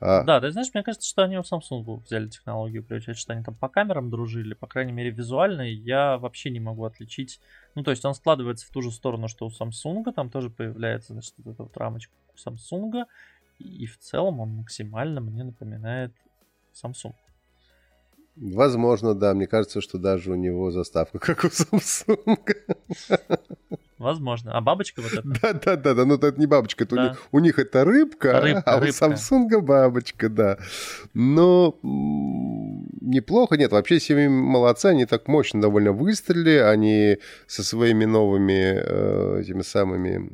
А... 0.00 0.22
Да, 0.22 0.40
ты 0.40 0.50
знаешь, 0.50 0.70
мне 0.72 0.82
кажется, 0.82 1.06
что 1.06 1.24
они 1.24 1.36
у 1.36 1.42
Samsung 1.42 2.02
взяли 2.02 2.28
технологию, 2.28 2.82
приучать, 2.82 3.18
что 3.18 3.34
они 3.34 3.44
там 3.44 3.54
по 3.54 3.68
камерам 3.68 4.08
дружили, 4.08 4.54
по 4.54 4.66
крайней 4.66 4.92
мере, 4.92 5.10
визуально 5.10 5.60
я 5.62 6.16
вообще 6.16 6.48
не 6.48 6.58
могу 6.58 6.84
отличить. 6.84 7.38
Ну, 7.74 7.82
то 7.82 7.90
есть 7.90 8.02
он 8.06 8.14
складывается 8.14 8.66
в 8.66 8.70
ту 8.70 8.80
же 8.80 8.92
сторону, 8.92 9.28
что 9.28 9.46
у 9.46 9.50
Samsung, 9.50 10.10
там 10.12 10.30
тоже 10.30 10.48
появляется, 10.48 11.12
значит, 11.12 11.34
вот 11.36 11.52
эта 11.52 11.64
вот 11.64 11.76
рамочка 11.76 12.14
у 12.32 12.48
Samsung, 12.48 13.04
и 13.58 13.84
в 13.84 13.98
целом 13.98 14.40
он 14.40 14.50
максимально 14.56 15.20
мне 15.20 15.44
напоминает 15.44 16.14
Samsung. 16.72 17.12
Возможно, 18.40 19.14
да. 19.14 19.34
Мне 19.34 19.46
кажется, 19.46 19.80
что 19.82 19.98
даже 19.98 20.32
у 20.32 20.34
него 20.34 20.70
заставка 20.70 21.18
как 21.20 21.44
у 21.44 21.48
Samsung. 21.48 22.38
Возможно. 23.98 24.56
А 24.56 24.62
бабочка 24.62 25.02
вот 25.02 25.12
эта? 25.12 25.22
Да, 25.22 25.52
да, 25.52 25.76
да, 25.76 25.94
да. 25.94 26.04
Но 26.06 26.14
это 26.14 26.32
не 26.32 26.46
бабочка. 26.46 26.84
Это 26.84 26.96
да. 26.96 27.02
у, 27.02 27.04
них, 27.08 27.18
у 27.32 27.38
них 27.38 27.58
это 27.58 27.84
рыбка, 27.84 28.40
рыбка 28.40 28.62
а 28.64 28.80
рыбка. 28.80 29.04
у 29.04 29.10
Samsung 29.10 29.60
бабочка, 29.60 30.30
да. 30.30 30.56
Но 31.12 31.78
неплохо. 31.82 33.58
Нет, 33.58 33.72
вообще 33.72 33.96
Xiaomi 33.96 34.30
молодцы. 34.30 34.86
Они 34.86 35.04
так 35.04 35.28
мощно 35.28 35.60
довольно 35.60 35.92
выстрелили. 35.92 36.56
Они 36.56 37.18
со 37.46 37.62
своими 37.62 38.06
новыми 38.06 38.80
э, 38.82 39.40
этими 39.42 39.60
самыми 39.60 40.30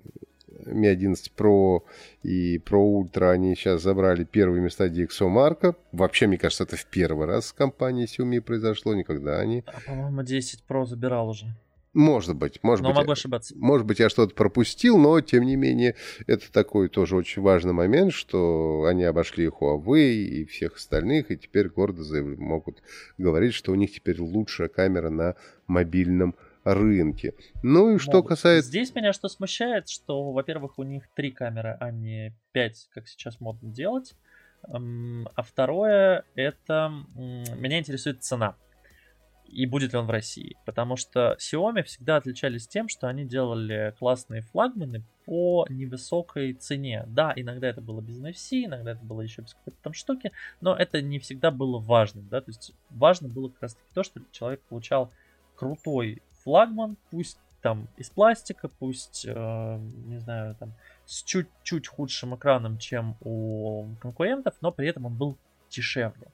Mi 0.67 0.87
11 0.89 1.33
Pro 1.37 1.83
и 2.23 2.59
Pro 2.59 3.03
Ultra, 3.03 3.31
они 3.31 3.55
сейчас 3.55 3.83
забрали 3.83 4.25
первые 4.25 4.63
места 4.63 4.87
DxO 4.89 5.75
Вообще, 5.93 6.27
мне 6.27 6.39
кажется, 6.39 6.65
это 6.65 6.77
в 6.77 6.87
первый 6.87 7.27
раз 7.27 7.47
с 7.47 7.53
компанией 7.53 8.07
Xiaomi 8.07 8.41
произошло, 8.41 8.95
никогда 8.95 9.39
они... 9.39 9.65
А, 9.67 9.81
по-моему, 9.87 10.23
10 10.23 10.65
Pro 10.69 10.85
забирал 10.85 11.29
уже. 11.29 11.47
Может 11.97 12.37
быть, 12.37 12.63
может 12.63 12.83
но 12.83 12.91
быть. 12.91 12.99
могу 12.99 13.13
ошибаться. 13.13 13.55
Может 13.57 13.87
быть, 13.87 14.01
я 14.01 14.11
что-то 14.11 14.35
пропустил, 14.35 14.99
но, 14.99 15.19
тем 15.23 15.45
не 15.45 15.57
менее, 15.57 15.95
это 16.27 16.53
такой 16.53 16.91
тоже 16.91 17.17
очень 17.17 17.41
важный 17.41 17.73
момент, 17.73 18.13
что 18.13 18.85
они 18.85 19.05
обошли 19.05 19.47
Huawei 19.47 20.13
и 20.13 20.45
всех 20.45 20.77
остальных, 20.77 21.31
и 21.31 21.39
теперь 21.39 21.71
гордо 21.71 22.03
могут 22.37 22.83
говорить, 23.17 23.55
что 23.55 23.73
у 23.73 23.77
них 23.77 23.93
теперь 23.93 24.21
лучшая 24.21 24.69
камера 24.69 25.09
на 25.09 25.37
мобильном 25.69 26.35
рынке. 26.75 27.35
Ну 27.63 27.95
и 27.95 27.99
что 27.99 28.23
касается... 28.23 28.69
Здесь 28.69 28.95
меня 28.95 29.13
что 29.13 29.29
смущает, 29.29 29.89
что, 29.89 30.33
во-первых, 30.33 30.79
у 30.79 30.83
них 30.83 31.09
три 31.15 31.31
камеры, 31.31 31.77
а 31.81 31.91
не 31.91 32.35
пять, 32.53 32.89
как 32.93 33.09
сейчас 33.09 33.41
модно 33.41 33.71
делать. 33.71 34.15
А 34.63 35.43
второе, 35.43 36.25
это 36.35 36.93
меня 37.15 37.79
интересует 37.79 38.23
цена. 38.23 38.57
И 39.49 39.65
будет 39.65 39.93
ли 39.93 39.99
он 39.99 40.07
в 40.07 40.11
России. 40.11 40.57
Потому 40.67 40.97
что 40.97 41.37
Xiaomi 41.39 41.85
всегда 41.85 42.17
отличались 42.17 42.67
тем, 42.67 42.89
что 42.89 43.07
они 43.07 43.25
делали 43.25 43.95
классные 43.97 44.41
флагманы 44.41 45.05
по 45.25 45.67
невысокой 45.69 46.53
цене. 46.55 47.05
Да, 47.07 47.33
иногда 47.37 47.69
это 47.69 47.81
было 47.81 48.01
без 48.01 48.21
NFC, 48.21 48.65
иногда 48.65 48.91
это 48.93 49.05
было 49.05 49.21
еще 49.21 49.43
без 49.43 49.55
какой-то 49.55 49.79
там 49.83 49.93
штуки, 49.93 50.33
но 50.61 50.75
это 50.75 51.01
не 51.01 51.21
всегда 51.21 51.53
было 51.53 51.79
важным. 51.79 52.27
Да? 52.29 52.41
То 52.41 52.51
есть 52.51 52.73
важно 52.91 53.29
было 53.29 53.49
как 53.51 53.63
раз 53.63 53.75
таки 53.77 53.89
то, 53.95 54.03
что 54.03 54.21
человек 54.33 54.63
получал 54.63 55.13
крутой 55.55 56.23
флагман, 56.47 56.97
пусть 57.11 57.39
там 57.61 57.89
из 57.97 58.09
пластика, 58.09 58.69
пусть, 58.69 59.27
э, 59.27 59.79
не 60.07 60.19
знаю, 60.21 60.55
там 60.55 60.73
с 61.05 61.25
чуть-чуть 61.25 61.89
худшим 61.89 62.37
экраном, 62.37 62.79
чем 62.79 63.17
у 63.21 63.89
конкурентов, 64.01 64.55
но 64.61 64.71
при 64.71 64.87
этом 64.87 65.07
он 65.07 65.17
был 65.17 65.37
дешевле. 65.69 66.29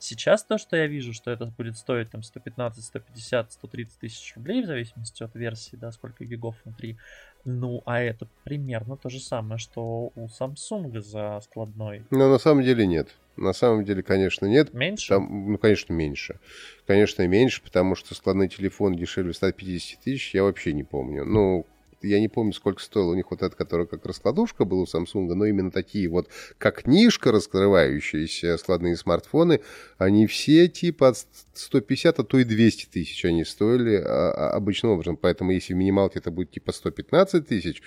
Сейчас 0.00 0.42
то, 0.42 0.58
что 0.58 0.76
я 0.76 0.88
вижу, 0.88 1.12
что 1.12 1.30
это 1.30 1.46
будет 1.46 1.76
стоить 1.76 2.10
там 2.10 2.24
115, 2.24 2.84
150, 2.84 3.52
130 3.52 3.98
тысяч 4.00 4.34
рублей, 4.34 4.64
в 4.64 4.66
зависимости 4.66 5.22
от 5.22 5.36
версии, 5.36 5.76
да, 5.76 5.92
сколько 5.92 6.24
гигов 6.24 6.56
внутри. 6.64 6.98
Ну, 7.44 7.82
а 7.86 8.00
это 8.00 8.26
примерно 8.42 8.96
то 8.96 9.08
же 9.08 9.20
самое, 9.20 9.58
что 9.58 10.10
у 10.16 10.26
Samsung 10.26 11.00
за 11.00 11.40
складной. 11.44 12.04
Но 12.10 12.28
на 12.28 12.38
самом 12.38 12.64
деле 12.64 12.84
нет. 12.84 13.16
На 13.36 13.52
самом 13.52 13.84
деле, 13.84 14.02
конечно, 14.02 14.46
нет. 14.46 14.74
Меньше? 14.74 15.08
Там, 15.08 15.52
ну, 15.52 15.58
конечно, 15.58 15.92
меньше. 15.92 16.38
Конечно, 16.86 17.26
меньше, 17.26 17.62
потому 17.62 17.94
что 17.94 18.14
складной 18.14 18.48
телефон 18.48 18.94
дешевле 18.94 19.32
150 19.32 20.00
тысяч, 20.00 20.34
я 20.34 20.42
вообще 20.42 20.72
не 20.72 20.84
помню. 20.84 21.24
Ну, 21.24 21.66
я 22.02 22.20
не 22.20 22.28
помню, 22.28 22.52
сколько 22.52 22.82
стоил 22.82 23.10
у 23.10 23.14
них 23.14 23.30
вот 23.30 23.42
этот, 23.42 23.54
который 23.54 23.86
как 23.86 24.04
раскладушка 24.06 24.64
был 24.64 24.80
у 24.80 24.84
Samsung, 24.84 25.32
но 25.34 25.44
именно 25.44 25.70
такие 25.70 26.08
вот, 26.08 26.28
как 26.58 26.82
книжка, 26.82 27.32
раскрывающиеся 27.32 28.56
складные 28.58 28.96
смартфоны, 28.96 29.60
они 29.98 30.26
все 30.26 30.68
типа 30.68 31.08
от 31.08 31.26
150, 31.54 32.18
а 32.18 32.24
то 32.24 32.38
и 32.38 32.44
200 32.44 32.86
тысяч 32.86 33.24
они 33.24 33.44
стоили 33.44 33.96
а, 33.96 34.30
а, 34.30 34.50
обычным 34.50 34.92
образом. 34.92 35.16
Поэтому 35.16 35.52
если 35.52 35.74
в 35.74 35.76
минималке 35.76 36.18
это 36.18 36.30
будет 36.30 36.50
типа 36.50 36.72
115 36.72 37.46
тысяч, 37.46 37.82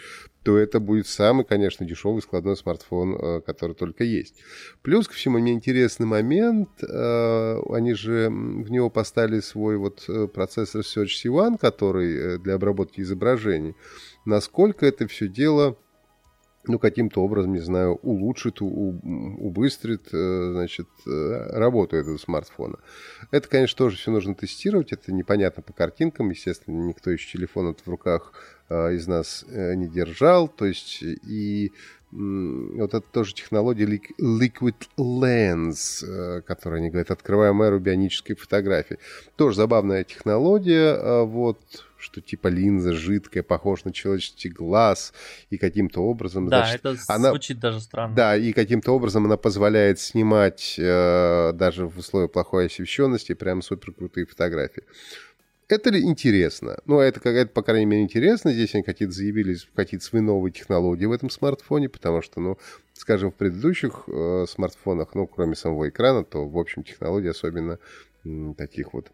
то 0.45 0.59
это 0.59 0.79
будет 0.79 1.07
самый, 1.07 1.43
конечно, 1.43 1.87
дешевый 1.87 2.21
складной 2.21 2.55
смартфон, 2.55 3.15
э, 3.15 3.41
который 3.41 3.73
только 3.73 4.03
есть. 4.03 4.35
Плюс 4.83 5.07
ко 5.07 5.15
всему, 5.15 5.39
мне 5.39 5.53
интересный 5.53 6.05
момент, 6.05 6.69
э, 6.83 7.61
они 7.71 7.93
же 7.95 8.29
в 8.29 8.69
него 8.69 8.91
поставили 8.91 9.39
свой 9.39 9.77
вот 9.77 10.05
э, 10.07 10.27
процессор 10.27 10.81
Search 10.81 11.25
C1, 11.25 11.57
который 11.57 12.37
для 12.37 12.53
обработки 12.53 13.01
изображений. 13.01 13.75
Насколько 14.25 14.85
это 14.85 15.07
все 15.07 15.27
дело 15.27 15.77
ну, 16.67 16.79
каким-то 16.79 17.21
образом, 17.21 17.53
не 17.53 17.59
знаю, 17.59 17.99
улучшит, 18.01 18.59
убыстрит, 18.59 20.07
значит, 20.09 20.87
работу 21.05 21.95
этого 21.95 22.17
смартфона. 22.17 22.79
Это, 23.29 23.47
конечно, 23.47 23.77
тоже 23.77 23.97
все 23.97 24.09
нужно 24.09 24.33
тестировать, 24.33 24.91
это 24.91 25.13
непонятно 25.13 25.61
по 25.61 25.73
картинкам, 25.73 26.31
естественно, 26.31 26.81
никто 26.81 27.11
еще 27.11 27.37
телефон 27.37 27.75
в 27.75 27.87
руках 27.87 28.33
Э, 28.67 28.93
из 28.93 29.07
нас 29.07 29.45
э, 29.47 29.75
не 29.75 29.87
держал. 29.87 30.47
То 30.47 30.65
есть 30.65 31.01
и 31.03 31.71
вот 32.15 32.93
это 32.93 33.05
тоже 33.11 33.33
технология 33.33 33.85
Liquid 33.85 34.75
Lens, 34.97 36.05
э, 36.05 36.41
которая 36.41 36.79
они 36.79 36.89
говорят, 36.89 37.11
открываем 37.11 37.61
эру 37.61 37.79
бионической 37.79 38.35
фотографии. 38.35 38.97
Тоже 39.35 39.57
забавная 39.57 40.03
технология, 40.03 41.23
вот, 41.25 41.59
что 41.97 42.21
типа 42.21 42.47
линза 42.47 42.93
жидкая, 42.93 43.43
похож 43.43 43.83
на 43.83 43.91
человеческий 43.91 44.49
глаз, 44.49 45.13
и 45.49 45.57
каким-то 45.57 46.01
образом... 46.01 46.47
Да, 46.47 46.65
значит, 46.65 46.85
это 46.85 46.97
она, 47.07 47.29
звучит 47.29 47.59
даже 47.59 47.81
странно. 47.81 48.15
Да, 48.15 48.37
и 48.37 48.53
каким-то 48.53 48.91
образом 48.91 49.25
она 49.25 49.37
позволяет 49.37 49.99
снимать 49.99 50.75
э, 50.77 51.51
даже 51.53 51.87
в 51.87 51.97
условиях 51.97 52.31
плохой 52.31 52.67
освещенности 52.67 53.33
прям 53.33 53.61
супер 53.61 53.91
крутые 53.91 54.25
фотографии. 54.25 54.83
Это 55.67 55.89
ли 55.89 56.01
интересно? 56.03 56.77
Ну, 56.85 56.99
это, 56.99 57.27
это, 57.27 57.51
по 57.51 57.63
крайней 57.63 57.85
мере, 57.87 58.03
интересно. 58.03 58.53
Здесь 58.53 58.75
они 58.75 58.83
какие-то 58.83 59.13
заявили 59.13 59.57
какие-то 59.73 60.05
свои 60.05 60.21
новые 60.21 60.51
технологии 60.51 61.05
в 61.05 61.11
этом 61.11 61.31
смартфоне, 61.31 61.89
потому 61.89 62.21
что, 62.21 62.39
ну, 62.39 62.57
скажем, 62.93 63.31
в 63.31 63.35
предыдущих 63.35 64.03
э, 64.07 64.45
смартфонах, 64.47 65.15
ну, 65.15 65.25
кроме 65.25 65.55
самого 65.55 65.89
экрана, 65.89 66.23
то, 66.23 66.47
в 66.47 66.57
общем, 66.57 66.83
технологий 66.83 67.29
особенно 67.29 67.79
м, 68.23 68.53
таких 68.53 68.93
вот 68.93 69.11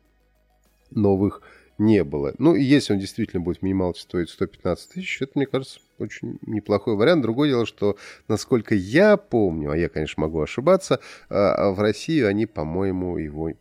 новых 0.90 1.42
не 1.78 2.04
было. 2.04 2.34
Ну, 2.38 2.54
и 2.54 2.62
если 2.62 2.94
он 2.94 3.00
действительно 3.00 3.42
будет 3.42 3.62
минималки 3.62 4.00
стоить 4.00 4.30
115 4.30 4.90
тысяч, 4.90 5.22
это, 5.22 5.32
мне 5.36 5.46
кажется, 5.46 5.80
очень 6.00 6.38
неплохой 6.46 6.98
вариант. 6.98 7.22
Другое 7.22 7.48
дело, 7.50 7.66
что, 7.66 7.96
насколько 8.28 8.76
я 8.76 9.16
помню, 9.16 9.72
а 9.72 9.78
я, 9.78 9.88
конечно, 9.88 10.22
могу 10.22 10.42
ошибаться, 10.42 11.00
э, 11.30 11.34
в 11.72 11.80
России 11.80 12.22
они, 12.22 12.46
по-моему, 12.46 13.18
его 13.18 13.52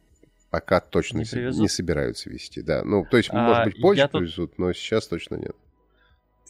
Пока 0.51 0.81
точно 0.81 1.19
не, 1.19 1.59
не 1.61 1.69
собираются 1.69 2.29
вести, 2.29 2.61
да. 2.61 2.83
Ну, 2.85 3.07
то 3.09 3.17
есть, 3.17 3.31
а, 3.33 3.37
может 3.37 3.65
быть, 3.65 3.81
позже 3.81 4.03
тут... 4.09 4.21
привезут, 4.21 4.59
но 4.59 4.73
сейчас 4.73 5.07
точно 5.07 5.37
нет. 5.37 5.55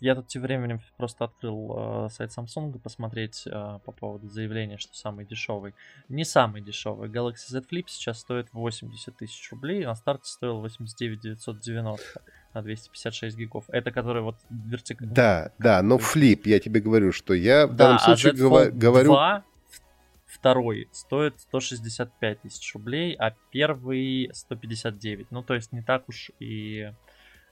Я 0.01 0.15
тут 0.15 0.29
тем 0.29 0.41
временем 0.41 0.81
просто 0.97 1.27
открыл 1.27 2.07
э, 2.07 2.09
сайт 2.11 2.31
Samsung 2.31 2.79
посмотреть 2.79 3.43
э, 3.47 3.79
по 3.85 3.93
поводу 3.93 4.29
заявления, 4.31 4.79
что 4.79 4.97
самый 4.97 5.27
дешевый. 5.27 5.75
Не 6.09 6.25
самый 6.25 6.63
дешевый. 6.63 7.11
Galaxy 7.11 7.49
Z 7.49 7.65
Flip 7.71 7.85
сейчас 7.87 8.21
стоит 8.21 8.49
80 8.53 9.15
тысяч 9.15 9.51
рублей, 9.51 9.85
а 9.85 9.89
на 9.89 9.95
старте 9.95 10.25
стоил 10.25 10.61
89 10.61 11.21
990 11.21 12.23
на 12.55 12.63
256 12.63 13.37
гигов. 13.37 13.65
Это 13.69 13.91
который 13.91 14.23
вот 14.23 14.37
вертикально. 14.49 15.15
Да, 15.15 15.53
да, 15.59 15.83
но 15.83 15.99
Flip, 15.99 16.41
я 16.47 16.61
тебе 16.61 16.81
говорю, 16.81 17.13
что 17.13 17.35
я 17.35 17.67
в 17.67 17.73
да, 17.73 17.85
данном 17.85 17.97
а 17.97 18.17
случае 18.17 18.33
а 18.33 18.71
говорю... 18.71 19.13
2 19.13 19.45
второй 20.31 20.89
стоит 20.93 21.39
165 21.41 22.43
тысяч 22.43 22.75
рублей, 22.75 23.15
а 23.19 23.35
первый 23.51 24.31
159. 24.33 25.31
Ну, 25.31 25.43
то 25.43 25.55
есть 25.55 25.73
не 25.73 25.83
так 25.83 26.09
уж 26.09 26.31
и 26.41 26.93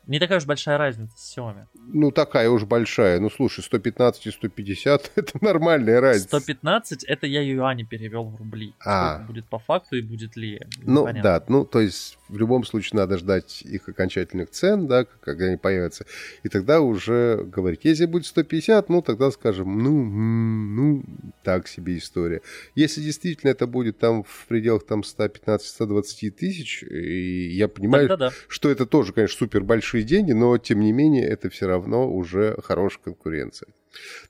не 0.08 0.18
такая 0.18 0.38
уж 0.38 0.46
большая 0.46 0.78
разница 0.78 1.12
с 1.18 1.36
Xiaomi. 1.36 1.66
Ну, 1.74 2.10
такая 2.10 2.48
уж 2.48 2.64
большая. 2.64 3.20
Ну, 3.20 3.28
слушай, 3.28 3.62
115 3.62 4.26
и 4.26 4.30
150— 4.30 5.12
это 5.16 5.44
нормальная 5.44 6.00
разница. 6.00 6.40
115— 6.40 7.04
это 7.06 7.26
я 7.26 7.42
юани 7.42 7.82
перевел 7.82 8.24
в 8.24 8.36
рубли. 8.36 8.72
А. 8.84 9.16
Сколько 9.16 9.26
будет 9.26 9.44
по 9.46 9.58
факту 9.58 9.96
и 9.96 10.00
будет 10.00 10.34
ли? 10.34 10.62
Ну, 10.78 11.02
Непонятно. 11.02 11.22
да. 11.22 11.44
Ну, 11.48 11.64
то 11.66 11.80
есть 11.80 12.17
в 12.28 12.36
любом 12.36 12.64
случае 12.64 12.98
надо 12.98 13.18
ждать 13.18 13.62
их 13.62 13.88
окончательных 13.88 14.50
цен, 14.50 14.86
да, 14.86 15.04
когда 15.20 15.46
они 15.46 15.56
появятся. 15.56 16.06
И 16.42 16.48
тогда 16.48 16.80
уже 16.80 17.44
говорить, 17.44 17.80
если 17.84 18.06
будет 18.06 18.26
150, 18.26 18.88
ну, 18.88 19.02
тогда 19.02 19.30
скажем, 19.30 19.78
ну, 19.78 20.04
ну, 20.04 21.04
так 21.42 21.68
себе 21.68 21.98
история. 21.98 22.42
Если 22.74 23.00
действительно 23.00 23.50
это 23.50 23.66
будет 23.66 23.98
там 23.98 24.24
в 24.24 24.46
пределах 24.48 24.84
там 24.84 25.00
115-120 25.00 26.30
тысяч, 26.30 26.82
и 26.82 27.48
я 27.50 27.68
понимаю, 27.68 28.16
да. 28.16 28.32
что 28.48 28.70
это 28.70 28.86
тоже, 28.86 29.12
конечно, 29.12 29.38
супер 29.38 29.62
большие 29.62 30.02
деньги, 30.02 30.32
но 30.32 30.56
тем 30.58 30.80
не 30.80 30.92
менее 30.92 31.26
это 31.26 31.50
все 31.50 31.66
равно 31.66 32.10
уже 32.10 32.56
хорошая 32.62 33.02
конкуренция. 33.04 33.68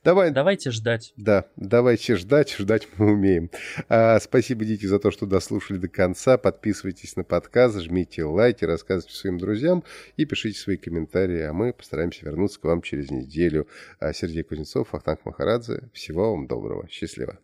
Давай, 0.05 0.31
давайте 0.31 0.71
ждать. 0.71 1.13
Да, 1.17 1.47
давайте 1.57 2.17
ждать, 2.17 2.55
ждать 2.57 2.89
мы 2.97 3.13
умеем. 3.13 3.51
А, 3.89 4.19
спасибо, 4.21 4.65
дети, 4.65 4.87
за 4.87 4.99
то, 4.99 5.11
что 5.11 5.27
дослушали 5.27 5.79
до 5.79 5.89
конца. 5.89 6.39
Подписывайтесь 6.39 7.17
на 7.17 7.25
подкаст, 7.25 7.79
жмите 7.81 8.25
лайки, 8.25 8.65
рассказывайте 8.65 9.15
своим 9.17 9.39
друзьям 9.39 9.85
и 10.17 10.25
пишите 10.25 10.59
свои 10.59 10.77
комментарии, 10.77 11.43
а 11.43 11.53
мы 11.53 11.73
постараемся 11.73 12.25
вернуться 12.25 12.61
к 12.61 12.65
вам 12.65 12.83
через 12.83 13.11
неделю. 13.11 13.67
А, 14.01 14.13
Сергей 14.13 14.43
Кузнецов, 14.43 14.95
Ахтанг 14.95 15.25
Махарадзе. 15.25 15.89
Всего 15.93 16.33
вам 16.33 16.47
доброго. 16.47 16.89
Счастливо. 16.89 17.39